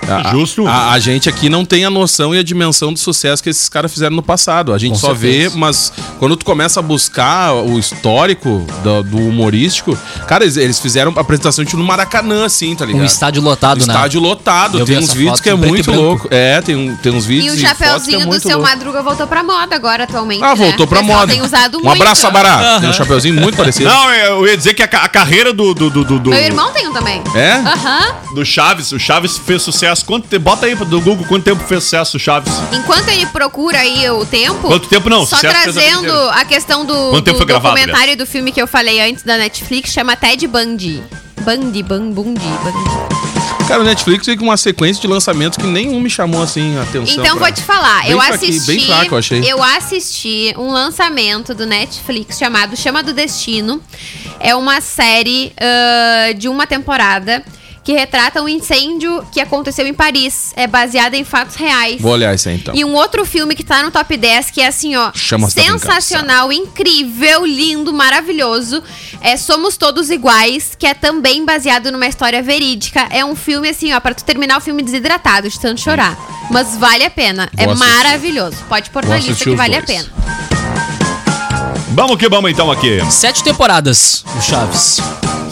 A- 0.09 0.27
a- 0.29 0.31
Justo. 0.31 0.67
A, 0.67 0.91
a 0.91 0.99
gente 0.99 1.29
aqui 1.29 1.47
não 1.47 1.63
tem 1.63 1.85
a 1.85 1.89
noção 1.89 2.35
e 2.35 2.39
a 2.39 2.43
dimensão 2.43 2.91
do 2.91 2.99
sucesso 2.99 3.41
que 3.41 3.49
esses 3.49 3.69
caras 3.69 3.93
fizeram 3.93 4.13
no 4.17 4.21
passado. 4.21 4.73
A 4.73 4.77
gente 4.77 4.93
Com 4.93 4.97
só 4.99 5.15
certeza. 5.15 5.49
vê, 5.51 5.57
mas 5.57 5.93
quando 6.19 6.35
tu 6.41 6.45
começa 6.45 6.79
a 6.79 6.83
buscar 6.83 7.53
o 7.53 7.77
histórico 7.77 8.65
do, 8.83 9.03
do 9.03 9.17
humorístico, 9.17 9.97
cara, 10.27 10.43
eles, 10.43 10.57
eles 10.57 10.79
fizeram 10.79 11.13
a 11.15 11.21
apresentação 11.21 11.63
tipo, 11.63 11.77
no 11.77 11.83
Maracanã, 11.83 12.45
assim, 12.45 12.75
tá 12.75 12.83
ligado? 12.85 13.01
Um 13.03 13.05
estádio 13.05 13.41
lotado, 13.41 13.85
né? 13.85 13.93
Estádio 13.93 14.19
lotado, 14.19 14.79
Eu 14.79 14.85
tem 14.85 14.97
uns 14.97 15.13
vídeos 15.13 15.39
que 15.39 15.49
é 15.49 15.55
muito 15.55 15.91
louco. 15.91 16.27
É, 16.31 16.59
tem, 16.61 16.75
um- 16.75 16.95
tem 16.95 17.11
uns 17.11 17.25
vídeos 17.25 17.53
o 17.53 17.57
e 17.57 17.59
que 17.59 17.65
é 17.65 17.69
chapeuzinho 17.69 18.19
do 18.21 18.27
muito 18.27 18.41
seu 18.47 18.57
louco. 18.57 18.69
Madruga 18.71 19.03
voltou 19.03 19.27
pra 19.27 19.43
moda 19.43 19.75
agora, 19.75 20.03
atualmente. 20.05 20.43
Ah, 20.43 20.49
né? 20.49 20.55
voltou 20.55 20.87
pra 20.87 20.99
O 20.99 21.01
pessoal 21.01 21.19
moda. 21.19 21.31
tem 21.33 21.41
usado 21.41 21.77
um 21.77 21.81
muito. 21.83 22.01
abraço, 22.01 22.21
Sabará. 22.21 22.79
Tem 22.79 22.89
um 22.89 22.93
chapeuzinho 22.93 23.35
muito 23.39 23.55
parecido. 23.55 23.89
Não, 23.89 24.09
eu 24.13 24.47
ia 24.47 24.57
dizer 24.57 24.73
que 24.73 24.81
a, 24.81 24.85
a 24.85 25.07
carreira 25.09 25.53
do, 25.53 25.73
do, 25.73 25.89
do, 25.89 26.03
do, 26.03 26.19
do- 26.19 26.29
Meu 26.31 26.39
irmão 26.39 26.71
tem 26.71 26.87
um 26.87 26.93
também. 26.93 27.21
É? 27.35 27.53
Aham. 27.53 28.15
do 28.35 28.43
Chaves, 28.45 28.91
o 28.91 28.99
Chaves 28.99 29.37
fez 29.37 29.61
sucesso. 29.61 30.03
Quanto 30.05 30.27
te- 30.27 30.39
Bota 30.39 30.65
aí 30.65 30.73
do 30.75 30.99
Google 31.01 31.25
quanto 31.27 31.43
tempo 31.43 31.63
fez 31.67 31.83
sucesso 31.83 32.17
o 32.17 32.19
Chaves. 32.19 32.51
Enquanto 32.71 33.09
ele 33.09 33.25
procura 33.27 33.77
aí 33.79 34.09
o 34.09 34.25
tempo. 34.25 34.67
Quanto 34.67 34.87
tempo 34.87 35.09
não? 35.09 35.25
Só 35.25 35.37
trazendo. 35.37 36.11
A 36.31 36.45
questão 36.45 36.85
do, 36.85 37.11
Quanto 37.11 37.25
tempo 37.25 37.39
do 37.39 37.45
gravado, 37.45 37.75
documentário 37.75 38.17
do 38.17 38.25
filme 38.25 38.51
que 38.51 38.61
eu 38.61 38.67
falei 38.67 38.99
antes 39.01 39.23
da 39.23 39.37
Netflix, 39.37 39.91
chama 39.91 40.15
Ted 40.15 40.45
Bundy. 40.47 41.03
Bundy, 41.41 41.81
Bun, 41.81 42.11
Bundy, 42.11 42.39
Bundy. 42.39 43.11
Cara, 43.67 43.81
o 43.81 43.85
Netflix 43.85 44.25
veio 44.25 44.37
com 44.37 44.43
uma 44.43 44.57
sequência 44.57 45.01
de 45.01 45.07
lançamentos 45.07 45.57
que 45.57 45.65
nenhum 45.65 45.99
me 45.99 46.09
chamou 46.09 46.41
assim 46.41 46.77
a 46.77 46.83
atenção. 46.83 47.23
Então 47.23 47.37
pra- 47.37 47.47
vou 47.47 47.55
te 47.55 47.61
falar, 47.61 48.01
Bem 48.01 48.11
eu 48.11 48.21
assisti, 48.21 48.67
Bem 48.67 48.79
fraco, 48.85 49.13
eu 49.13 49.17
achei. 49.17 49.43
eu 49.51 49.63
assisti 49.63 50.53
um 50.57 50.71
lançamento 50.71 51.55
do 51.55 51.65
Netflix 51.65 52.37
chamado 52.37 52.75
Chama 52.75 53.01
do 53.01 53.13
Destino. 53.13 53.81
É 54.39 54.53
uma 54.55 54.81
série 54.81 55.53
ah, 55.59 56.33
de 56.33 56.49
uma 56.49 56.67
temporada 56.67 57.43
que 57.83 57.93
retrata 57.93 58.41
um 58.41 58.47
incêndio 58.47 59.25
que 59.31 59.39
aconteceu 59.39 59.87
em 59.87 59.93
Paris. 59.93 60.53
É 60.55 60.67
baseada 60.67 61.17
em 61.17 61.23
fatos 61.23 61.55
reais. 61.55 61.99
Vou 62.01 62.11
olhar 62.13 62.33
isso 62.35 62.47
aí 62.49 62.55
então. 62.55 62.75
E 62.75 62.85
um 62.85 62.93
outro 62.93 63.25
filme 63.25 63.55
que 63.55 63.63
tá 63.63 63.81
no 63.83 63.91
top 63.91 64.15
10, 64.15 64.51
que 64.51 64.61
é 64.61 64.67
assim, 64.67 64.95
ó, 64.95 65.11
Chama-se 65.13 65.55
da 65.55 65.63
sensacional, 65.63 66.51
incrível, 66.51 67.45
lindo, 67.45 67.91
maravilhoso. 67.93 68.83
É 69.21 69.37
Somos 69.37 69.77
Todos 69.77 70.09
Iguais, 70.09 70.71
que 70.77 70.85
é 70.85 70.93
também 70.93 71.45
baseado 71.45 71.91
numa 71.91 72.07
história 72.07 72.41
verídica. 72.41 73.07
É 73.09 73.23
um 73.25 73.35
filme 73.35 73.69
assim, 73.69 73.93
ó, 73.93 73.99
pra 73.99 74.13
tu 74.13 74.23
terminar 74.23 74.57
o 74.57 74.61
filme 74.61 74.81
desidratado, 74.83 75.49
de 75.49 75.59
tanto 75.59 75.81
chorar. 75.81 76.17
Mas 76.49 76.75
vale 76.77 77.03
a 77.05 77.09
pena. 77.09 77.49
Vou 77.53 77.65
é 77.65 77.71
assistir. 77.71 77.89
maravilhoso. 77.93 78.57
Pode 78.67 78.89
pôr 78.89 79.03
Vou 79.05 79.13
na 79.13 79.19
lista 79.19 79.43
que 79.43 79.55
vale 79.55 79.75
a 79.75 79.81
dois. 79.81 80.03
pena. 80.03 80.60
Vamos 81.93 82.15
que 82.15 82.29
vamos 82.29 82.49
então 82.49 82.71
aqui. 82.71 83.01
Sete 83.11 83.43
temporadas 83.43 84.23
do 84.33 84.41
Chaves. 84.41 85.01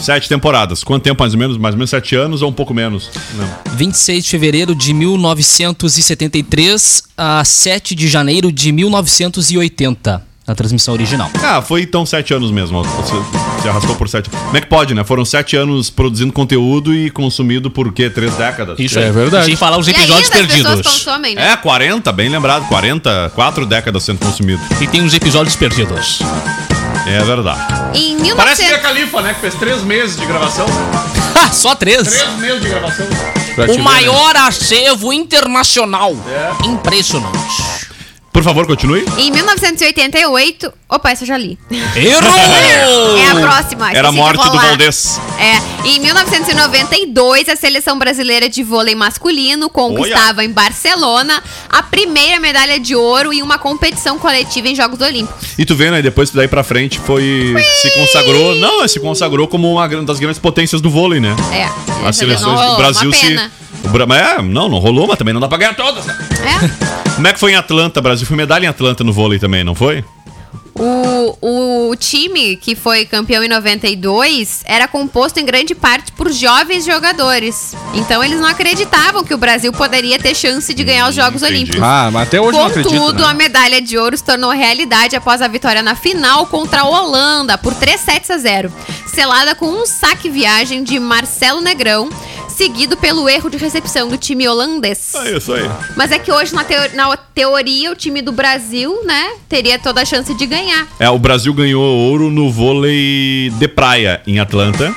Sete 0.00 0.26
temporadas. 0.26 0.82
Quanto 0.82 1.02
tempo 1.02 1.22
mais 1.22 1.34
ou 1.34 1.38
menos? 1.38 1.58
Mais 1.58 1.74
ou 1.74 1.78
menos 1.78 1.90
sete 1.90 2.16
anos 2.16 2.40
ou 2.40 2.48
um 2.48 2.52
pouco 2.52 2.72
menos? 2.72 3.10
Não. 3.34 3.46
26 3.76 4.24
de 4.24 4.30
fevereiro 4.30 4.74
de 4.74 4.94
1973 4.94 7.02
a 7.14 7.44
7 7.44 7.94
de 7.94 8.08
janeiro 8.08 8.50
de 8.50 8.72
1980. 8.72 10.29
Na 10.50 10.54
transmissão 10.56 10.94
original. 10.94 11.30
Ah, 11.44 11.62
foi 11.62 11.82
então 11.82 12.04
sete 12.04 12.34
anos 12.34 12.50
mesmo. 12.50 12.82
Você 12.82 13.14
se 13.62 13.68
arrastou 13.68 13.94
por 13.94 14.08
sete. 14.08 14.28
Como 14.28 14.56
é 14.56 14.60
que 14.60 14.66
pode, 14.66 14.92
né? 14.94 15.04
Foram 15.04 15.24
sete 15.24 15.54
anos 15.54 15.90
produzindo 15.90 16.32
conteúdo 16.32 16.92
e 16.92 17.08
consumido 17.08 17.70
por 17.70 17.92
quê? 17.92 18.10
Três 18.10 18.34
décadas? 18.34 18.76
Isso 18.80 18.98
É 18.98 19.04
aí. 19.04 19.12
verdade. 19.12 19.44
Sem 19.44 19.54
falar 19.54 19.78
os 19.78 19.86
E 19.86 19.92
episódios 19.92 20.28
ainda 20.32 20.42
as 20.44 20.50
pessoas 20.50 20.64
perdidos. 20.74 20.92
consomem, 20.92 21.36
né? 21.36 21.52
É, 21.52 21.56
40, 21.56 22.10
bem 22.10 22.28
lembrado. 22.28 22.66
40, 22.66 23.30
quatro 23.32 23.64
décadas 23.64 24.02
sendo 24.02 24.18
consumido. 24.18 24.60
E 24.80 24.88
tem 24.88 25.04
os 25.04 25.14
episódios 25.14 25.54
perdidos. 25.54 26.18
É 27.06 27.22
verdade. 27.22 27.60
Em 27.96 28.16
Parece 28.34 28.62
que 28.64 28.72
é 28.72 28.76
1900... 28.78 28.82
Califa, 28.82 29.22
né? 29.22 29.34
Que 29.34 29.40
fez 29.42 29.54
três 29.54 29.82
meses 29.84 30.16
de 30.16 30.26
gravação. 30.26 30.66
Ah, 31.36 31.50
só 31.54 31.76
três? 31.76 32.08
meses 32.40 32.60
de 32.60 32.68
gravação. 32.70 33.06
O 33.72 33.78
maior 33.78 34.34
acervo 34.36 35.12
internacional. 35.12 36.12
Impressionante. 36.64 37.79
Por 38.32 38.44
favor, 38.44 38.66
continue. 38.66 39.04
Em 39.18 39.30
1988... 39.32 40.72
Opa, 40.88 41.10
essa 41.10 41.24
eu 41.24 41.28
já 41.28 41.36
li. 41.36 41.58
Errou! 41.70 43.18
É 43.18 43.30
a 43.30 43.34
próxima. 43.34 43.92
Era 43.92 44.08
a 44.08 44.12
morte 44.12 44.42
do. 44.48 44.58
Valdez. 44.58 45.20
É, 45.38 45.88
em 45.88 46.00
1992, 46.00 47.48
a 47.48 47.56
seleção 47.56 47.98
brasileira 47.98 48.48
de 48.48 48.62
vôlei 48.62 48.94
masculino 48.94 49.68
conquistava 49.68 50.44
em 50.44 50.50
Barcelona 50.50 51.42
a 51.68 51.82
primeira 51.82 52.40
medalha 52.40 52.78
de 52.78 52.94
ouro 52.94 53.32
em 53.32 53.42
uma 53.42 53.58
competição 53.58 54.18
coletiva 54.18 54.68
em 54.68 54.74
Jogos 54.74 55.00
Olímpicos. 55.00 55.58
E 55.58 55.64
tu 55.64 55.74
vê, 55.76 55.90
né? 55.90 56.02
Depois 56.02 56.30
daí 56.30 56.48
pra 56.48 56.64
frente 56.64 56.98
foi. 56.98 57.54
Se 57.82 57.90
consagrou. 57.90 58.54
Não, 58.56 58.86
se 58.88 59.00
consagrou 59.00 59.48
como 59.48 59.72
uma 59.72 59.88
das 60.02 60.18
grandes 60.18 60.38
potências 60.38 60.80
do 60.80 60.90
vôlei, 60.90 61.20
né? 61.20 61.34
É. 61.52 61.68
As 62.06 62.16
seleções 62.16 62.60
do 62.70 62.76
Brasil 62.76 63.12
se. 63.12 63.50
Bra... 63.90 64.06
É, 64.16 64.42
não, 64.42 64.68
não 64.68 64.78
rolou, 64.78 65.06
mas 65.06 65.18
também 65.18 65.34
não 65.34 65.40
dá 65.40 65.48
pra 65.48 65.58
ganhar 65.58 65.74
todas. 65.74 66.06
né? 66.06 66.16
É. 66.44 67.10
Como 67.14 67.26
é 67.26 67.32
que 67.32 67.40
foi 67.40 67.52
em 67.52 67.56
Atlanta, 67.56 68.00
Brasil? 68.00 68.26
Foi 68.26 68.36
medalha 68.36 68.64
em 68.64 68.68
Atlanta 68.68 69.04
no 69.04 69.12
vôlei 69.12 69.38
também, 69.38 69.62
não 69.62 69.74
foi? 69.74 70.04
O, 70.82 71.88
o 71.90 71.96
time 71.96 72.56
que 72.56 72.74
foi 72.74 73.04
campeão 73.04 73.44
em 73.44 73.48
92 73.48 74.62
era 74.64 74.88
composto 74.88 75.38
em 75.38 75.44
grande 75.44 75.74
parte 75.74 76.10
por 76.12 76.32
jovens 76.32 76.86
jogadores. 76.86 77.74
Então 77.92 78.24
eles 78.24 78.40
não 78.40 78.48
acreditavam 78.48 79.22
que 79.22 79.34
o 79.34 79.38
Brasil 79.38 79.72
poderia 79.72 80.18
ter 80.18 80.34
chance 80.34 80.72
de 80.72 80.82
ganhar 80.82 81.08
os 81.08 81.14
Jogos 81.14 81.42
entendi. 81.42 81.56
Olímpicos. 81.56 81.82
Ah, 81.82 82.08
mas 82.10 82.28
até 82.28 82.40
hoje 82.40 82.56
eu 82.56 82.62
não 82.62 82.66
acredito. 82.68 82.94
Contudo, 82.94 83.22
né? 83.22 83.28
a 83.28 83.34
medalha 83.34 83.82
de 83.82 83.98
ouro 83.98 84.16
se 84.16 84.24
tornou 84.24 84.50
realidade 84.50 85.14
após 85.16 85.42
a 85.42 85.48
vitória 85.48 85.82
na 85.82 85.94
final 85.94 86.46
contra 86.46 86.80
a 86.80 86.84
Holanda 86.88 87.58
por 87.58 87.74
3 87.74 88.00
sets 88.00 88.30
a 88.30 88.38
0, 88.38 88.72
selada 89.06 89.54
com 89.54 89.66
um 89.66 89.84
saque 89.84 90.30
viagem 90.30 90.82
de 90.82 90.98
Marcelo 90.98 91.60
Negrão, 91.60 92.08
seguido 92.60 92.94
pelo 92.94 93.26
erro 93.26 93.48
de 93.48 93.56
recepção 93.56 94.06
do 94.06 94.18
time 94.18 94.46
holandês. 94.46 95.14
É 95.14 95.34
isso 95.38 95.50
aí. 95.54 95.62
Mas 95.96 96.12
é 96.12 96.18
que 96.18 96.30
hoje, 96.30 96.54
na, 96.54 96.62
teo- 96.62 96.94
na 96.94 97.16
teoria, 97.16 97.90
o 97.90 97.94
time 97.96 98.20
do 98.20 98.32
Brasil, 98.32 99.00
né, 99.06 99.30
teria 99.48 99.78
toda 99.78 100.02
a 100.02 100.04
chance 100.04 100.34
de 100.34 100.44
ganhar. 100.44 100.86
É, 100.98 101.08
o 101.08 101.18
Brasil 101.18 101.54
ganhou 101.54 101.82
ouro 101.82 102.30
no 102.30 102.50
vôlei 102.52 103.50
de 103.58 103.66
praia 103.66 104.20
em 104.26 104.38
Atlanta. 104.40 104.94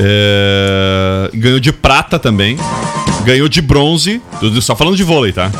É, 0.00 1.30
ganhou 1.34 1.60
de 1.60 1.72
prata 1.74 2.18
também. 2.18 2.56
Ganhou 3.26 3.50
de 3.50 3.60
bronze. 3.60 4.22
Só 4.62 4.74
falando 4.74 4.96
de 4.96 5.02
vôlei, 5.04 5.30
tá? 5.30 5.50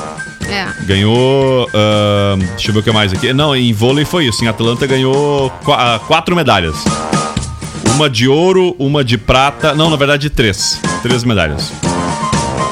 É. 0.48 0.66
Ganhou. 0.86 1.68
ahn, 1.74 2.38
deixa 2.56 2.70
eu 2.70 2.72
ver 2.72 2.80
o 2.80 2.82
que 2.82 2.90
mais 2.90 3.12
aqui. 3.12 3.34
Não, 3.34 3.54
em 3.54 3.70
vôlei 3.74 4.06
foi 4.06 4.24
isso. 4.26 4.42
Em 4.42 4.48
Atlanta 4.48 4.86
ganhou 4.86 5.50
qua- 5.62 5.96
ah, 5.96 5.98
quatro 5.98 6.34
medalhas. 6.34 6.74
Uma 7.94 8.08
de 8.10 8.26
ouro, 8.28 8.74
uma 8.78 9.04
de 9.04 9.16
prata. 9.18 9.74
Não, 9.74 9.90
na 9.90 9.96
verdade, 9.96 10.30
três. 10.30 10.80
Três 11.02 11.22
medalhas. 11.24 11.70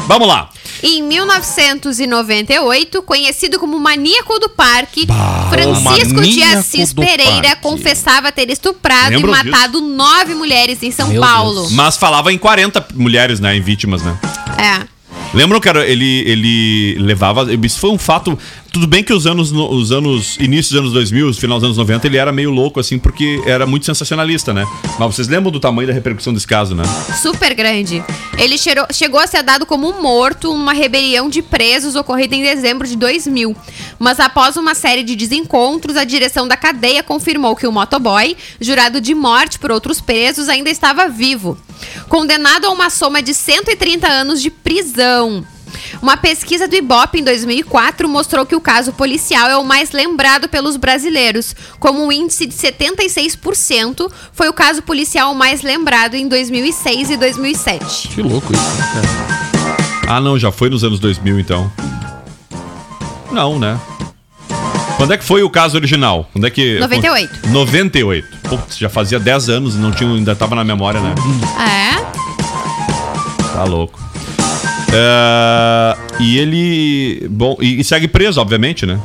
Vamos 0.09 0.27
lá. 0.27 0.49
Em 0.83 1.03
1998, 1.03 3.03
conhecido 3.03 3.59
como 3.59 3.79
Maníaco 3.79 4.39
do 4.39 4.49
Parque, 4.49 5.07
Francisco 5.51 6.15
Maníaco 6.15 6.23
de 6.23 6.43
Assis 6.43 6.95
Pereira 6.95 7.43
Parque. 7.43 7.61
confessava 7.63 8.33
ter 8.33 8.49
estuprado 8.51 9.11
Lembram 9.11 9.35
e 9.35 9.37
matado 9.51 9.81
nove 9.83 10.35
mulheres 10.35 10.83
em 10.83 10.91
São 10.91 11.09
Meu 11.09 11.21
Paulo. 11.21 11.69
Mas 11.73 11.99
falava 11.99 12.33
em 12.33 12.39
40 12.39 12.87
mulheres, 12.95 13.41
né? 13.41 13.55
Em 13.55 13.61
vítimas, 13.61 14.03
né? 14.03 14.17
É. 14.59 14.81
Lembram 15.35 15.61
que 15.61 15.69
era- 15.69 15.87
ele, 15.87 16.25
ele 16.27 16.97
levava. 16.99 17.47
Isso 17.65 17.79
foi 17.79 17.91
um 17.91 17.99
fato. 17.99 18.37
Tudo 18.73 18.87
bem 18.87 19.03
que 19.03 19.13
os 19.13 19.27
anos, 19.27 19.51
no- 19.51 19.69
os 19.69 19.91
anos. 19.91 20.37
Início 20.39 20.73
dos 20.73 20.81
anos 20.81 20.93
2000, 20.93 21.29
os 21.29 21.39
final 21.39 21.59
dos 21.59 21.65
anos 21.65 21.77
90, 21.77 22.07
ele 22.07 22.17
era 22.17 22.31
meio 22.31 22.51
louco, 22.53 22.79
assim, 22.79 22.99
porque 23.01 23.43
era 23.45 23.67
muito 23.67 23.85
sensacionalista, 23.85 24.55
né? 24.55 24.65
Mas 24.99 25.15
vocês 25.15 25.27
lembram 25.27 25.51
do 25.51 25.59
tamanho 25.59 25.89
da 25.89 25.93
repercussão 25.95 26.33
desse 26.33 26.47
caso, 26.47 26.75
né? 26.75 26.85
Super 27.21 27.53
grande. 27.53 28.03
Ele 28.39 28.57
cheirou- 28.57 28.87
chegou 28.93 29.19
a 29.19 29.27
ser 29.27 29.43
dado 29.43 29.67
como 29.67 30.01
morto 30.01 30.55
numa 30.55 30.73
rebelião 30.73 31.29
de 31.29 31.43
presos 31.43 31.97
ocorrida 31.97 32.37
em 32.37 32.43
dezembro 32.43 32.87
de 32.87 32.95
2000. 32.97 33.57
Mas 33.99 34.21
após 34.21 34.57
uma 34.57 34.75
série 34.77 35.03
de 35.03 35.17
desencontros, 35.17 35.97
a 35.97 36.05
direção 36.05 36.47
da 36.47 36.57
cadeia 36.57 37.03
confirmou 37.03 37.57
que 37.57 37.67
o 37.67 37.73
motoboy, 37.73 38.37
jurado 38.61 39.01
de 39.01 39.15
morte 39.17 39.59
por 39.59 39.73
outros 39.73 40.01
presos, 40.01 40.49
ainda 40.49 40.71
estava 40.71 41.09
vivo. 41.09 41.59
Condenado 42.09 42.67
a 42.67 42.71
uma 42.71 42.89
soma 42.89 43.21
de 43.21 43.35
130 43.35 44.07
anos 44.07 44.41
de 44.41 44.49
prisão. 44.51 45.45
Uma 46.01 46.17
pesquisa 46.17 46.67
do 46.67 46.75
Ibope 46.77 47.21
em 47.21 47.25
2004 47.25 48.09
mostrou 48.09 48.47
que 48.47 48.55
o 48.55 48.61
caso 48.61 48.93
policial 48.93 49.49
é 49.49 49.57
o 49.57 49.65
mais 49.65 49.93
lembrado 49.93 50.49
pelos 50.49 50.77
brasileiros, 50.77 51.55
como 51.79 52.05
um 52.05 52.13
índice 52.13 52.47
de 52.47 52.55
76%, 52.55 54.11
foi 54.33 54.49
o 54.49 54.53
caso 54.53 54.83
policial 54.83 55.35
mais 55.35 55.63
lembrado 55.63 56.15
em 56.15 56.29
2006 56.29 57.11
e 57.11 57.17
2007. 57.17 58.09
Que 58.09 58.23
louco 58.23 58.53
isso, 58.53 58.63
né? 58.63 59.03
Ah, 60.09 60.21
não, 60.21 60.39
já 60.39 60.51
foi 60.51 60.69
nos 60.69 60.83
anos 60.83 60.99
2000, 60.99 61.39
então. 61.39 61.71
Não, 63.31 63.59
né? 63.59 63.79
Quando 64.97 65.15
é 65.15 65.17
que 65.17 65.25
foi 65.25 65.43
o 65.43 65.49
caso 65.49 65.77
original? 65.77 66.29
Quando 66.33 66.47
é 66.47 66.51
que. 66.51 66.79
98. 66.79 67.49
98. 67.49 68.39
Putz, 68.43 68.77
já 68.77 68.89
fazia 68.89 69.19
10 69.19 69.49
anos 69.49 69.75
e 69.75 69.79
não 69.79 69.93
tinha, 69.93 70.11
ainda 70.11 70.35
tava 70.35 70.55
na 70.55 70.65
memória, 70.65 71.01
né? 71.01 71.15
É? 71.59 72.21
Tá 73.55 73.65
louco. 73.65 74.10
É, 74.93 75.97
e 76.21 76.39
ele. 76.39 77.29
Bom, 77.31 77.57
e, 77.61 77.81
e 77.81 77.85
segue 77.85 78.09
preso, 78.09 78.41
obviamente, 78.41 78.85
né? 78.87 78.99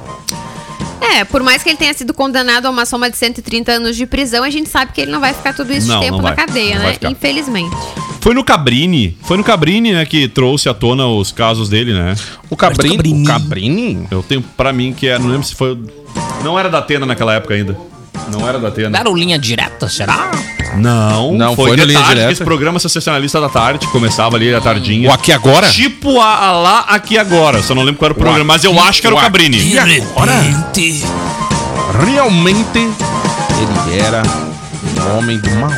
É, 1.02 1.24
por 1.24 1.42
mais 1.44 1.64
que 1.64 1.70
ele 1.70 1.78
tenha 1.78 1.94
sido 1.94 2.14
condenado 2.14 2.66
a 2.66 2.70
uma 2.70 2.86
soma 2.86 3.10
de 3.10 3.16
130 3.18 3.72
anos 3.72 3.96
de 3.96 4.06
prisão, 4.06 4.44
a 4.44 4.50
gente 4.50 4.68
sabe 4.70 4.92
que 4.92 5.00
ele 5.02 5.12
não 5.12 5.20
vai 5.22 5.34
ficar 5.34 5.54
todo 5.54 5.72
esse 5.72 5.88
Não, 5.88 6.00
tempo 6.00 6.18
não 6.18 6.24
na 6.24 6.34
vai. 6.34 6.46
cadeia, 6.46 6.80
né? 6.80 6.96
Infelizmente. 7.10 7.76
Foi 8.20 8.34
no 8.34 8.44
Cabrini. 8.44 9.16
Foi 9.22 9.38
no 9.38 9.44
Cabrini, 9.44 9.94
né, 9.94 10.04
que 10.06 10.28
trouxe 10.28 10.68
à 10.68 10.74
tona 10.74 11.06
os 11.08 11.32
casos 11.32 11.70
dele, 11.70 11.94
né? 11.94 12.16
O 12.50 12.58
Cabrini. 12.58 12.98
Cabrini. 12.98 13.22
O 13.24 13.28
Cabrini? 13.28 14.08
Eu 14.12 14.24
tenho 14.24 14.42
pra 14.42 14.74
mim 14.74 14.94
que 14.94 15.08
é. 15.08 15.20
Não 15.20 15.28
lembro 15.28 15.46
se 15.46 15.54
foi. 15.56 15.78
Não 16.44 16.58
era 16.60 16.70
da 16.70 16.80
Atena 16.80 17.06
naquela 17.06 17.34
época 17.36 17.54
ainda. 17.54 17.78
Não 18.32 18.48
era 18.48 18.58
da 18.60 18.70
Atena. 18.70 18.90
Deram 18.90 19.16
linha 19.16 19.38
direta, 19.38 19.88
será? 19.88 20.32
Não, 20.76 21.34
Não, 21.34 21.56
foi, 21.56 21.76
foi 21.78 21.86
de 21.88 21.94
tarde, 21.94 22.10
Direta. 22.16 22.32
esse 22.32 22.44
programa 22.44 22.80
sensacionalista 22.80 23.40
da 23.40 23.50
tarde, 23.50 23.88
começava 23.88 24.36
ali 24.36 24.54
à 24.54 24.60
tardinha. 24.62 25.10
O 25.10 25.14
Aqui 25.14 25.32
Agora? 25.32 25.68
Tipo 25.70 26.20
a, 26.20 26.48
a 26.48 26.52
lá 26.52 26.80
aqui 26.90 27.18
agora, 27.18 27.62
só 27.62 27.74
não 27.76 27.84
lembro 27.84 28.00
qual 28.00 28.08
era 28.08 28.14
o 28.14 28.16
programa, 28.18 28.44
mas 28.54 28.64
eu 28.64 28.72
Aqui- 28.72 28.80
acho 28.90 29.02
que 29.02 29.08
era 29.08 29.16
o 29.16 29.20
o 29.20 29.22
Cabrini. 29.22 29.58
De 29.60 29.76
repente. 29.78 31.04
Realmente, 32.06 32.78
ele 32.78 34.00
era 34.02 34.22
um 35.14 35.18
homem 35.18 35.38
do 35.40 35.50
mal. 35.56 35.70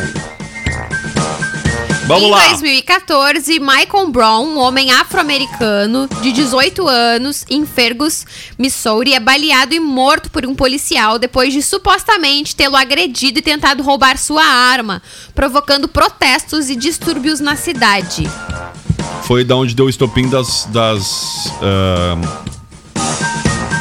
Vamos 2.07 2.23
em 2.23 2.31
lá. 2.31 2.47
2014, 2.47 3.59
Michael 3.59 4.07
Brown, 4.09 4.45
um 4.45 4.57
homem 4.59 4.91
afro-americano 4.91 6.07
de 6.21 6.31
18 6.31 6.87
anos, 6.87 7.45
em 7.49 7.65
Fergus, 7.65 8.25
Missouri, 8.57 9.13
é 9.13 9.19
baleado 9.19 9.75
e 9.75 9.79
morto 9.79 10.31
por 10.31 10.45
um 10.45 10.55
policial 10.55 11.19
depois 11.19 11.51
de 11.51 11.61
supostamente 11.61 12.55
tê-lo 12.55 12.77
agredido 12.77 13.39
e 13.39 13.41
tentado 13.41 13.83
roubar 13.83 14.17
sua 14.17 14.43
arma, 14.43 15.01
provocando 15.35 15.89
protestos 15.89 16.69
e 16.69 16.77
distúrbios 16.77 17.41
na 17.41 17.57
cidade. 17.57 18.23
Foi 19.23 19.43
da 19.43 19.57
onde 19.57 19.75
deu 19.75 19.87
o 19.87 19.89
estopim 19.89 20.29
das. 20.29 20.65
das 20.71 21.51
ahn, 21.61 22.21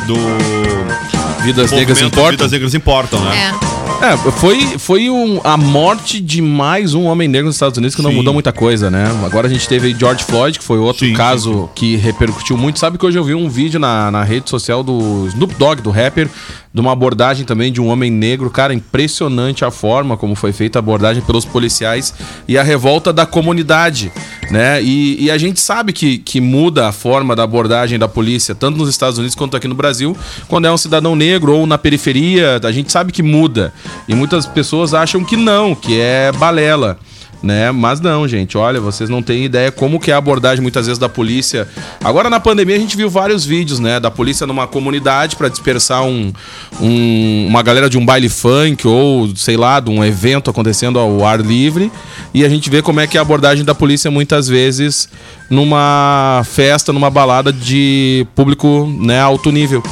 do. 0.08 1.15
Vidas 1.46 1.70
negras 1.70 2.02
importam? 2.02 2.30
Vidas 2.32 2.50
negras 2.50 2.74
importam, 2.74 3.24
né? 3.24 3.54
É. 3.62 3.76
É, 4.02 4.16
foi, 4.32 4.78
foi 4.78 5.08
um, 5.08 5.40
a 5.42 5.56
morte 5.56 6.20
de 6.20 6.42
mais 6.42 6.92
um 6.92 7.04
homem 7.04 7.26
negro 7.28 7.46
nos 7.46 7.56
Estados 7.56 7.78
Unidos 7.78 7.94
que 7.94 8.02
não 8.02 8.10
Sim. 8.10 8.16
mudou 8.16 8.34
muita 8.34 8.52
coisa, 8.52 8.90
né? 8.90 9.06
Agora 9.24 9.46
a 9.46 9.50
gente 9.50 9.66
teve 9.66 9.94
George 9.98 10.22
Floyd, 10.22 10.58
que 10.58 10.64
foi 10.64 10.78
outro 10.78 11.06
Sim, 11.06 11.14
caso 11.14 11.70
que 11.74 11.96
repercutiu 11.96 12.58
muito. 12.58 12.78
Sabe 12.78 12.98
que 12.98 13.06
hoje 13.06 13.18
eu 13.18 13.24
vi 13.24 13.34
um 13.34 13.48
vídeo 13.48 13.80
na, 13.80 14.10
na 14.10 14.22
rede 14.22 14.50
social 14.50 14.82
do 14.82 15.26
Snoop 15.28 15.54
Dogg, 15.54 15.80
do 15.80 15.90
rapper, 15.90 16.28
de 16.74 16.80
uma 16.80 16.92
abordagem 16.92 17.46
também 17.46 17.72
de 17.72 17.80
um 17.80 17.88
homem 17.88 18.10
negro. 18.10 18.50
Cara, 18.50 18.74
impressionante 18.74 19.64
a 19.64 19.70
forma 19.70 20.16
como 20.16 20.34
foi 20.34 20.52
feita 20.52 20.78
a 20.78 20.80
abordagem 20.80 21.22
pelos 21.22 21.46
policiais 21.46 22.12
e 22.46 22.58
a 22.58 22.62
revolta 22.62 23.14
da 23.14 23.24
comunidade, 23.24 24.12
né? 24.50 24.82
E, 24.82 25.24
e 25.24 25.30
a 25.30 25.38
gente 25.38 25.60
sabe 25.60 25.92
que, 25.92 26.18
que 26.18 26.40
muda 26.40 26.88
a 26.88 26.92
forma 26.92 27.34
da 27.34 27.42
abordagem 27.42 27.98
da 27.98 28.08
polícia, 28.08 28.54
tanto 28.54 28.78
nos 28.78 28.88
Estados 28.88 29.18
Unidos 29.18 29.34
quanto 29.34 29.56
aqui 29.56 29.68
no 29.68 29.74
Brasil, 29.74 30.16
quando 30.48 30.66
é 30.66 30.72
um 30.72 30.76
cidadão 30.76 31.16
negro 31.16 31.54
ou 31.54 31.66
na 31.66 31.78
periferia, 31.78 32.60
a 32.62 32.72
gente 32.72 32.90
sabe 32.92 33.12
que 33.12 33.22
muda. 33.22 33.72
E 34.08 34.14
muitas 34.14 34.46
pessoas 34.46 34.94
acham 34.94 35.24
que 35.24 35.36
não, 35.36 35.74
que 35.74 36.00
é 36.00 36.32
balela. 36.32 36.98
Né? 37.42 37.70
Mas 37.70 38.00
não, 38.00 38.26
gente, 38.26 38.56
olha, 38.58 38.80
vocês 38.80 39.08
não 39.10 39.22
têm 39.22 39.44
ideia 39.44 39.70
como 39.70 40.00
que 40.00 40.10
é 40.10 40.14
a 40.14 40.16
abordagem 40.16 40.62
muitas 40.62 40.86
vezes 40.86 40.98
da 40.98 41.08
polícia. 41.08 41.68
Agora 42.02 42.28
na 42.30 42.40
pandemia 42.40 42.74
a 42.74 42.78
gente 42.78 42.96
viu 42.96 43.08
vários 43.10 43.44
vídeos, 43.44 43.78
né, 43.78 44.00
da 44.00 44.10
polícia 44.10 44.46
numa 44.46 44.66
comunidade 44.66 45.36
para 45.36 45.48
dispersar 45.48 46.02
um, 46.02 46.32
um- 46.80 47.46
uma 47.48 47.62
galera 47.62 47.88
de 47.90 47.98
um 47.98 48.04
baile 48.04 48.28
funk 48.28 48.88
ou 48.88 49.28
sei 49.36 49.56
lá, 49.56 49.78
de 49.80 49.90
um 49.90 50.02
evento 50.04 50.50
acontecendo 50.50 50.98
ao 50.98 51.24
ar 51.24 51.40
livre, 51.40 51.92
e 52.34 52.44
a 52.44 52.48
gente 52.48 52.68
vê 52.70 52.82
como 52.82 53.00
é 53.00 53.06
que 53.06 53.16
é 53.16 53.20
a 53.20 53.22
abordagem 53.22 53.64
da 53.64 53.74
polícia 53.74 54.10
muitas 54.10 54.48
vezes 54.48 55.08
numa 55.48 56.42
festa, 56.50 56.92
numa 56.92 57.10
balada 57.10 57.52
de 57.52 58.26
público, 58.34 58.86
né, 59.00 59.20
alto 59.20 59.52
nível. 59.52 59.82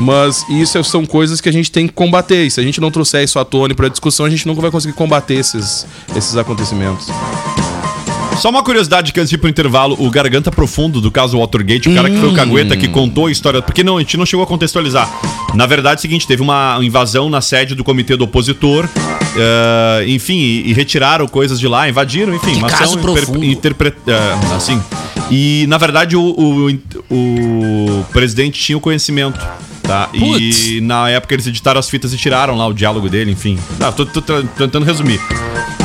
Mas 0.00 0.44
isso 0.48 0.82
são 0.84 1.04
coisas 1.04 1.40
que 1.40 1.48
a 1.48 1.52
gente 1.52 1.70
tem 1.70 1.86
que 1.86 1.92
combater. 1.92 2.46
E 2.46 2.50
se 2.50 2.58
a 2.58 2.62
gente 2.62 2.80
não 2.80 2.90
trouxer 2.90 3.22
isso 3.22 3.38
à 3.38 3.44
tona 3.44 3.74
para 3.74 3.88
discussão, 3.88 4.24
a 4.26 4.30
gente 4.30 4.46
nunca 4.46 4.60
vai 4.62 4.70
conseguir 4.70 4.94
combater 4.94 5.34
esses, 5.34 5.86
esses 6.16 6.36
acontecimentos. 6.36 7.06
Só 8.38 8.48
uma 8.48 8.62
curiosidade 8.62 9.12
que 9.12 9.20
antes 9.20 9.28
de 9.28 9.34
ir 9.36 9.38
pro 9.38 9.50
intervalo, 9.50 9.94
o 10.00 10.08
Garganta 10.10 10.50
Profundo 10.50 10.98
do 11.02 11.10
caso 11.10 11.38
Watergate, 11.38 11.90
o 11.90 11.94
cara 11.94 12.08
que 12.08 12.16
foi 12.16 12.30
o 12.30 12.34
Cagueta 12.34 12.74
que 12.74 12.88
contou 12.88 13.26
a 13.26 13.30
história, 13.30 13.60
porque 13.60 13.84
não, 13.84 13.98
a 13.98 14.00
gente 14.00 14.16
não 14.16 14.24
chegou 14.24 14.42
a 14.42 14.46
contextualizar. 14.46 15.10
Na 15.54 15.66
verdade 15.66 15.96
é 15.96 15.98
o 15.98 16.00
seguinte, 16.00 16.26
teve 16.26 16.40
uma 16.40 16.78
invasão 16.80 17.28
na 17.28 17.42
sede 17.42 17.74
do 17.74 17.84
comitê 17.84 18.16
do 18.16 18.24
opositor, 18.24 18.88
eh, 19.36 20.04
enfim, 20.08 20.38
e, 20.38 20.70
e 20.70 20.72
retiraram 20.72 21.28
coisas 21.28 21.60
de 21.60 21.68
lá, 21.68 21.86
invadiram, 21.86 22.34
enfim, 22.34 22.52
Que 22.52 22.58
uma 22.60 22.68
caso 22.70 22.84
ação 22.84 23.02
profundo. 23.02 23.44
interpre- 23.44 23.92
eh, 24.06 24.54
assim. 24.56 24.80
E 25.30 25.66
na 25.68 25.76
verdade 25.76 26.16
o, 26.16 26.22
o, 26.22 27.14
o 27.14 28.04
presidente 28.10 28.58
tinha 28.58 28.78
o 28.78 28.80
conhecimento. 28.80 29.38
Tá? 29.90 30.08
E 30.14 30.80
na 30.82 31.08
época 31.10 31.34
eles 31.34 31.48
editaram 31.48 31.80
as 31.80 31.88
fitas 31.90 32.14
e 32.14 32.16
tiraram 32.16 32.56
lá 32.56 32.64
o 32.68 32.72
diálogo 32.72 33.08
dele, 33.08 33.32
enfim. 33.32 33.58
Ah, 33.80 33.90
tô, 33.90 34.06
tô 34.06 34.22
tra- 34.22 34.42
tentando 34.56 34.84
resumir. 34.86 35.18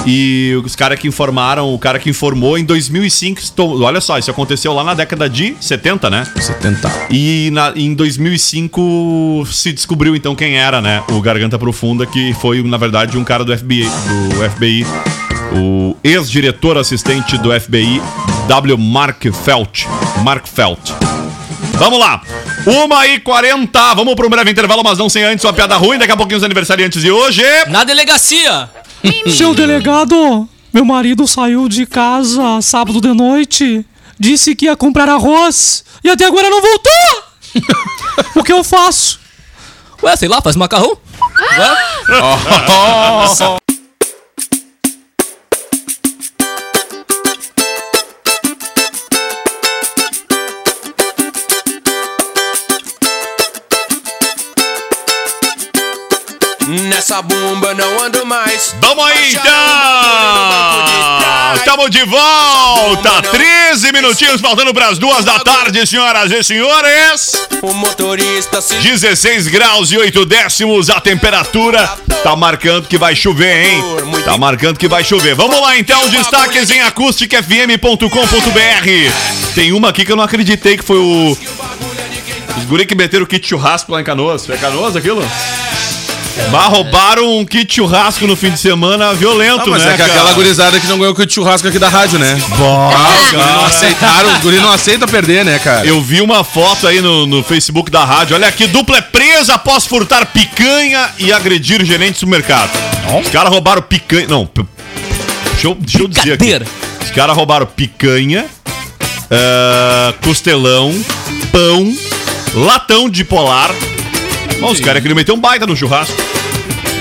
E 0.06 0.54
os 0.64 0.76
caras 0.76 1.00
que 1.00 1.08
informaram, 1.08 1.74
o 1.74 1.80
cara 1.80 1.98
que 1.98 2.08
informou 2.12 2.56
em 2.56 2.64
2005, 2.64 3.42
estou- 3.42 3.82
olha 3.82 4.00
só, 4.00 4.20
isso 4.20 4.30
aconteceu 4.30 4.72
lá 4.74 4.84
na 4.84 4.94
década 4.94 5.28
de 5.28 5.56
70, 5.60 6.08
né? 6.12 6.28
70. 6.40 6.92
E 7.10 7.50
na- 7.52 7.74
em 7.76 7.96
2005 7.96 9.48
se 9.52 9.72
descobriu 9.74 10.16
então 10.16 10.36
quem 10.36 10.56
era, 10.56 10.80
né? 10.82 11.02
O 11.10 11.20
Garganta 11.20 11.58
Profunda, 11.58 12.06
que 12.06 12.32
foi, 12.36 12.62
na 12.62 12.78
verdade, 12.78 13.18
um 13.18 13.24
cara 13.24 13.44
do 13.44 13.52
FBI, 13.58 13.90
do 14.36 14.50
FBI 14.52 14.86
o 15.58 15.96
ex-diretor 16.04 16.78
assistente 16.78 17.38
do 17.40 17.52
FBI, 17.60 18.00
W. 18.48 18.78
Mark 18.78 19.24
Felt. 19.44 19.86
Mark 20.24 20.46
Felt. 20.48 20.92
Vamos 21.78 22.00
lá. 22.00 22.22
1h40, 22.66 23.96
vamos 23.96 24.16
para 24.16 24.26
um 24.26 24.30
breve 24.30 24.52
intervalo, 24.52 24.84
mas 24.84 24.98
não 24.98 25.10
sem 25.10 25.24
antes 25.24 25.44
uma 25.44 25.54
piada 25.54 25.76
ruim. 25.76 25.98
Daqui 25.98 26.12
a 26.12 26.18
pouquinho 26.18 26.38
os 26.38 26.44
aniversariantes 26.44 27.02
de 27.02 27.12
hoje. 27.12 27.44
Na 27.68 27.84
delegacia. 27.84 28.70
Seu 29.36 29.54
delegado, 29.54 30.48
Meu 30.74 30.86
marido 30.86 31.28
saiu 31.28 31.70
de 31.70 31.86
casa 31.86 32.62
sábado 32.62 33.00
de 33.00 33.14
noite, 33.14 33.86
disse 34.20 34.56
que 34.56 34.66
ia 34.66 34.76
comprar 34.76 35.08
arroz 35.08 35.84
e 36.04 36.10
até 36.10 36.26
agora 36.26 36.50
não 36.50 36.62
voltou. 36.62 37.24
o 38.36 38.44
que 38.44 38.52
eu 38.52 38.64
faço? 38.64 39.20
Ué, 40.04 40.16
sei 40.16 40.28
lá, 40.28 40.42
faz 40.42 40.56
macarrão. 40.56 40.98
Nessa 56.68 57.22
bomba 57.22 57.76
não 57.76 58.04
ando 58.04 58.26
mais. 58.26 58.76
Vamos 58.82 59.06
aí 59.06 59.30
então! 59.30 59.44
Estamos 61.56 61.92
de 61.92 62.04
volta! 62.06 63.22
13 63.22 63.92
minutinhos 63.92 64.42
faltando 64.42 64.74
para 64.74 64.88
as 64.88 64.98
duas 64.98 65.24
da 65.24 65.38
tarde, 65.40 65.86
senhoras 65.86 66.32
e 66.32 66.44
senhores. 66.44 67.48
O 67.62 67.72
motorista 67.72 68.62
se 68.62 68.78
16 68.78 69.48
graus 69.48 69.92
e 69.92 69.98
8 69.98 70.26
décimos 70.26 70.90
a 70.90 71.00
temperatura. 71.00 71.88
Tá 72.24 72.36
marcando 72.36 72.88
que 72.88 72.98
vai 72.98 73.16
chover, 73.16 73.68
hein? 73.68 73.84
Tá 74.24 74.36
marcando 74.36 74.80
que 74.80 74.88
vai 74.88 75.04
chover. 75.04 75.36
Vamos 75.36 75.62
lá 75.62 75.78
então, 75.78 76.10
destaques 76.10 76.72
em 76.72 76.82
acusticfm.com.br. 76.82 79.54
Tem 79.54 79.72
uma 79.72 79.90
aqui 79.90 80.04
que 80.04 80.12
eu 80.12 80.16
não 80.16 80.24
acreditei 80.24 80.78
que 80.78 80.84
foi 80.84 80.98
o. 80.98 81.38
Os 82.58 82.66
guri 82.66 82.88
que 82.88 82.96
meteram 82.96 83.26
o 83.26 83.28
kit 83.28 83.48
churrasco 83.48 83.92
lá 83.92 84.02
em 84.02 84.04
Canoas. 84.04 84.48
Foi 84.48 84.58
Canoas 84.58 84.96
aquilo? 84.96 85.24
Bah, 86.52 86.68
roubaram 86.68 87.38
um 87.40 87.46
kit 87.46 87.74
churrasco 87.76 88.28
no 88.28 88.36
fim 88.36 88.52
de 88.52 88.60
semana 88.60 89.14
violento, 89.14 89.64
Ah, 89.68 89.70
mas 89.72 89.84
né? 89.84 89.90
é 89.90 89.92
que 89.94 89.98
cara? 90.00 90.12
aquela 90.14 90.34
gurizada 90.34 90.80
que 90.80 90.88
não 90.88 90.98
ganhou 90.98 91.14
o 91.14 91.16
kit 91.16 91.34
churrasco 91.34 91.68
aqui 91.68 91.80
da 91.80 91.90
rádio, 91.90 92.20
né? 92.20 92.38
Bah, 92.50 92.92
Ah, 92.94 93.10
os 93.24 93.32
guri 93.32 93.44
não 93.54 93.66
aceitaram, 93.66 94.34
os 94.34 94.38
guri 94.40 94.58
não 94.58 94.72
aceitam 94.72 95.08
perder, 95.08 95.44
né, 95.46 95.60
cara? 95.60 95.86
Eu 95.86 96.02
vi 96.02 96.22
uma 96.22 96.44
foto 96.44 96.88
aí 96.88 97.02
no, 97.02 97.26
no 97.26 97.42
Facebook 97.44 97.90
da 97.90 98.04
rádio. 98.04 98.36
Olha 98.36 98.48
aqui, 98.48 98.68
dupla 98.68 98.98
é 98.98 99.02
presa 99.02 99.56
após 99.56 99.86
furtar 99.86 100.26
picanha 100.28 101.10
e 101.18 101.32
agredir 101.32 101.84
gerente 101.86 102.14
de 102.14 102.20
supermercado. 102.20 102.70
Os 103.24 103.30
caras 103.30 103.50
roubaram 103.52 103.82
picanha. 103.82 104.28
Não, 104.28 104.48
deixa 105.54 105.68
eu, 105.68 105.76
deixa 105.76 106.00
eu 106.00 106.08
dizer 106.08 106.34
aqui. 106.34 106.66
Os 107.04 107.12
caras 107.12 107.36
roubaram 107.36 107.66
picanha, 107.66 108.46
ah, 109.32 110.14
costelão, 110.24 110.94
pão, 111.52 111.96
latão 112.54 113.10
de 113.10 113.24
polar. 113.24 113.72
Bom, 114.60 114.72
os 114.72 114.80
caras 114.80 115.02
queriam 115.02 115.16
meter 115.16 115.32
um 115.32 115.40
baita 115.40 115.66
no 115.68 115.76
churrasco. 115.76 116.16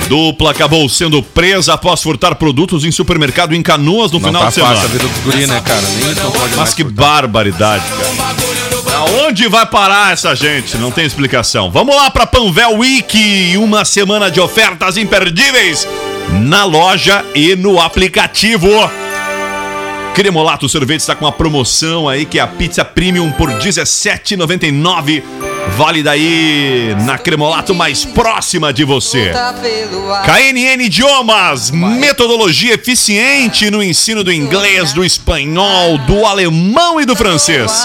Dupla 0.08 0.50
acabou 0.50 0.86
sendo 0.88 1.22
presa 1.22 1.74
após 1.74 2.02
furtar 2.02 2.34
produtos 2.34 2.84
em 2.84 2.90
supermercado 2.90 3.54
em 3.54 3.62
Canoas 3.62 4.10
no 4.12 4.18
Não 4.20 4.26
final 4.28 4.42
tá 4.42 4.48
de 4.48 4.54
semana. 4.54 4.74
fácil 4.74 4.88
a 4.88 4.92
vida 4.92 5.08
dos 5.08 5.18
guri, 5.22 5.46
né, 5.46 5.62
cara? 5.64 5.80
Nem 5.80 6.14
não 6.14 6.30
pode 6.30 6.54
Mas 6.56 6.74
que 6.74 6.82
furtar. 6.84 7.02
barbaridade, 7.02 7.82
cara. 7.98 8.34
Aonde 8.98 9.48
vai 9.48 9.64
parar 9.66 10.12
essa 10.12 10.34
gente? 10.34 10.76
Não 10.76 10.90
tem 10.90 11.06
explicação. 11.06 11.70
Vamos 11.70 11.96
lá 11.96 12.10
para 12.10 12.26
Panvel 12.26 12.78
Week, 12.78 13.56
uma 13.56 13.84
semana 13.84 14.30
de 14.30 14.40
ofertas 14.40 14.96
imperdíveis 14.98 15.88
na 16.42 16.64
loja 16.64 17.24
e 17.34 17.56
no 17.56 17.80
aplicativo. 17.80 18.68
Cremolato 20.14 20.68
Sorvete 20.68 21.00
está 21.00 21.16
com 21.16 21.24
uma 21.24 21.32
promoção 21.32 22.08
aí 22.08 22.24
que 22.24 22.38
é 22.38 22.42
a 22.42 22.46
pizza 22.46 22.84
premium 22.84 23.32
por 23.32 23.50
R$ 23.50 23.58
17,99. 23.58 25.24
Vale 25.76 26.04
daí 26.04 26.94
na 27.04 27.18
Cremolato 27.18 27.74
mais 27.74 28.04
próxima 28.04 28.72
de 28.72 28.84
você. 28.84 29.32
KNN 30.24 30.84
Idiomas, 30.84 31.72
metodologia 31.72 32.74
eficiente 32.74 33.68
no 33.72 33.82
ensino 33.82 34.22
do 34.22 34.32
inglês, 34.32 34.92
do 34.92 35.04
espanhol, 35.04 35.98
do 35.98 36.24
alemão 36.24 37.00
e 37.00 37.04
do 37.04 37.16
francês. 37.16 37.84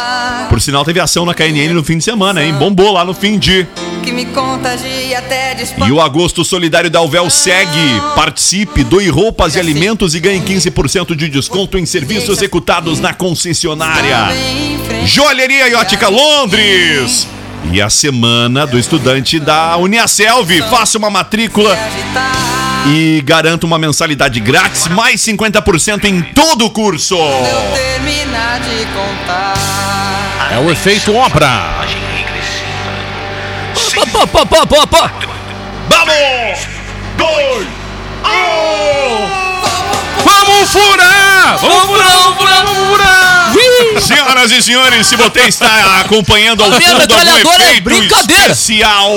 Por 0.50 0.62
sinal, 0.62 0.86
teve 0.86 1.00
ação 1.00 1.26
na 1.26 1.34
KNN 1.34 1.74
no 1.74 1.84
fim 1.84 1.98
de 1.98 2.04
semana, 2.04 2.44
hein? 2.44 2.54
Bombou 2.54 2.92
lá 2.92 3.04
no 3.04 3.14
fim 3.16 3.40
de. 3.40 3.66
Que 4.10 4.16
me 4.16 4.26
contagia 4.26 5.20
até 5.20 5.56
E 5.86 5.92
o 5.92 6.02
agosto 6.02 6.44
solidário 6.44 6.90
da 6.90 7.00
Uvel 7.00 7.30
segue. 7.30 8.02
Participe, 8.16 8.84
doe 8.84 9.08
roupas 9.08 9.54
e 9.54 9.60
alimentos 9.60 10.16
e 10.16 10.20
ganhe 10.20 10.42
15% 10.42 11.16
de 11.16 11.30
desconto 11.30 11.78
em 11.78 11.86
serviços 11.86 12.38
executados 12.38 13.00
na 13.00 13.14
concessionária. 13.14 14.30
Joalheria 15.06 15.70
e 15.70 15.76
Ótica 15.76 16.08
Londres. 16.08 17.28
E 17.72 17.80
a 17.80 17.88
semana 17.88 18.66
do 18.66 18.80
estudante 18.80 19.40
da 19.40 19.78
Uniaselv. 19.78 20.60
Faça 20.72 20.98
uma 20.98 21.12
matrícula 21.12 21.78
e 22.88 23.22
garanta 23.24 23.68
uma 23.68 23.78
mensalidade 23.78 24.40
grátis, 24.40 24.88
mais 24.88 25.22
50% 25.22 26.06
em 26.06 26.24
todo 26.34 26.66
o 26.66 26.72
curso. 26.72 27.16
terminar 27.76 28.60
de 28.60 28.88
contar. 28.88 30.50
É 30.52 30.58
o 30.58 30.72
efeito 30.72 31.14
obra. 31.14 31.99
Pô, 34.12 34.28
pô, 34.28 34.46
pô, 34.46 34.68
pô, 34.68 34.88
pô. 34.88 34.98
Vamos! 35.90 36.68
Dois! 37.18 37.68
Vamos 40.24 40.72
furar! 40.72 41.58
Vamos 41.60 41.84
furar, 41.86 42.12
vamos 42.12 42.38
furar, 42.38 42.66
vamos 42.66 42.88
furar! 42.90 44.02
Senhoras 44.02 44.52
e 44.52 44.62
senhores, 44.62 45.08
se 45.08 45.16
você 45.16 45.42
está 45.42 46.02
acompanhando 46.02 46.64
ao 46.64 46.72
A 46.74 46.78
minha 46.78 46.92
fundo 46.92 47.14
algum 47.14 47.52
é 47.52 47.66
efeito 47.68 47.84
brincadeira. 47.84 48.42
especial 48.44 49.12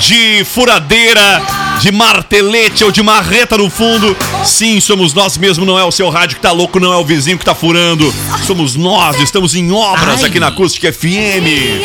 de 0.00 0.44
furadeira, 0.44 1.42
de 1.80 1.90
martelete 1.90 2.84
ou 2.84 2.92
de 2.92 3.02
marreta 3.02 3.56
no 3.58 3.68
fundo, 3.68 4.16
sim, 4.44 4.80
somos 4.80 5.12
nós 5.12 5.36
mesmo, 5.36 5.64
não 5.64 5.78
é 5.78 5.84
o 5.84 5.90
seu 5.90 6.08
rádio 6.08 6.36
que 6.36 6.42
tá 6.42 6.52
louco, 6.52 6.78
não 6.78 6.92
é 6.92 6.96
o 6.96 7.04
vizinho 7.04 7.38
que 7.38 7.44
tá 7.44 7.54
furando. 7.54 8.12
Somos 8.46 8.76
nós, 8.76 9.20
estamos 9.20 9.54
em 9.54 9.70
obras 9.72 10.20
Ai. 10.22 10.28
aqui 10.28 10.38
na 10.40 10.48
Acústica 10.48 10.92
FM. 10.92 11.82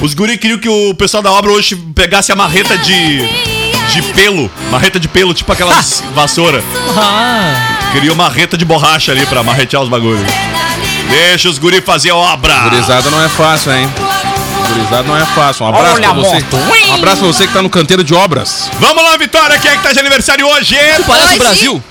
Os 0.00 0.14
guri 0.14 0.38
queriam 0.38 0.58
que 0.58 0.68
o 0.68 0.94
pessoal 0.94 1.22
da 1.22 1.30
obra 1.30 1.52
hoje 1.52 1.76
pegasse 1.94 2.32
a 2.32 2.36
marreta 2.36 2.76
de 2.78 3.50
de 3.92 4.02
pelo, 4.14 4.48
marreta 4.70 5.00
de 5.00 5.08
pelo, 5.08 5.34
tipo 5.34 5.50
aquelas 5.52 6.02
vassoura. 6.14 6.62
Ah, 6.96 7.90
Queria 7.92 8.12
uma 8.12 8.22
marreta 8.24 8.56
de 8.56 8.64
borracha 8.64 9.10
ali 9.10 9.26
pra 9.26 9.42
marretear 9.42 9.82
os 9.82 9.88
bagulhos. 9.88 10.22
Deixa 11.08 11.48
os 11.48 11.58
guri 11.58 11.80
fazer 11.80 12.12
obra. 12.12 12.54
Gurizada 12.68 13.10
não 13.10 13.20
é 13.22 13.28
fácil, 13.28 13.72
hein? 13.72 13.92
Gurizada 14.68 15.02
não 15.02 15.16
é 15.16 15.26
fácil. 15.26 15.66
Um 15.66 15.68
abraço 15.70 15.94
Olha 15.96 16.08
pra 16.08 16.10
a 16.10 16.14
você. 16.14 16.44
Um 16.90 16.94
abraço 16.94 17.16
pra 17.18 17.26
você 17.26 17.46
que 17.48 17.52
tá 17.52 17.60
no 17.62 17.68
canteiro 17.68 18.04
de 18.04 18.14
obras. 18.14 18.70
Vamos 18.78 19.02
lá, 19.02 19.16
Vitória, 19.16 19.58
quem 19.58 19.72
é 19.72 19.76
que 19.76 19.82
tá 19.82 19.92
de 19.92 19.98
aniversário 19.98 20.46
hoje? 20.46 20.76
parece 21.04 21.26
Hoje- 21.26 21.34
o 21.34 21.38
Brasil. 21.38 21.84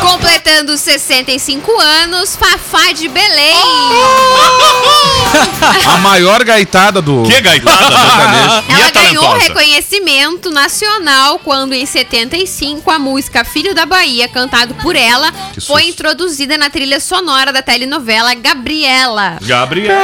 Completando 0.00 0.76
65 0.76 1.80
anos, 1.80 2.36
Fafá 2.36 2.92
de 2.92 3.08
Belém. 3.08 3.52
A 5.86 5.98
maior 5.98 6.42
gaitada 6.44 7.00
do. 7.02 7.22
Que 7.22 7.40
gaitada, 7.40 7.86
Ela 7.86 8.64
E 8.68 8.82
é 8.82 8.90
ganhou 9.12 9.24
talentosa. 9.24 9.48
reconhecimento 9.48 10.50
nacional 10.50 11.38
quando, 11.38 11.72
em 11.72 11.84
75, 11.84 12.90
a 12.90 12.98
música 12.98 13.44
Filho 13.44 13.74
da 13.74 13.86
Bahia, 13.86 14.28
cantado 14.28 14.74
por 14.76 14.96
ela, 14.96 15.32
foi 15.66 15.84
introduzida 15.88 16.56
na 16.56 16.70
trilha 16.70 17.00
sonora 17.00 17.52
da 17.52 17.62
telenovela 17.62 18.34
Gabriela. 18.34 19.38
Gabriel. 19.42 19.96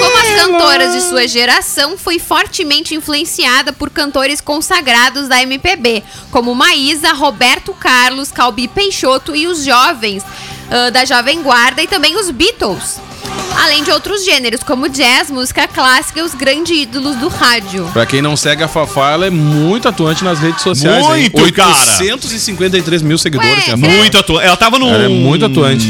Como 0.00 0.18
as 0.18 0.42
cantoras 0.42 0.92
de 0.94 1.02
sua 1.02 1.26
geração, 1.26 1.98
foi 1.98 2.18
fortemente 2.18 2.94
influenciada 2.94 3.72
por 3.72 3.90
cantores 3.90 4.40
consagrados 4.40 5.28
da 5.28 5.42
MPB, 5.42 6.02
como 6.30 6.54
Maísa, 6.54 7.12
Roberto 7.12 7.72
Carlos, 7.74 8.30
Calbi 8.30 8.68
Peixoto 8.68 9.34
e 9.34 9.46
os 9.46 9.64
jovens 9.64 10.22
ah, 10.70 10.90
da 10.90 11.04
Jovem 11.04 11.42
Guarda 11.42 11.82
e 11.82 11.86
também 11.86 12.16
os 12.16 12.30
Beatles. 12.30 13.05
Além 13.54 13.82
de 13.82 13.90
outros 13.90 14.24
gêneros, 14.24 14.62
como 14.62 14.88
jazz, 14.88 15.30
música 15.30 15.66
clássica 15.66 16.20
e 16.20 16.22
os 16.22 16.34
grandes 16.34 16.76
ídolos 16.76 17.16
do 17.16 17.28
rádio. 17.28 17.88
Pra 17.92 18.04
quem 18.04 18.20
não 18.20 18.36
segue 18.36 18.62
a 18.62 18.68
Fafá, 18.68 19.10
ela 19.10 19.26
é 19.26 19.30
muito 19.30 19.88
atuante 19.88 20.22
nas 20.24 20.38
redes 20.38 20.62
sociais. 20.62 21.04
hein? 21.06 21.30
Muito, 21.32 21.52
cara. 21.52 21.70
853 21.70 23.02
mil 23.02 23.18
seguidores. 23.18 23.68
Ué, 23.68 23.70
Fafá. 23.70 23.76
Muito 23.76 24.18
atuante. 24.18 24.46
Ela 24.46 24.56
tava 24.56 24.78
num. 24.78 24.92
Ela 24.92 25.04
é 25.04 25.08
muito 25.08 25.44
atuante. 25.44 25.86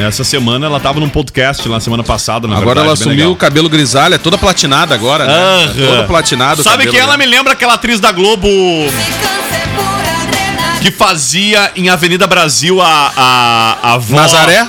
Essa 0.00 0.24
semana 0.24 0.66
ela 0.66 0.80
tava 0.80 1.00
num 1.00 1.08
podcast 1.08 1.68
lá 1.68 1.78
semana 1.80 2.02
passada, 2.02 2.48
na 2.48 2.56
Agora 2.56 2.80
verdade, 2.80 2.86
ela 2.86 2.92
assumiu 2.94 3.32
o 3.32 3.36
cabelo 3.36 3.68
grisalha, 3.68 4.18
toda 4.18 4.38
platinada 4.38 4.94
agora, 4.94 5.26
né? 5.26 5.32
Aham. 5.34 5.86
Toda 5.86 6.04
platinada. 6.04 6.62
Sabe 6.62 6.86
que 6.86 6.96
ela 6.96 7.16
né? 7.16 7.24
me 7.24 7.30
lembra 7.30 7.52
aquela 7.52 7.74
atriz 7.74 8.00
da 8.00 8.10
Globo 8.12 8.48
que 10.80 10.90
fazia 10.90 11.70
em 11.76 11.88
Avenida 11.90 12.26
Brasil 12.26 12.80
a, 12.80 13.12
a, 13.16 13.78
a 13.82 13.92
avó. 13.94 14.16
Nazaré? 14.16 14.66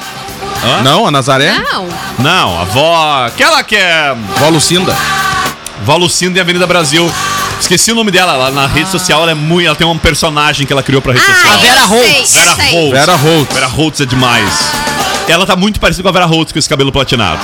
Hã? 0.63 0.81
Não, 0.83 1.07
a 1.07 1.11
Nazaré? 1.11 1.51
Não, 1.57 1.87
Não, 2.19 2.57
a 2.59 2.61
avó. 2.61 3.25
Aquela 3.25 3.63
que 3.63 3.75
é. 3.75 4.15
Vó 4.37 4.49
Lucinda. 4.49 4.95
Vó 5.83 5.97
Lucinda 5.97 6.37
em 6.37 6.41
Avenida 6.41 6.67
Brasil. 6.67 7.11
Esqueci 7.59 7.91
o 7.91 7.95
nome 7.95 8.11
dela. 8.11 8.33
Ela, 8.33 8.51
na 8.51 8.67
rede 8.67 8.89
social 8.89 9.21
ela 9.23 9.31
é 9.31 9.35
muito. 9.35 9.65
Ela 9.67 9.75
tem 9.75 9.87
um 9.87 9.97
personagem 9.97 10.65
que 10.67 10.73
ela 10.73 10.83
criou 10.83 11.01
pra 11.01 11.13
rede 11.13 11.25
Ah, 11.27 11.33
social. 11.33 11.53
eu 11.53 11.59
Vera 11.61 11.85
Holtz. 11.85 12.33
Vera. 12.33 12.51
Holtz. 12.53 12.91
Vera 12.91 13.15
Holtz. 13.15 13.53
Vera 13.53 13.67
Holtz 13.67 14.01
é 14.01 14.05
demais. 14.05 14.49
Ela 15.27 15.45
tá 15.45 15.55
muito 15.55 15.79
parecida 15.79 16.03
com 16.03 16.09
a 16.09 16.11
Vera 16.11 16.25
Holtz 16.25 16.51
com 16.51 16.59
esse 16.59 16.69
cabelo 16.69 16.91
platinado. 16.91 17.39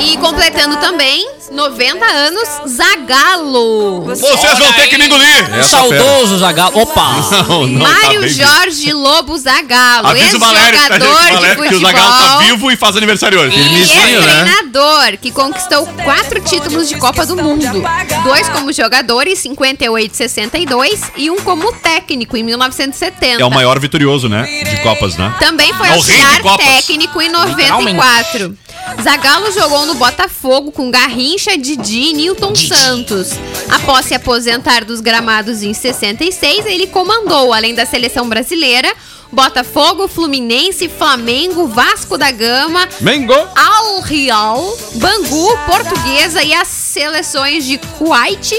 E 0.00 0.16
completando 0.18 0.76
também 0.76 1.28
90 1.50 2.04
anos, 2.04 2.48
Zagalo. 2.66 4.02
Vocês 4.02 4.58
vão 4.58 4.72
ter 4.72 4.88
que 4.88 4.98
me 4.98 5.06
engolir. 5.06 5.54
Essa 5.54 5.68
Saudoso 5.68 6.38
Zagallo. 6.38 6.78
Opa! 6.78 7.08
Não, 7.48 7.66
não, 7.66 7.80
tá 7.84 7.88
Mário 7.88 8.20
bem 8.20 8.28
Jorge 8.28 8.92
Lobo 8.92 9.36
Zagalo, 9.38 10.16
ex-jogador 10.16 10.28
de 10.28 10.38
Valério 10.38 11.56
que 11.56 11.60
o 11.60 11.64
futebol. 11.64 11.80
Zagallo 11.80 12.18
tá 12.18 12.38
vivo 12.38 12.70
e 12.70 12.76
faz 12.76 12.96
aniversário 12.96 13.40
hoje. 13.40 13.58
E 13.58 13.68
né? 13.68 13.78
ex-treinador, 13.80 15.18
que 15.20 15.30
conquistou 15.30 15.86
quatro 16.04 16.40
títulos 16.40 16.88
de 16.88 16.96
Copa 16.96 17.24
do 17.24 17.36
Mundo. 17.36 17.82
Dois 18.24 18.48
como 18.48 18.72
jogador 18.72 19.26
em 19.26 19.36
58 19.36 20.12
e 20.12 20.16
62 20.16 21.12
e 21.16 21.30
um 21.30 21.36
como 21.36 21.72
técnico 21.72 22.36
em 22.36 22.42
1970. 22.42 23.42
É 23.42 23.44
o 23.44 23.50
maior 23.50 23.78
vitorioso, 23.78 24.28
né? 24.28 24.44
De 24.64 24.82
Copas, 24.82 25.16
né? 25.16 25.34
Também 25.38 25.72
foi 25.74 25.88
É 25.88 25.96
o 25.96 26.00
rei 26.00 26.16
de 26.16 26.22
auxiliar 26.22 26.58
técnico 26.58 27.20
em 27.20 27.30
94. 27.30 28.56
Zagallo 29.02 29.52
jogou 29.52 29.86
no 29.86 29.94
Botafogo 29.94 30.72
com 30.72 30.90
Garrincha, 30.90 31.37
Didi 31.46 32.10
e 32.10 32.12
Newton 32.12 32.54
Santos. 32.54 33.30
Após 33.68 34.06
se 34.06 34.14
aposentar 34.14 34.84
dos 34.84 35.00
gramados 35.00 35.62
em 35.62 35.72
66, 35.72 36.66
ele 36.66 36.86
comandou, 36.88 37.52
além 37.52 37.74
da 37.74 37.86
seleção 37.86 38.28
brasileira, 38.28 38.92
Botafogo, 39.30 40.08
Fluminense, 40.08 40.88
Flamengo, 40.88 41.68
Vasco 41.68 42.16
da 42.18 42.30
Gama, 42.30 42.88
Mengo! 43.00 43.34
Al 43.34 44.00
Real, 44.00 44.76
Bangu, 44.94 45.56
Portuguesa 45.66 46.42
e 46.42 46.52
as 46.52 46.66
seleções 46.68 47.64
de 47.64 47.78
Kuwait, 47.78 48.54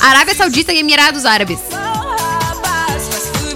Arábia 0.00 0.34
Saudita 0.34 0.72
e 0.72 0.78
Emirados 0.78 1.24
Árabes. 1.24 1.58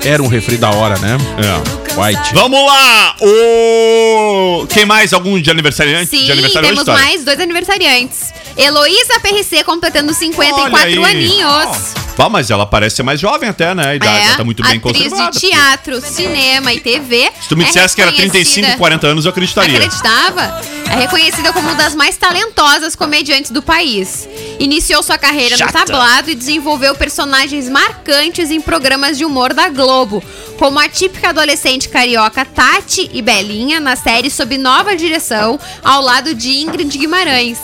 Era 0.04 0.22
um 0.22 0.28
refri 0.28 0.56
da 0.56 0.70
hora, 0.70 0.96
né? 0.98 1.18
É. 1.38 1.86
White. 2.00 2.34
Vamos 2.34 2.64
lá! 2.64 3.16
O... 3.20 4.66
Quem 4.68 4.84
mais? 4.84 5.12
Algum 5.12 5.40
de 5.40 5.50
aniversariante? 5.50 6.10
Sim, 6.10 6.26
de 6.26 6.32
aniversário 6.32 6.68
temos 6.68 6.84
mais 6.84 7.24
dois 7.24 7.40
aniversariantes. 7.40 8.32
Heloísa 8.56 9.20
PRC 9.20 9.62
completando 9.64 10.12
54 10.14 10.72
Olha 10.74 10.84
aí. 10.84 11.04
aninhos. 11.04 11.94
Vá, 12.16 12.30
mas 12.30 12.50
ela 12.50 12.64
parece 12.64 12.96
ser 12.96 13.02
mais 13.02 13.20
jovem 13.20 13.46
até, 13.50 13.74
né? 13.74 13.88
A 13.88 13.94
idade 13.94 14.24
ela 14.26 14.36
tá 14.38 14.44
muito 14.44 14.62
bem 14.62 14.78
atriz 14.78 14.94
conservada. 15.10 15.30
de 15.32 15.38
teatro, 15.40 16.00
cinema 16.00 16.72
e 16.72 16.80
TV. 16.80 17.30
Se 17.42 17.48
tu 17.50 17.56
me 17.56 17.62
é 17.64 17.66
dissesse 17.66 17.94
que 17.94 18.00
era 18.00 18.10
reconhecida- 18.10 18.40
35, 18.44 18.78
40 18.78 19.06
anos, 19.06 19.24
eu 19.26 19.30
acreditaria. 19.30 19.76
Acreditava? 19.76 20.60
É 20.90 20.94
reconhecida 20.96 21.52
como 21.52 21.68
uma 21.68 21.74
das 21.74 21.94
mais 21.94 22.16
talentosas 22.16 22.96
comediantes 22.96 23.50
do 23.50 23.60
país. 23.60 24.26
Iniciou 24.58 25.02
sua 25.02 25.18
carreira 25.18 25.58
Chata. 25.58 25.78
no 25.80 25.84
tablado 25.84 26.30
e 26.30 26.34
desenvolveu 26.34 26.94
personagens 26.94 27.68
marcantes 27.68 28.50
em 28.50 28.62
programas 28.62 29.18
de 29.18 29.24
humor 29.26 29.52
da 29.52 29.68
Globo, 29.68 30.22
como 30.58 30.78
a 30.78 30.88
típica 30.88 31.30
adolescente 31.30 31.88
carioca 31.88 32.44
Tati 32.44 33.10
e 33.12 33.22
Belinha 33.22 33.80
na 33.80 33.96
série 33.96 34.30
Sob 34.30 34.56
Nova 34.58 34.96
Direção, 34.96 35.58
ao 35.82 36.02
lado 36.02 36.34
de 36.34 36.50
Ingrid 36.50 36.96
Guimarães. 36.96 37.58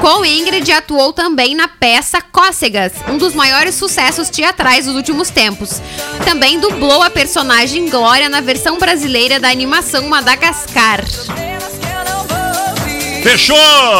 Com 0.00 0.24
Ingrid 0.24 0.70
atuou 0.72 1.12
também 1.12 1.54
na 1.54 1.68
peça 1.68 2.20
Cócegas, 2.20 2.92
um 3.08 3.18
dos 3.18 3.34
maiores 3.34 3.74
sucessos 3.74 4.30
teatrais 4.30 4.86
dos 4.86 4.94
últimos 4.94 5.30
tempos. 5.30 5.80
Também 6.24 6.60
dublou 6.60 7.02
a 7.02 7.10
personagem 7.10 7.88
Glória 7.88 8.28
na 8.28 8.40
versão 8.40 8.78
brasileira 8.78 9.40
da 9.40 9.48
animação 9.48 10.08
Madagascar. 10.08 11.04
Fechou! 13.22 13.56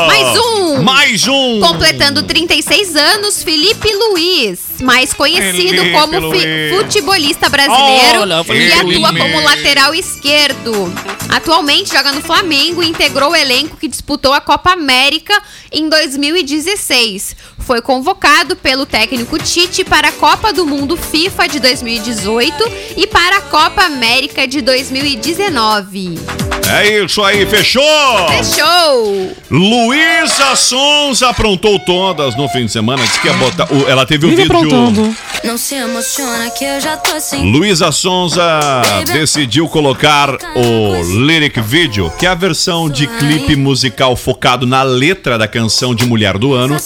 Mais 0.06 0.38
um! 0.38 0.82
Mais 0.82 1.26
um! 1.26 1.60
Completando 1.60 2.22
36 2.22 2.94
anos, 2.94 3.42
Felipe 3.42 3.92
Luiz, 3.92 4.65
mais 4.82 5.12
conhecido 5.12 5.82
Felipe 5.82 5.92
como 5.92 6.32
futebolista 6.76 7.48
brasileiro 7.48 8.20
Olha, 8.20 8.44
e 8.54 8.72
atua 8.72 9.10
Luiz. 9.10 9.22
como 9.22 9.40
lateral 9.40 9.94
esquerdo. 9.94 10.92
Atualmente 11.28 11.92
joga 11.92 12.12
no 12.12 12.20
Flamengo 12.20 12.82
e 12.82 12.88
integrou 12.88 13.30
o 13.30 13.36
elenco 13.36 13.76
que 13.76 13.88
disputou 13.88 14.32
a 14.32 14.40
Copa 14.40 14.72
América 14.72 15.34
em 15.72 15.88
2016. 15.88 17.36
Foi 17.58 17.82
convocado 17.82 18.56
pelo 18.56 18.86
técnico 18.86 19.38
Tite 19.38 19.84
para 19.84 20.08
a 20.08 20.12
Copa 20.12 20.52
do 20.52 20.66
Mundo 20.66 20.96
FIFA 20.96 21.48
de 21.48 21.60
2018 21.60 22.72
e 22.96 23.06
para 23.06 23.38
a 23.38 23.42
Copa 23.42 23.82
América 23.82 24.46
de 24.46 24.60
2019. 24.60 26.55
É 26.68 27.04
isso 27.04 27.22
aí, 27.22 27.46
fechou! 27.46 27.82
Fechou! 28.28 29.30
Luísa 29.50 30.56
Sonza 30.56 31.28
aprontou 31.28 31.78
todas 31.78 32.36
no 32.36 32.48
fim 32.48 32.66
de 32.66 32.72
semana. 32.72 33.02
Disse 33.04 33.20
que 33.20 33.28
ia 33.28 33.34
botar. 33.34 33.68
o- 33.72 33.88
Ela 33.88 34.04
teve 34.04 34.26
o 34.26 34.30
Vive 34.30 34.42
vídeo. 34.42 34.56
aprontando. 34.56 35.16
Não 35.44 35.56
se 35.56 35.76
emociona 35.76 36.50
que 36.50 36.64
eu 36.64 36.80
já 36.80 36.96
tô 36.96 37.20
sem. 37.20 37.50
Luísa 37.52 37.92
Sonza 37.92 38.42
decidiu 39.12 39.68
colocar 39.68 40.30
o 40.56 41.02
lyric 41.24 41.60
video, 41.60 42.10
que 42.18 42.26
é 42.26 42.30
a 42.30 42.34
versão 42.34 42.90
de 42.90 43.06
clipe 43.06 43.54
musical 43.54 44.16
focado 44.16 44.66
na 44.66 44.82
letra 44.82 45.38
da 45.38 45.46
canção 45.46 45.94
de 45.94 46.04
Mulher 46.04 46.36
do 46.36 46.52
Ano, 46.52 46.76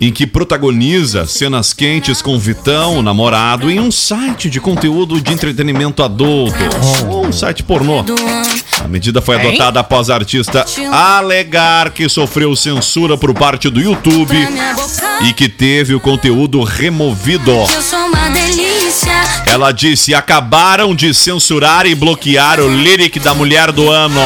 em 0.00 0.10
que 0.10 0.26
protagoniza 0.26 1.26
cenas 1.26 1.72
quentes 1.74 2.22
com 2.22 2.38
Vitão, 2.38 2.98
o 2.98 3.02
namorado, 3.02 3.70
em 3.70 3.78
um 3.78 3.90
site 3.90 4.48
de 4.48 4.58
conteúdo 4.60 5.20
de 5.20 5.32
entretenimento 5.32 6.02
adulto, 6.02 6.54
um 7.26 7.32
site 7.32 7.62
pornô. 7.62 8.02
A 8.82 8.88
medida 8.88 9.22
foi 9.22 9.36
adotada 9.36 9.80
após 9.80 10.10
a 10.10 10.14
artista 10.14 10.64
alegar 10.92 11.90
que 11.90 12.08
sofreu 12.08 12.54
censura 12.54 13.16
por 13.16 13.32
parte 13.34 13.70
do 13.70 13.80
YouTube 13.80 14.36
e 15.22 15.32
que 15.32 15.48
teve 15.48 15.94
o 15.94 16.00
conteúdo 16.00 16.62
removido. 16.62 17.52
Ela 19.46 19.72
disse: 19.72 20.14
acabaram 20.14 20.94
de 20.94 21.14
censurar 21.14 21.86
e 21.86 21.94
bloquear 21.94 22.60
o 22.60 22.68
lyric 22.68 23.18
da 23.20 23.34
mulher 23.34 23.72
do 23.72 23.90
ano 23.90 24.20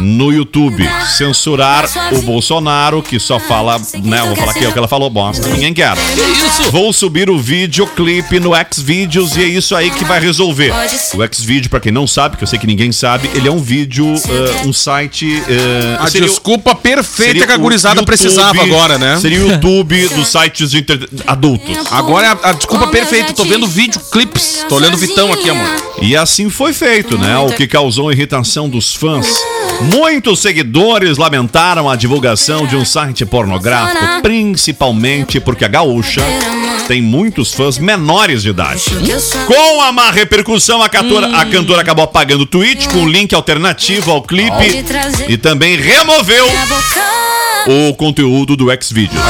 no 0.00 0.32
YouTube. 0.32 0.88
Censurar 1.16 1.88
o 2.12 2.22
Bolsonaro, 2.22 3.02
que 3.02 3.18
só 3.18 3.38
fala, 3.38 3.78
né? 4.02 4.20
eu 4.20 4.26
Vou 4.26 4.36
falar 4.36 4.52
aqui 4.52 4.64
é 4.64 4.68
o 4.68 4.72
que 4.72 4.78
ela 4.78 4.88
falou, 4.88 5.08
bosta. 5.10 5.48
Ninguém 5.48 5.72
quer. 5.72 5.94
isso? 5.96 6.70
Vou 6.70 6.92
subir 6.92 7.30
o 7.30 7.38
videoclipe 7.38 8.38
no 8.40 8.50
Xvideos 8.72 9.36
e 9.36 9.42
é 9.42 9.46
isso 9.46 9.74
aí 9.74 9.90
que 9.90 10.04
vai 10.04 10.20
resolver. 10.20 10.72
O 11.14 11.34
Xvideo, 11.34 11.70
pra 11.70 11.80
quem 11.80 11.92
não 11.92 12.06
sabe, 12.06 12.36
que 12.36 12.42
eu 12.44 12.46
sei 12.48 12.58
que 12.58 12.66
ninguém 12.66 12.92
sabe, 12.92 13.30
ele 13.34 13.48
é 13.48 13.50
um 13.50 13.60
vídeo, 13.60 14.06
eh, 14.14 14.66
um 14.66 14.72
site. 14.72 15.42
eh, 15.48 15.96
A 16.00 16.06
seria 16.08 16.26
desculpa 16.28 16.74
perfeita 16.74 17.46
que 17.46 17.52
a 17.52 17.56
gurizada 17.56 17.94
YouTube- 18.00 18.06
precisava 18.06 18.62
agora, 18.62 18.98
né? 18.98 19.18
Seria 19.20 19.44
o 19.44 19.50
YouTube 19.52 20.08
dos 20.08 20.28
sites 20.28 20.70
de 20.70 20.78
entre- 20.78 21.08
adultos. 21.26 21.76
Agora 21.90 22.26
é 22.26 22.30
a, 22.30 22.50
a 22.50 22.52
desculpa 22.52 22.86
perfeita. 22.88 23.32
Tô 23.32 23.44
vendo 23.44 23.66
videoclips. 23.66 24.64
Tô 24.68 24.76
olhando 24.76 24.94
o 24.94 24.98
Vitão 24.98 25.32
aqui, 25.32 25.48
amor. 25.50 25.68
E 26.02 26.16
assim 26.16 26.50
foi 26.50 26.72
feito, 26.72 27.16
né? 27.18 27.36
O 27.38 27.52
que 27.52 27.66
causou 27.66 28.12
irritação 28.12 28.68
dos 28.68 28.94
fãs. 28.94 29.26
Muitos 29.86 30.40
seguidores 30.40 31.16
lamentaram 31.16 31.88
a 31.88 31.96
divulgação 31.96 32.66
de 32.66 32.76
um 32.76 32.84
site 32.84 33.24
pornográfico, 33.24 34.22
principalmente 34.22 35.40
porque 35.40 35.64
a 35.64 35.68
gaúcha 35.68 36.22
tem 36.88 37.00
muitos 37.00 37.52
fãs 37.52 37.78
menores 37.78 38.42
de 38.42 38.50
idade. 38.50 38.84
Com 39.46 39.80
a 39.82 39.92
má 39.92 40.10
repercussão, 40.10 40.82
a 40.82 40.88
cantora, 40.88 41.36
a 41.36 41.46
cantora 41.46 41.82
acabou 41.82 42.04
apagando 42.04 42.42
o 42.42 42.46
tweet 42.46 42.88
com 42.88 42.98
um 42.98 43.08
link 43.08 43.34
alternativo 43.34 44.10
ao 44.10 44.22
clipe 44.22 44.84
e 45.28 45.36
também 45.36 45.76
removeu. 45.76 46.46
O 47.66 47.94
conteúdo 47.94 48.56
do 48.56 48.66
Xvideos. 48.80 49.20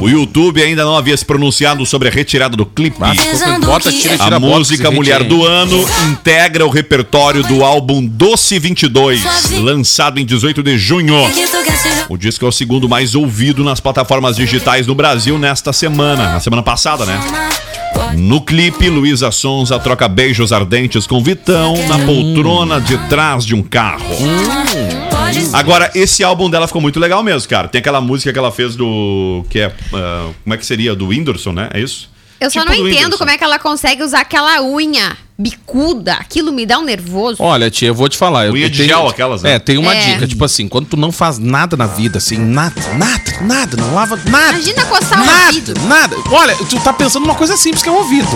O 0.00 0.08
YouTube 0.08 0.62
ainda 0.62 0.84
não 0.84 0.96
havia 0.96 1.16
se 1.16 1.24
pronunciado 1.24 1.84
sobre 1.86 2.08
a 2.08 2.10
retirada 2.10 2.56
do 2.56 2.66
clipe. 2.66 2.98
Bota, 3.64 3.90
tira, 3.90 4.18
tira 4.18 4.36
A 4.36 4.40
música 4.40 4.90
Mulher 4.90 5.22
do 5.24 5.44
Ano 5.44 5.84
integra 6.10 6.66
o 6.66 6.70
repertório 6.70 7.42
do 7.42 7.64
álbum 7.64 8.04
Doce 8.04 8.58
22, 8.58 9.22
lançado 9.60 10.20
em 10.20 10.26
18 10.26 10.62
de 10.62 10.78
junho. 10.78 11.14
O 12.08 12.16
disco 12.16 12.44
é 12.44 12.48
o 12.48 12.52
segundo 12.52 12.88
mais 12.88 13.14
ouvido 13.14 13.64
nas 13.64 13.80
plataformas 13.80 14.36
digitais 14.36 14.86
no 14.86 14.94
Brasil 14.94 15.38
nesta 15.38 15.72
semana, 15.72 16.34
na 16.34 16.40
semana 16.40 16.62
passada, 16.62 17.04
né? 17.06 17.18
No 18.16 18.40
clipe, 18.40 18.88
Luísa 18.88 19.30
Sonza 19.30 19.78
troca 19.78 20.08
beijos 20.08 20.52
ardentes 20.52 21.06
com 21.06 21.22
Vitão 21.22 21.74
na 21.88 21.98
poltrona 21.98 22.80
de 22.80 22.96
trás 23.08 23.44
de 23.44 23.54
um 23.54 23.62
carro. 23.62 24.04
Agora, 25.52 25.90
esse 25.94 26.22
álbum 26.24 26.48
dela 26.50 26.66
ficou 26.66 26.80
muito 26.82 26.98
legal 27.00 27.22
mesmo, 27.22 27.48
cara. 27.48 27.68
Tem 27.68 27.78
aquela 27.80 28.00
música 28.00 28.32
que 28.32 28.38
ela 28.38 28.52
fez 28.52 28.76
do. 28.76 29.44
que 29.50 29.60
é. 29.60 29.72
ah, 29.92 30.30
como 30.42 30.54
é 30.54 30.56
que 30.58 30.66
seria? 30.66 30.94
Do 30.94 31.08
Whindersson, 31.08 31.52
né? 31.52 31.68
É 31.72 31.80
isso? 31.80 32.12
Eu 32.40 32.50
só 32.50 32.60
Tipo 32.60 32.72
não 32.72 32.82
do 32.82 32.88
entendo 32.88 32.98
Whindersson. 33.04 33.18
como 33.18 33.30
é 33.30 33.38
que 33.38 33.44
ela 33.44 33.58
consegue 33.58 34.02
usar 34.02 34.20
aquela 34.20 34.60
unha 34.62 35.16
bicuda. 35.38 36.14
Aquilo 36.14 36.52
me 36.52 36.64
dá 36.66 36.78
um 36.78 36.84
nervoso. 36.84 37.42
Olha, 37.42 37.70
tia, 37.70 37.88
eu 37.88 37.94
vou 37.94 38.08
te 38.08 38.16
falar. 38.16 38.46
Eu, 38.46 38.52
Unha 38.52 38.66
eu 38.66 38.70
de 38.70 38.84
gel, 38.86 39.08
aquelas, 39.08 39.42
né? 39.42 39.54
É, 39.54 39.58
tem 39.58 39.78
uma 39.78 39.94
É. 39.94 40.12
dica. 40.14 40.26
Tipo 40.26 40.44
assim, 40.44 40.68
quando 40.68 40.86
tu 40.86 40.96
não 40.96 41.10
faz 41.10 41.38
nada 41.38 41.76
na 41.76 41.86
vida, 41.86 42.18
assim, 42.18 42.36
nada, 42.38 42.74
nada, 42.96 43.40
nada, 43.40 43.76
não 43.76 43.94
lava 43.94 44.16
nada. 44.26 44.52
Imagina 44.52 44.84
coçar 44.84 45.20
o 45.22 45.26
Nada, 45.26 45.46
ouvido. 45.46 45.74
nada. 45.88 46.16
Olha, 46.30 46.54
tu 46.56 46.78
tá 46.80 46.92
pensando 46.92 47.22
numa 47.24 47.34
coisa 47.34 47.56
simples 47.56 47.82
que 47.82 47.88
é 47.88 47.92
o 47.92 47.96
ouvido. 47.96 48.28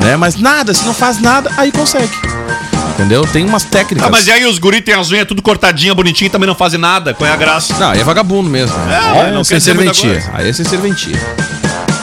Né? 0.00 0.16
Mas 0.16 0.36
nada, 0.36 0.74
se 0.74 0.84
não 0.84 0.92
faz 0.94 1.20
nada, 1.20 1.50
aí 1.56 1.70
consegue. 1.72 2.12
Entendeu? 2.96 3.26
Tem 3.26 3.44
umas 3.44 3.62
técnicas. 3.62 4.08
Ah, 4.08 4.10
mas 4.10 4.26
e 4.26 4.32
aí 4.32 4.46
os 4.46 4.58
guri 4.58 4.80
tem 4.80 4.94
as 4.94 5.10
unhas 5.10 5.26
tudo 5.28 5.42
cortadinha, 5.42 5.94
bonitinha, 5.94 6.30
também 6.30 6.46
não 6.46 6.54
fazem 6.54 6.80
nada. 6.80 7.12
Qual 7.12 7.28
é 7.28 7.32
a 7.32 7.36
graça? 7.36 7.76
Não, 7.78 7.90
aí 7.90 8.00
é 8.00 8.04
vagabundo 8.04 8.48
mesmo. 8.48 8.74
Né? 8.78 8.94
É, 8.94 9.20
Aí 9.26 9.32
não 9.32 9.44
sem 9.44 9.60
serventia. 9.60 10.24
Aí 10.32 10.48
é 10.48 10.52
sem 10.52 10.64
serventia. 10.64 11.16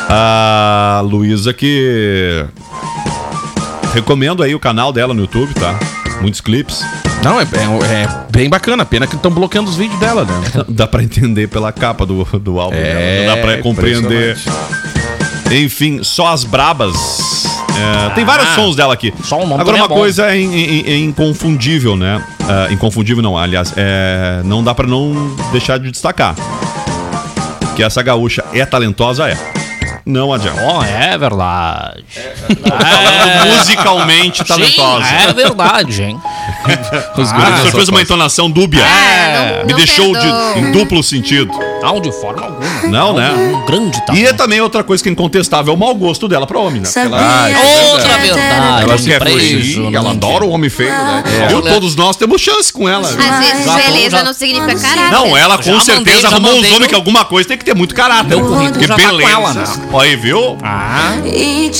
A 0.07 1.01
Luísa 1.03 1.51
que. 1.51 2.45
Recomendo 3.93 4.43
aí 4.43 4.53
o 4.53 4.59
canal 4.59 4.93
dela 4.93 5.13
no 5.15 5.21
YouTube, 5.21 5.51
tá? 5.55 5.79
Muitos 6.21 6.41
clipes. 6.41 6.83
Não, 7.23 7.39
é, 7.39 7.43
é- 7.43 8.03
é 8.03 8.09
bem 8.31 8.47
bacana. 8.49 8.85
Pena 8.85 9.07
que 9.07 9.15
estão 9.15 9.31
bloqueando 9.31 9.69
os 9.71 9.75
vídeos 9.75 9.99
dela, 9.99 10.25
né? 10.25 10.63
Dá 10.69 10.85
pra 10.85 11.01
entender 11.01 11.47
pela 11.47 11.71
capa 11.71 12.05
do, 12.05 12.23
do 12.39 12.59
álbum 12.59 12.77
É, 12.77 13.23
dela. 13.25 13.35
Dá 13.35 13.41
pra 13.41 13.57
compreender. 13.63 14.37
Enfim, 15.51 16.03
só 16.03 16.27
as 16.27 16.43
brabas. 16.43 16.93
É, 17.75 18.09
tem 18.11 18.23
vários 18.25 18.49
Ah, 18.49 18.55
sons 18.55 18.75
dela 18.75 18.93
aqui. 18.93 19.13
só 19.23 19.37
o 19.41 19.47
nome 19.47 19.61
Agora, 19.61 19.77
uma 19.77 19.85
é 19.85 19.87
coisa 19.89 20.27
é, 20.31 20.39
in- 20.39 20.53
in- 20.53 20.83
é 20.85 20.97
inconfundível, 20.97 21.95
né? 21.95 22.23
Ah, 22.47 22.71
inconfundível 22.71 23.23
não, 23.23 23.37
aliás, 23.37 23.73
é, 23.75 24.41
não 24.43 24.63
dá 24.63 24.73
pra 24.75 24.85
não 24.87 25.35
deixar 25.51 25.79
de 25.79 25.89
destacar. 25.91 26.35
Que 27.75 27.81
essa 27.83 28.01
gaúcha 28.03 28.43
é 28.53 28.65
talentosa, 28.65 29.27
é. 29.27 29.37
Não 30.05 30.33
adianta. 30.33 30.61
Oh, 30.61 30.83
é 30.83 31.17
verdade. 31.17 32.03
Falando 32.47 33.57
musicalmente 33.57 34.43
talentosa. 34.43 35.05
Sim, 35.05 35.15
é 35.29 35.33
verdade, 35.33 36.03
hein? 36.03 36.21
Os 37.17 37.31
Ah, 37.33 37.37
o 37.37 37.57
senhor 37.59 37.71
fez 37.71 37.89
uma 37.89 38.01
entonação 38.01 38.51
dúbia. 38.51 38.83
É, 38.83 39.59
não- 39.59 39.65
Me 39.65 39.71
não 39.71 39.77
deixou 39.77 40.13
de, 40.17 40.59
em 40.59 40.71
duplo 40.73 41.01
sentido. 41.01 41.51
Não, 41.83 41.99
de 41.99 42.11
forma 42.11 42.41
alguma. 42.45 42.63
Não, 42.89 43.13
né? 43.13 43.31
Um 43.31 43.65
grande 43.65 43.97
E 43.97 44.01
talento. 44.05 44.27
é 44.29 44.33
também 44.33 44.61
outra 44.61 44.83
coisa 44.83 45.03
que 45.03 45.09
é 45.09 45.11
incontestável, 45.11 45.73
é 45.73 45.75
o 45.75 45.79
mau 45.79 45.93
gosto 45.95 46.27
dela 46.27 46.47
pra 46.47 46.57
homem, 46.59 46.81
né? 46.81 46.89
Porque 46.91 46.99
ela, 46.99 47.17
Ah, 47.43 47.49
é 47.49 47.91
Outra 47.91 48.17
verdade. 48.17 48.83
ela 48.83 48.97
quer 48.97 49.21
fugir, 49.31 49.77
ela 49.79 49.89
mentira. 49.89 50.09
adora 50.09 50.45
o 50.45 50.49
homem 50.49 50.69
feio, 50.69 50.89
né? 50.89 51.23
Viu? 51.49 51.57
Olha- 51.59 51.71
Todos 51.73 51.95
nós 51.95 52.15
temos 52.15 52.41
chance 52.41 52.71
com 52.71 52.87
ela. 52.87 53.07
Às 53.07 53.15
vezes 53.15 53.65
Já 53.65 53.75
beleza 53.75 54.17
já- 54.17 54.23
não 54.23 54.33
significa 54.33 54.75
caráter. 54.79 55.11
Não, 55.11 55.35
ela 55.37 55.57
com 55.57 55.63
Já 55.63 55.79
certeza 55.81 56.27
arrumou 56.27 56.53
uns 56.53 56.71
homens 56.71 56.87
que 56.87 56.95
alguma 56.95 57.25
coisa 57.25 57.47
tem 57.49 57.57
que 57.57 57.65
ter 57.65 57.75
muito 57.75 57.93
caráter. 57.93 58.29
Meu 58.29 58.41
currículo 58.45 58.79
Que 58.79 58.87
já 58.87 58.95
tá 58.95 59.07
beleza. 59.07 59.31
ela, 59.31 59.53
né? 59.53 59.63
Olha 59.91 60.09
aí, 60.09 60.15
viu? 60.15 60.57
Ah, 60.63 61.15
E 61.25 61.71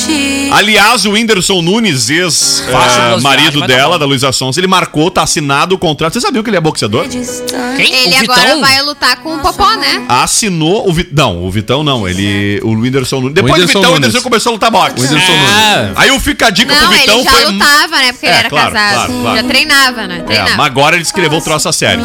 Aliás, 0.52 1.06
o 1.06 1.12
Whindersson 1.12 1.62
Nunes, 1.62 2.10
ex-marido 2.10 3.60
dar 3.62 3.68
dela, 3.68 4.00
da 4.00 4.06
Luísa 4.06 4.32
Sons, 4.32 4.58
ele 4.58 4.68
marcou, 4.68 5.10
tá 5.10 5.24
assinado 5.24 5.76
o 5.76 5.78
contrato. 5.78 6.14
Você 6.14 6.22
sabia 6.22 6.42
que 6.44 6.50
ele 6.50 6.58
é 6.58 6.62
boxeador? 6.62 7.08
distante. 7.08 7.54
quem? 7.78 7.94
Ele 8.06 8.16
agora 8.18 8.60
vai 8.60 8.82
lutar 8.82 9.18
com 9.18 9.36
o 9.36 9.40
Popó, 9.40 9.72
né? 9.76 9.93
Assinou 10.08 10.88
o 10.90 10.94
Vitão. 10.94 11.14
Não, 11.34 11.44
o 11.46 11.52
Vitão 11.52 11.84
não. 11.84 12.08
Ele. 12.08 12.60
O 12.64 12.72
Whindersson 12.72 13.20
Nunes. 13.22 13.34
Depois 13.36 13.54
Whindersson 13.54 13.74
do 13.74 13.80
Vitão, 13.80 13.82
o 13.82 13.94
Nunes. 13.96 14.08
Whindersson 14.08 14.24
começou 14.24 14.50
a 14.50 14.54
lutar 14.54 14.72
boxe. 14.72 14.96
O 15.00 15.02
Whindersson 15.02 15.32
É. 15.34 15.92
Aí 15.96 16.12
o 16.12 16.20
Fica 16.20 16.48
a 16.48 16.50
Dica 16.50 16.74
Não, 16.74 16.80
pro 16.88 16.98
Vitão 16.98 17.16
ele 17.16 17.24
já 17.24 17.32
foi. 17.32 17.46
lutava, 17.52 17.98
né? 17.98 18.12
Porque 18.12 18.26
ele 18.26 18.36
É, 18.36 18.40
era 18.40 18.50
claro, 18.50 18.72
casado. 18.72 18.96
claro, 19.08 19.22
claro. 19.22 19.38
Já 19.38 19.44
treinava, 19.44 20.08
né? 20.08 20.18
É, 20.18 20.22
Treinava. 20.24 20.56
mas 20.58 20.66
agora 20.66 20.96
ele 20.96 21.04
escreveu 21.04 21.38
o 21.40 21.42
troço 21.42 21.68
a 21.70 21.74
sério. 21.74 22.04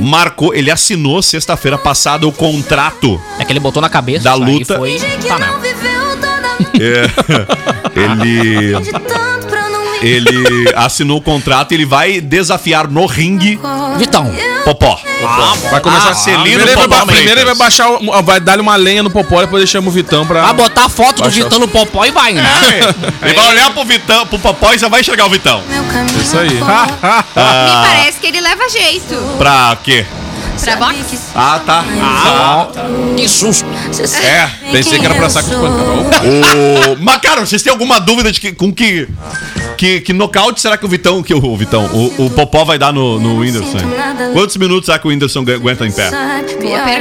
Marcou, 0.00 0.54
ele 0.54 0.70
assinou 0.70 1.20
sexta-feira 1.22 1.76
passada 1.76 2.26
o 2.26 2.32
contrato. 2.32 3.20
É 3.38 3.44
que 3.44 3.52
ele 3.52 3.58
botou 3.60 3.82
na 3.82 3.88
cabeça. 3.88 4.24
Da 4.24 4.34
isso 4.36 4.44
aí 4.44 4.52
luta. 4.52 4.76
Foi... 4.78 4.98
Tá, 5.26 5.38
não 5.38 5.58
né? 5.58 5.68
É, 6.80 7.04
ele. 8.00 8.72
tanto 8.90 9.54
Ele 10.02 10.72
assinou 10.76 11.18
o 11.18 11.20
contrato 11.20 11.72
e 11.72 11.74
ele 11.74 11.84
vai 11.86 12.20
desafiar 12.20 12.88
no 12.88 13.06
ringue 13.06 13.58
Vitão. 13.98 14.32
Popó. 14.64 14.98
Vai 15.70 15.80
começar 15.80 16.08
Ah, 16.08 16.12
a 16.12 16.14
Celino 16.14 16.42
Primeiro 16.42 16.62
ele 16.68 16.76
vai, 16.76 16.88
Popó 16.88 17.06
primeiro 17.06 17.40
ele 17.40 17.44
vai 17.46 17.54
baixar, 17.54 17.88
vai 18.22 18.38
dar-lhe 18.40 18.62
uma 18.62 18.76
lenha 18.76 19.02
no 19.02 19.10
popó 19.10 19.38
e 19.38 19.44
depois 19.44 19.60
ele 19.62 19.70
chama 19.70 19.88
o 19.88 19.90
Vitão 19.90 20.24
pra. 20.26 20.42
Vai 20.42 20.54
botar 20.54 20.84
a 20.84 20.88
foto 20.88 21.22
do 21.22 21.30
Vitão 21.30 21.58
no 21.58 21.66
popó 21.68 22.04
e 22.04 22.10
vai, 22.10 22.32
né? 22.32 22.44
Ele 23.22 23.34
vai 23.34 23.48
olhar 23.48 23.70
pro 23.72 23.84
Vitão, 23.84 24.26
pro 24.26 24.38
Popó 24.38 24.72
e 24.72 24.78
já 24.78 24.88
vai 24.88 25.00
enxergar 25.00 25.26
o 25.26 25.30
Vitão. 25.30 25.62
Isso 26.20 26.38
aí. 26.38 26.54
Me 26.54 26.62
parece 27.88 28.18
que 28.20 28.26
ele 28.28 28.40
leva 28.40 28.68
jeito 28.68 29.14
Pra 29.38 29.76
quê? 29.82 30.04
pra 30.62 30.76
boxe. 30.76 31.18
Ah, 31.34 31.60
tá. 31.64 31.84
Ah, 32.02 32.66
que 33.16 33.28
susto. 33.28 33.64
É, 34.22 34.50
Pensei 34.72 34.98
que 34.98 35.04
era 35.06 35.14
pra 35.14 35.30
saco 35.30 35.48
de 35.48 35.54
pancada. 35.54 35.82
O... 35.82 36.96
Mas, 37.00 37.16
cara, 37.22 37.46
vocês 37.46 37.62
têm 37.62 37.70
alguma 37.72 38.00
dúvida 38.00 38.30
de 38.32 38.40
que, 38.40 38.52
com 38.52 38.72
que, 38.72 39.08
que, 39.78 40.00
que 40.00 40.12
nocaute 40.12 40.60
será 40.60 40.76
que 40.76 40.84
o 40.84 40.88
Vitão, 40.88 41.22
que 41.22 41.32
o, 41.32 41.56
Vitão, 41.56 41.86
o, 41.86 42.26
o 42.26 42.30
Popó 42.30 42.64
vai 42.64 42.78
dar 42.78 42.92
no, 42.92 43.18
no 43.20 43.38
Whindersson? 43.38 43.78
Quantos 44.32 44.56
minutos 44.56 44.86
será 44.86 44.98
que 44.98 45.06
o 45.06 45.10
Whindersson 45.10 45.40
agu- 45.40 45.52
aguenta 45.52 45.86
em 45.86 45.92
pé? 45.92 46.10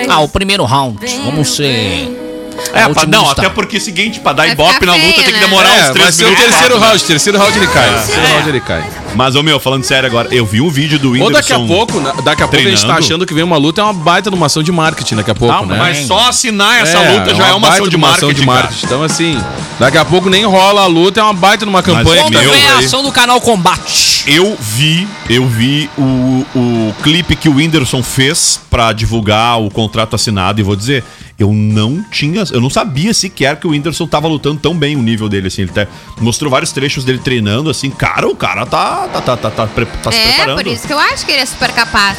Ah, 0.10 0.20
o 0.22 0.30
primeiro 0.30 0.64
round. 0.64 0.98
Vamos 1.26 1.56
ser. 1.56 2.27
É, 2.74 2.82
pra- 2.84 2.88
otimista. 2.91 3.08
não, 3.08 3.30
até 3.30 3.49
porque 3.49 3.78
é 3.78 3.80
o 3.80 3.82
seguinte, 3.82 4.20
pra 4.20 4.34
dar 4.34 4.43
Vai 4.43 4.51
ibope 4.53 4.86
na 4.86 4.93
luta 4.93 5.03
feio, 5.05 5.16
tem 5.16 5.26
que 5.26 5.32
né? 5.34 5.39
demorar 5.39 5.70
É, 5.70 5.80
uns 5.80 5.84
vai 5.86 5.93
três 5.93 6.16
ser 6.16 6.24
o 6.26 6.28
minutos. 6.30 6.45
terceiro 6.45 6.74
quatro, 6.74 6.80
né? 6.80 6.88
round. 6.88 7.03
Terceiro 7.05 7.38
round 7.39 7.58
ele 7.58 7.68
cai. 7.68 7.93
Terceiro 7.93 8.28
round 8.28 8.49
ele 8.49 8.60
cai. 8.62 8.84
Mas, 9.16 9.36
ô 9.36 9.41
meu, 9.43 9.60
falando 9.60 9.84
sério 9.84 10.05
agora, 10.08 10.28
eu 10.32 10.45
vi 10.45 10.62
um 10.62 10.70
vídeo 10.70 10.99
do 10.99 11.08
Ou 11.08 11.14
Whindersson. 11.14 11.34
daqui 11.34 11.53
a 11.53 11.60
pouco, 11.60 11.99
né, 11.99 12.14
daqui 12.24 12.43
a 12.43 12.47
pouco 12.47 12.55
a 12.55 12.70
gente 12.70 12.74
tá 12.74 12.80
treinando. 12.82 12.99
achando 13.05 13.26
que 13.26 13.34
vem 13.34 13.43
uma 13.43 13.58
luta, 13.58 13.82
é 13.82 13.84
uma 13.84 13.93
baita 13.93 14.30
numa 14.30 14.45
ação 14.45 14.62
de 14.62 14.72
marketing 14.72 15.16
daqui 15.16 15.32
a 15.32 15.36
pouco, 15.36 15.53
Não, 15.55 15.66
né? 15.66 15.78
Mas 15.78 16.05
só 16.05 16.28
assinar 16.30 16.82
essa 16.82 16.99
luta 16.99 17.34
já 17.34 17.47
é 17.47 17.53
uma 17.53 17.70
ação 17.70 17.88
de 17.88 17.97
marketing. 17.97 18.45
cara. 18.45 18.70
Então, 18.84 19.01
assim, 19.03 19.41
daqui 19.80 19.97
a 19.97 20.05
pouco 20.05 20.30
nem 20.30 20.45
rola 20.45 20.82
a 20.82 20.88
luta, 20.88 21.20
é 21.20 21.24
uma 21.24 21.34
baita 21.34 21.66
numa 21.66 21.82
campanha 21.82 22.24
Mas, 22.24 22.30
meu, 22.41 22.51
ver 22.51 22.68
a 22.68 22.78
ação 22.80 23.01
do 23.01 23.12
canal 23.12 23.39
Combate. 23.41 24.24
Eu 24.28 24.58
vi, 24.60 25.08
eu 25.30 25.47
vi 25.47 25.89
o, 25.97 26.45
o 26.55 26.95
clipe 27.01 27.36
que 27.36 27.47
o 27.49 27.55
Whindersson 27.55 28.03
fez 28.03 28.60
pra 28.70 28.91
divulgar 28.91 29.60
o 29.60 29.70
contrato 29.72 30.16
assinado 30.16 30.60
e 30.60 30.64
vou 30.64 30.76
dizer, 30.76 31.03
eu 31.40 31.54
não 31.54 32.04
tinha, 32.12 32.44
eu 32.52 32.60
não 32.60 32.70
sabia 32.70 33.14
sequer 33.14 33.60
que 33.60 33.68
o 33.68 33.70
Whindersson 33.70 34.08
tava 34.08 34.28
lutando 34.28 34.60
tão 34.60 34.76
bem 34.76 34.96
o 34.96 35.02
nível 35.04 35.30
dele 35.30 35.48
assim, 35.48 35.62
ele 35.64 35.72
até 35.72 35.88
mostrou 36.20 36.50
vários 36.50 36.72
trechos 36.72 37.04
dele 37.06 37.20
treinando 37.20 37.70
assim, 37.70 37.92
cara, 37.92 38.28
o 38.28 38.36
cara 38.36 38.66
tá 38.66 39.08
tá 39.08 39.22
tá 39.22 39.38
tá, 39.38 39.52
tá, 39.52 39.68
pre- 39.68 39.86
tá 39.86 40.12
se 40.12 40.18
É, 40.18 40.32
preparando. 40.34 40.56
por 40.64 40.68
isso 40.68 40.88
que 40.88 40.94
eu 40.94 41.00
acho 41.00 41.26
que 41.26 41.32
ele 41.32 41.42
é 41.42 41.46
super 41.46 41.72
capaz. 41.72 42.18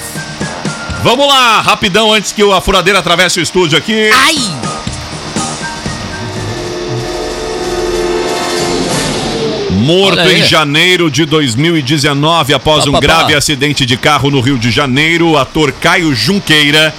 Vamos 1.03 1.27
lá, 1.29 1.61
rapidão 1.61 2.13
antes 2.13 2.33
que 2.33 2.43
a 2.53 2.61
furadeira 2.61 2.99
atravesse 3.01 3.41
o 3.41 3.43
estúdio 3.43 3.77
aqui. 3.79 4.11
Ai! 4.13 4.37
Morto 9.71 10.21
em 10.31 10.45
janeiro 10.45 11.11
de 11.11 11.25
2019 11.25 12.53
após 12.53 12.87
um 12.87 12.93
grave 12.93 13.35
acidente 13.35 13.87
de 13.87 13.97
carro 13.97 14.31
no 14.31 14.41
Rio 14.41 14.59
de 14.59 14.71
Janeiro, 14.71 15.29
o 15.31 15.39
ator 15.39 15.73
Caio 15.73 16.15
Junqueira 16.15 16.93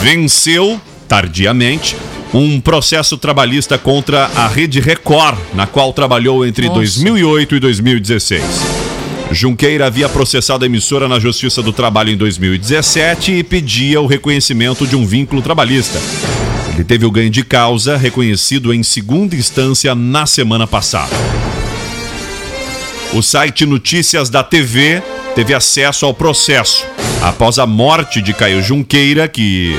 venceu, 0.00 0.80
tardiamente, 1.12 1.94
um 2.32 2.58
processo 2.58 3.18
trabalhista 3.18 3.76
contra 3.76 4.30
a 4.34 4.48
Rede 4.48 4.80
Record, 4.80 5.36
na 5.52 5.66
qual 5.66 5.92
trabalhou 5.92 6.46
entre 6.46 6.68
Nossa. 6.68 6.78
2008 6.78 7.54
e 7.54 7.60
2016. 7.60 8.42
Junqueira 9.30 9.88
havia 9.88 10.08
processado 10.08 10.64
a 10.64 10.66
emissora 10.66 11.06
na 11.06 11.20
Justiça 11.20 11.60
do 11.60 11.70
Trabalho 11.70 12.08
em 12.08 12.16
2017 12.16 13.30
e 13.30 13.44
pedia 13.44 14.00
o 14.00 14.06
reconhecimento 14.06 14.86
de 14.86 14.96
um 14.96 15.04
vínculo 15.04 15.42
trabalhista. 15.42 16.00
Ele 16.72 16.84
teve 16.84 17.04
o 17.04 17.10
ganho 17.10 17.28
de 17.28 17.44
causa 17.44 17.98
reconhecido 17.98 18.72
em 18.72 18.82
segunda 18.82 19.36
instância 19.36 19.94
na 19.94 20.24
semana 20.24 20.66
passada. 20.66 21.14
O 23.12 23.20
site 23.20 23.66
Notícias 23.66 24.30
da 24.30 24.42
TV 24.42 25.02
teve 25.34 25.52
acesso 25.52 26.06
ao 26.06 26.14
processo 26.14 26.86
após 27.20 27.58
a 27.58 27.66
morte 27.66 28.22
de 28.22 28.32
Caio 28.32 28.62
Junqueira, 28.62 29.28
que 29.28 29.76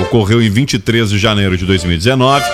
ocorreu 0.00 0.42
em 0.42 0.50
23 0.50 1.10
de 1.10 1.18
janeiro 1.18 1.56
de 1.56 1.64
2019. 1.66 2.44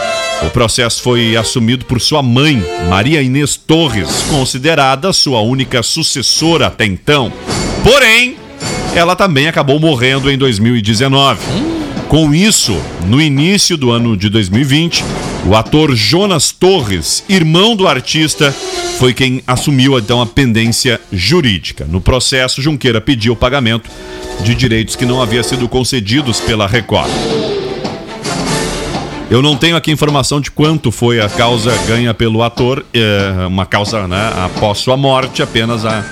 O 0.42 0.50
processo 0.50 1.02
foi 1.02 1.36
assumido 1.36 1.84
por 1.84 2.00
sua 2.00 2.22
mãe, 2.22 2.62
Maria 2.88 3.22
Inês 3.22 3.56
Torres, 3.56 4.24
considerada 4.28 5.12
sua 5.12 5.40
única 5.40 5.82
sucessora 5.82 6.66
até 6.66 6.84
então. 6.84 7.32
Porém, 7.82 8.36
ela 8.94 9.16
também 9.16 9.48
acabou 9.48 9.78
morrendo 9.80 10.30
em 10.30 10.36
2019. 10.36 11.40
Com 12.08 12.34
isso, 12.34 12.76
no 13.06 13.20
início 13.20 13.76
do 13.76 13.90
ano 13.90 14.16
de 14.16 14.28
2020, 14.28 15.02
o 15.46 15.54
ator 15.54 15.94
Jonas 15.94 16.52
Torres, 16.52 17.24
irmão 17.28 17.74
do 17.74 17.88
artista, 17.88 18.54
foi 18.98 19.12
quem 19.12 19.42
assumiu 19.46 19.98
então 19.98 20.20
a 20.20 20.26
pendência 20.26 21.00
jurídica. 21.12 21.84
No 21.88 22.00
processo, 22.00 22.62
Junqueira 22.62 23.00
pediu 23.00 23.32
o 23.32 23.36
pagamento 23.36 23.90
de 24.42 24.54
direitos 24.54 24.96
que 24.96 25.04
não 25.04 25.20
havia 25.22 25.42
sido 25.42 25.68
concedidos 25.68 26.40
pela 26.40 26.66
Record. 26.66 27.10
Eu 29.30 29.42
não 29.42 29.56
tenho 29.56 29.74
aqui 29.76 29.90
informação 29.90 30.40
de 30.40 30.50
quanto 30.50 30.92
foi 30.92 31.20
a 31.20 31.28
causa 31.28 31.72
ganha 31.88 32.14
pelo 32.14 32.42
ator, 32.42 32.84
é, 32.92 33.46
uma 33.46 33.66
causa 33.66 34.06
né, 34.06 34.32
após 34.44 34.78
sua 34.78 34.96
morte, 34.96 35.42
apenas 35.42 35.84
a, 35.84 36.04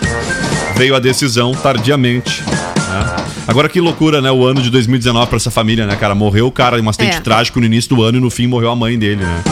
veio 0.74 0.94
a 0.96 0.98
decisão 0.98 1.52
tardiamente. 1.52 2.42
né? 2.42 3.16
Agora 3.46 3.68
que 3.68 3.80
loucura, 3.80 4.20
né? 4.20 4.30
O 4.30 4.44
ano 4.46 4.62
de 4.62 4.70
2019 4.70 5.26
pra 5.28 5.36
essa 5.36 5.50
família, 5.50 5.86
né, 5.86 5.94
cara? 5.96 6.14
Morreu 6.14 6.46
o 6.46 6.52
cara 6.52 6.78
em 6.78 6.82
um 6.82 6.88
acidente 6.88 7.16
É. 7.16 7.20
trágico 7.20 7.60
no 7.60 7.66
início 7.66 7.94
do 7.94 8.02
ano 8.02 8.18
e 8.18 8.20
no 8.20 8.30
fim 8.30 8.46
morreu 8.46 8.70
a 8.70 8.76
mãe 8.76 8.98
dele, 8.98 9.22
né? 9.24 9.42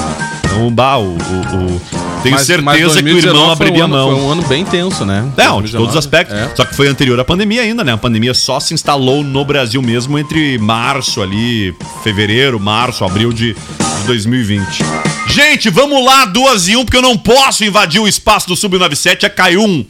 Então, 0.46 0.70
bah, 0.72 0.96
o. 0.98 1.04
o- 1.04 1.16
o- 1.16 1.99
Tenho 2.22 2.34
Mas- 2.36 2.46
certeza 2.46 2.64
mas 2.64 2.76
que 2.78 2.84
o 2.84 2.88
2019 2.88 3.28
irmão 3.38 3.48
um 3.48 3.52
abriria 3.52 3.82
a 3.82 3.84
ano- 3.86 3.94
mão. 3.94 4.10
Foi 4.10 4.20
um 4.20 4.30
ano 4.32 4.42
bem 4.42 4.64
tenso, 4.64 5.04
né? 5.04 5.22
Não, 5.36 5.62
de 5.62 5.72
todos 5.72 5.88
os 5.88 5.94
2019. 5.94 5.98
aspectos. 5.98 6.36
É. 6.36 6.54
Só 6.54 6.64
que 6.64 6.74
foi 6.76 6.86
anterior 6.88 7.18
à 7.18 7.24
pandemia 7.24 7.62
ainda, 7.62 7.82
né? 7.82 7.92
A 7.92 7.96
pandemia 7.96 8.34
só 8.34 8.60
se 8.60 8.74
instalou 8.74 9.22
no 9.24 9.44
Brasil 9.44 9.80
mesmo 9.80 10.18
entre 10.18 10.58
março 10.58 11.22
ali, 11.22 11.74
fevereiro, 12.02 12.60
março, 12.60 13.04
abril 13.04 13.32
de, 13.32 13.54
de 13.54 14.06
2020. 14.06 14.84
Gente, 15.28 15.70
vamos 15.70 16.04
lá, 16.04 16.24
duas 16.24 16.68
e 16.68 16.76
um, 16.76 16.84
porque 16.84 16.96
eu 16.96 17.02
não 17.02 17.16
posso 17.16 17.64
invadir 17.64 18.00
o 18.00 18.08
espaço 18.08 18.48
do 18.48 18.56
Sub-97. 18.56 19.22
Já 19.22 19.30
caiu 19.30 19.62
um, 19.62 19.84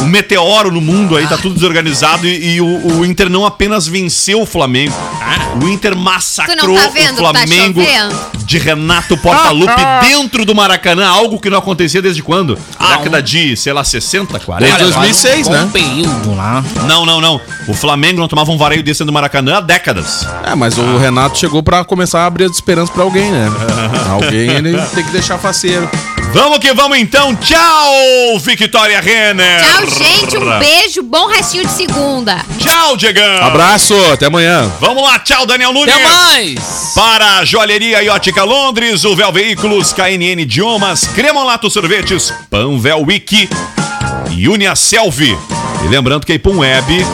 um 0.00 0.06
meteoro 0.06 0.70
no 0.72 0.80
mundo 0.80 1.16
aí, 1.16 1.26
tá 1.26 1.36
tudo 1.36 1.54
desorganizado 1.54 2.26
e, 2.26 2.54
e 2.56 2.60
o, 2.60 2.98
o 2.98 3.04
Inter 3.04 3.28
não 3.28 3.44
apenas 3.44 3.86
venceu 3.86 4.40
o 4.40 4.46
Flamengo, 4.46 4.94
O 5.62 5.68
Inter 5.68 5.92
Tu 5.92 5.98
massacrou 5.98 6.74
não 6.74 6.82
tá 6.82 6.88
vendo 6.90 7.18
o 7.20 7.22
tá 7.22 7.30
Flamengo 7.30 7.80
chovendo? 7.82 8.16
de 8.44 8.58
Renato 8.58 9.16
Portaluppi 9.16 9.82
dentro 10.08 10.44
do 10.44 10.54
Maracanã, 10.54 11.06
algo 11.06 11.38
que 11.38 11.50
não 11.50 11.58
acontecia 11.58 12.00
desde 12.00 12.22
quando? 12.22 12.58
Década 12.78 13.22
de, 13.22 13.56
sei 13.56 13.72
lá, 13.72 13.84
60, 13.84 14.38
40? 14.40 14.76
Desde 14.76 14.92
2006, 14.92 15.48
né? 15.48 15.62
Um 15.62 15.70
período 15.70 16.34
lá. 16.34 16.64
Não, 16.86 17.04
não, 17.04 17.20
não. 17.20 17.40
O 17.66 17.74
Flamengo 17.74 18.20
não 18.20 18.28
tomava 18.28 18.50
um 18.50 18.56
vareio 18.58 18.82
desse 18.82 19.00
dentro 19.00 19.06
do 19.06 19.12
Maracanã 19.12 19.58
há 19.58 19.60
décadas. 19.60 20.26
É, 20.44 20.54
mas 20.54 20.78
o 20.78 20.96
Renato 20.98 21.38
chegou 21.38 21.62
pra 21.62 21.84
começar 21.84 22.22
a 22.22 22.26
abrir 22.26 22.44
as 22.44 22.52
esperanças 22.52 22.90
pra 22.90 23.02
alguém, 23.02 23.30
né? 23.30 23.48
alguém 24.10 24.50
ele 24.50 24.76
tem 24.94 25.04
que 25.04 25.10
deixar 25.10 25.38
faceiro. 25.38 25.88
Vamos 26.32 26.58
que 26.58 26.72
vamos 26.74 26.98
então. 26.98 27.34
Tchau, 27.36 28.38
Victoria 28.40 29.00
Renner. 29.00 29.60
Tchau, 29.64 29.86
gente. 29.86 30.36
Um 30.36 30.58
beijo. 30.58 31.02
Bom 31.02 31.26
restinho 31.26 31.66
de 31.66 31.72
segunda. 31.72 32.44
Tchau, 32.58 32.96
Diegão. 32.96 33.42
Abraço, 33.42 33.94
até 34.12 34.26
amanhã. 34.26 34.70
Vamos 34.80 35.02
lá, 35.02 35.18
tchau, 35.18 35.46
Daniel 35.46 35.72
Nunes. 35.72 35.94
Até 35.94 36.04
mais! 36.04 36.92
Para 36.94 37.38
a 37.38 37.44
Joalheria 37.44 38.02
e 38.02 38.08
Ótica 38.08 38.44
Londres, 38.44 39.04
o 39.04 39.16
Véu 39.16 39.32
Veículos, 39.32 39.92
KNN 39.92 40.42
Idiomas, 40.42 41.06
Cremolato 41.06 41.70
Sorvetes, 41.70 42.32
Panvel 42.50 43.04
Wiki 43.06 43.48
e 44.36 44.48
Uniaselvi. 44.48 45.36
E 45.84 45.88
lembrando 45.88 46.26
que 46.26 46.32
a 46.32 46.34
Ipum 46.34 46.58
Web 46.58 47.06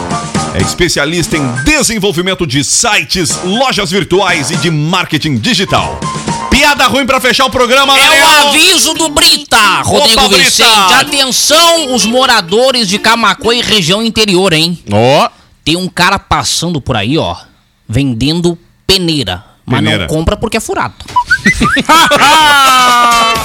é 0.55 0.63
especialista 0.63 1.37
em 1.37 1.47
desenvolvimento 1.65 2.47
de 2.47 2.65
sites, 2.65 3.39
lojas 3.45 3.91
virtuais 3.91 4.51
e 4.51 4.57
de 4.57 4.71
marketing 4.71 5.37
digital. 5.37 6.01
Piada 6.55 6.87
ruim 6.87 7.05
pra 7.05 7.21
fechar 7.21 7.47
o 7.47 7.51
programa, 7.51 7.99
É 7.99 8.45
o 8.45 8.49
aviso 8.49 8.95
do 8.95 9.09
Brita, 9.09 9.83
Rodrigo 9.83 10.21
Opa, 10.21 10.29
Brita. 10.29 10.45
Vicente. 10.45 10.95
Atenção, 11.01 11.93
os 11.95 12.07
moradores 12.07 12.89
de 12.89 12.99
Camacuã 12.99 13.55
e 13.55 13.61
região 13.61 14.03
interior, 14.03 14.53
hein? 14.53 14.79
Ó. 14.93 15.29
Tem 15.65 15.77
um 15.77 15.89
cara 15.89 16.19
passando 16.19 16.81
por 16.81 16.97
aí, 16.97 17.19
ó, 17.19 17.35
vendendo 17.89 18.57
peneira. 18.87 19.45
Mas 19.67 19.81
Peneira. 19.81 20.07
não 20.07 20.15
compra 20.15 20.37
porque 20.37 20.59
é 20.59 20.61
furado. 20.61 20.95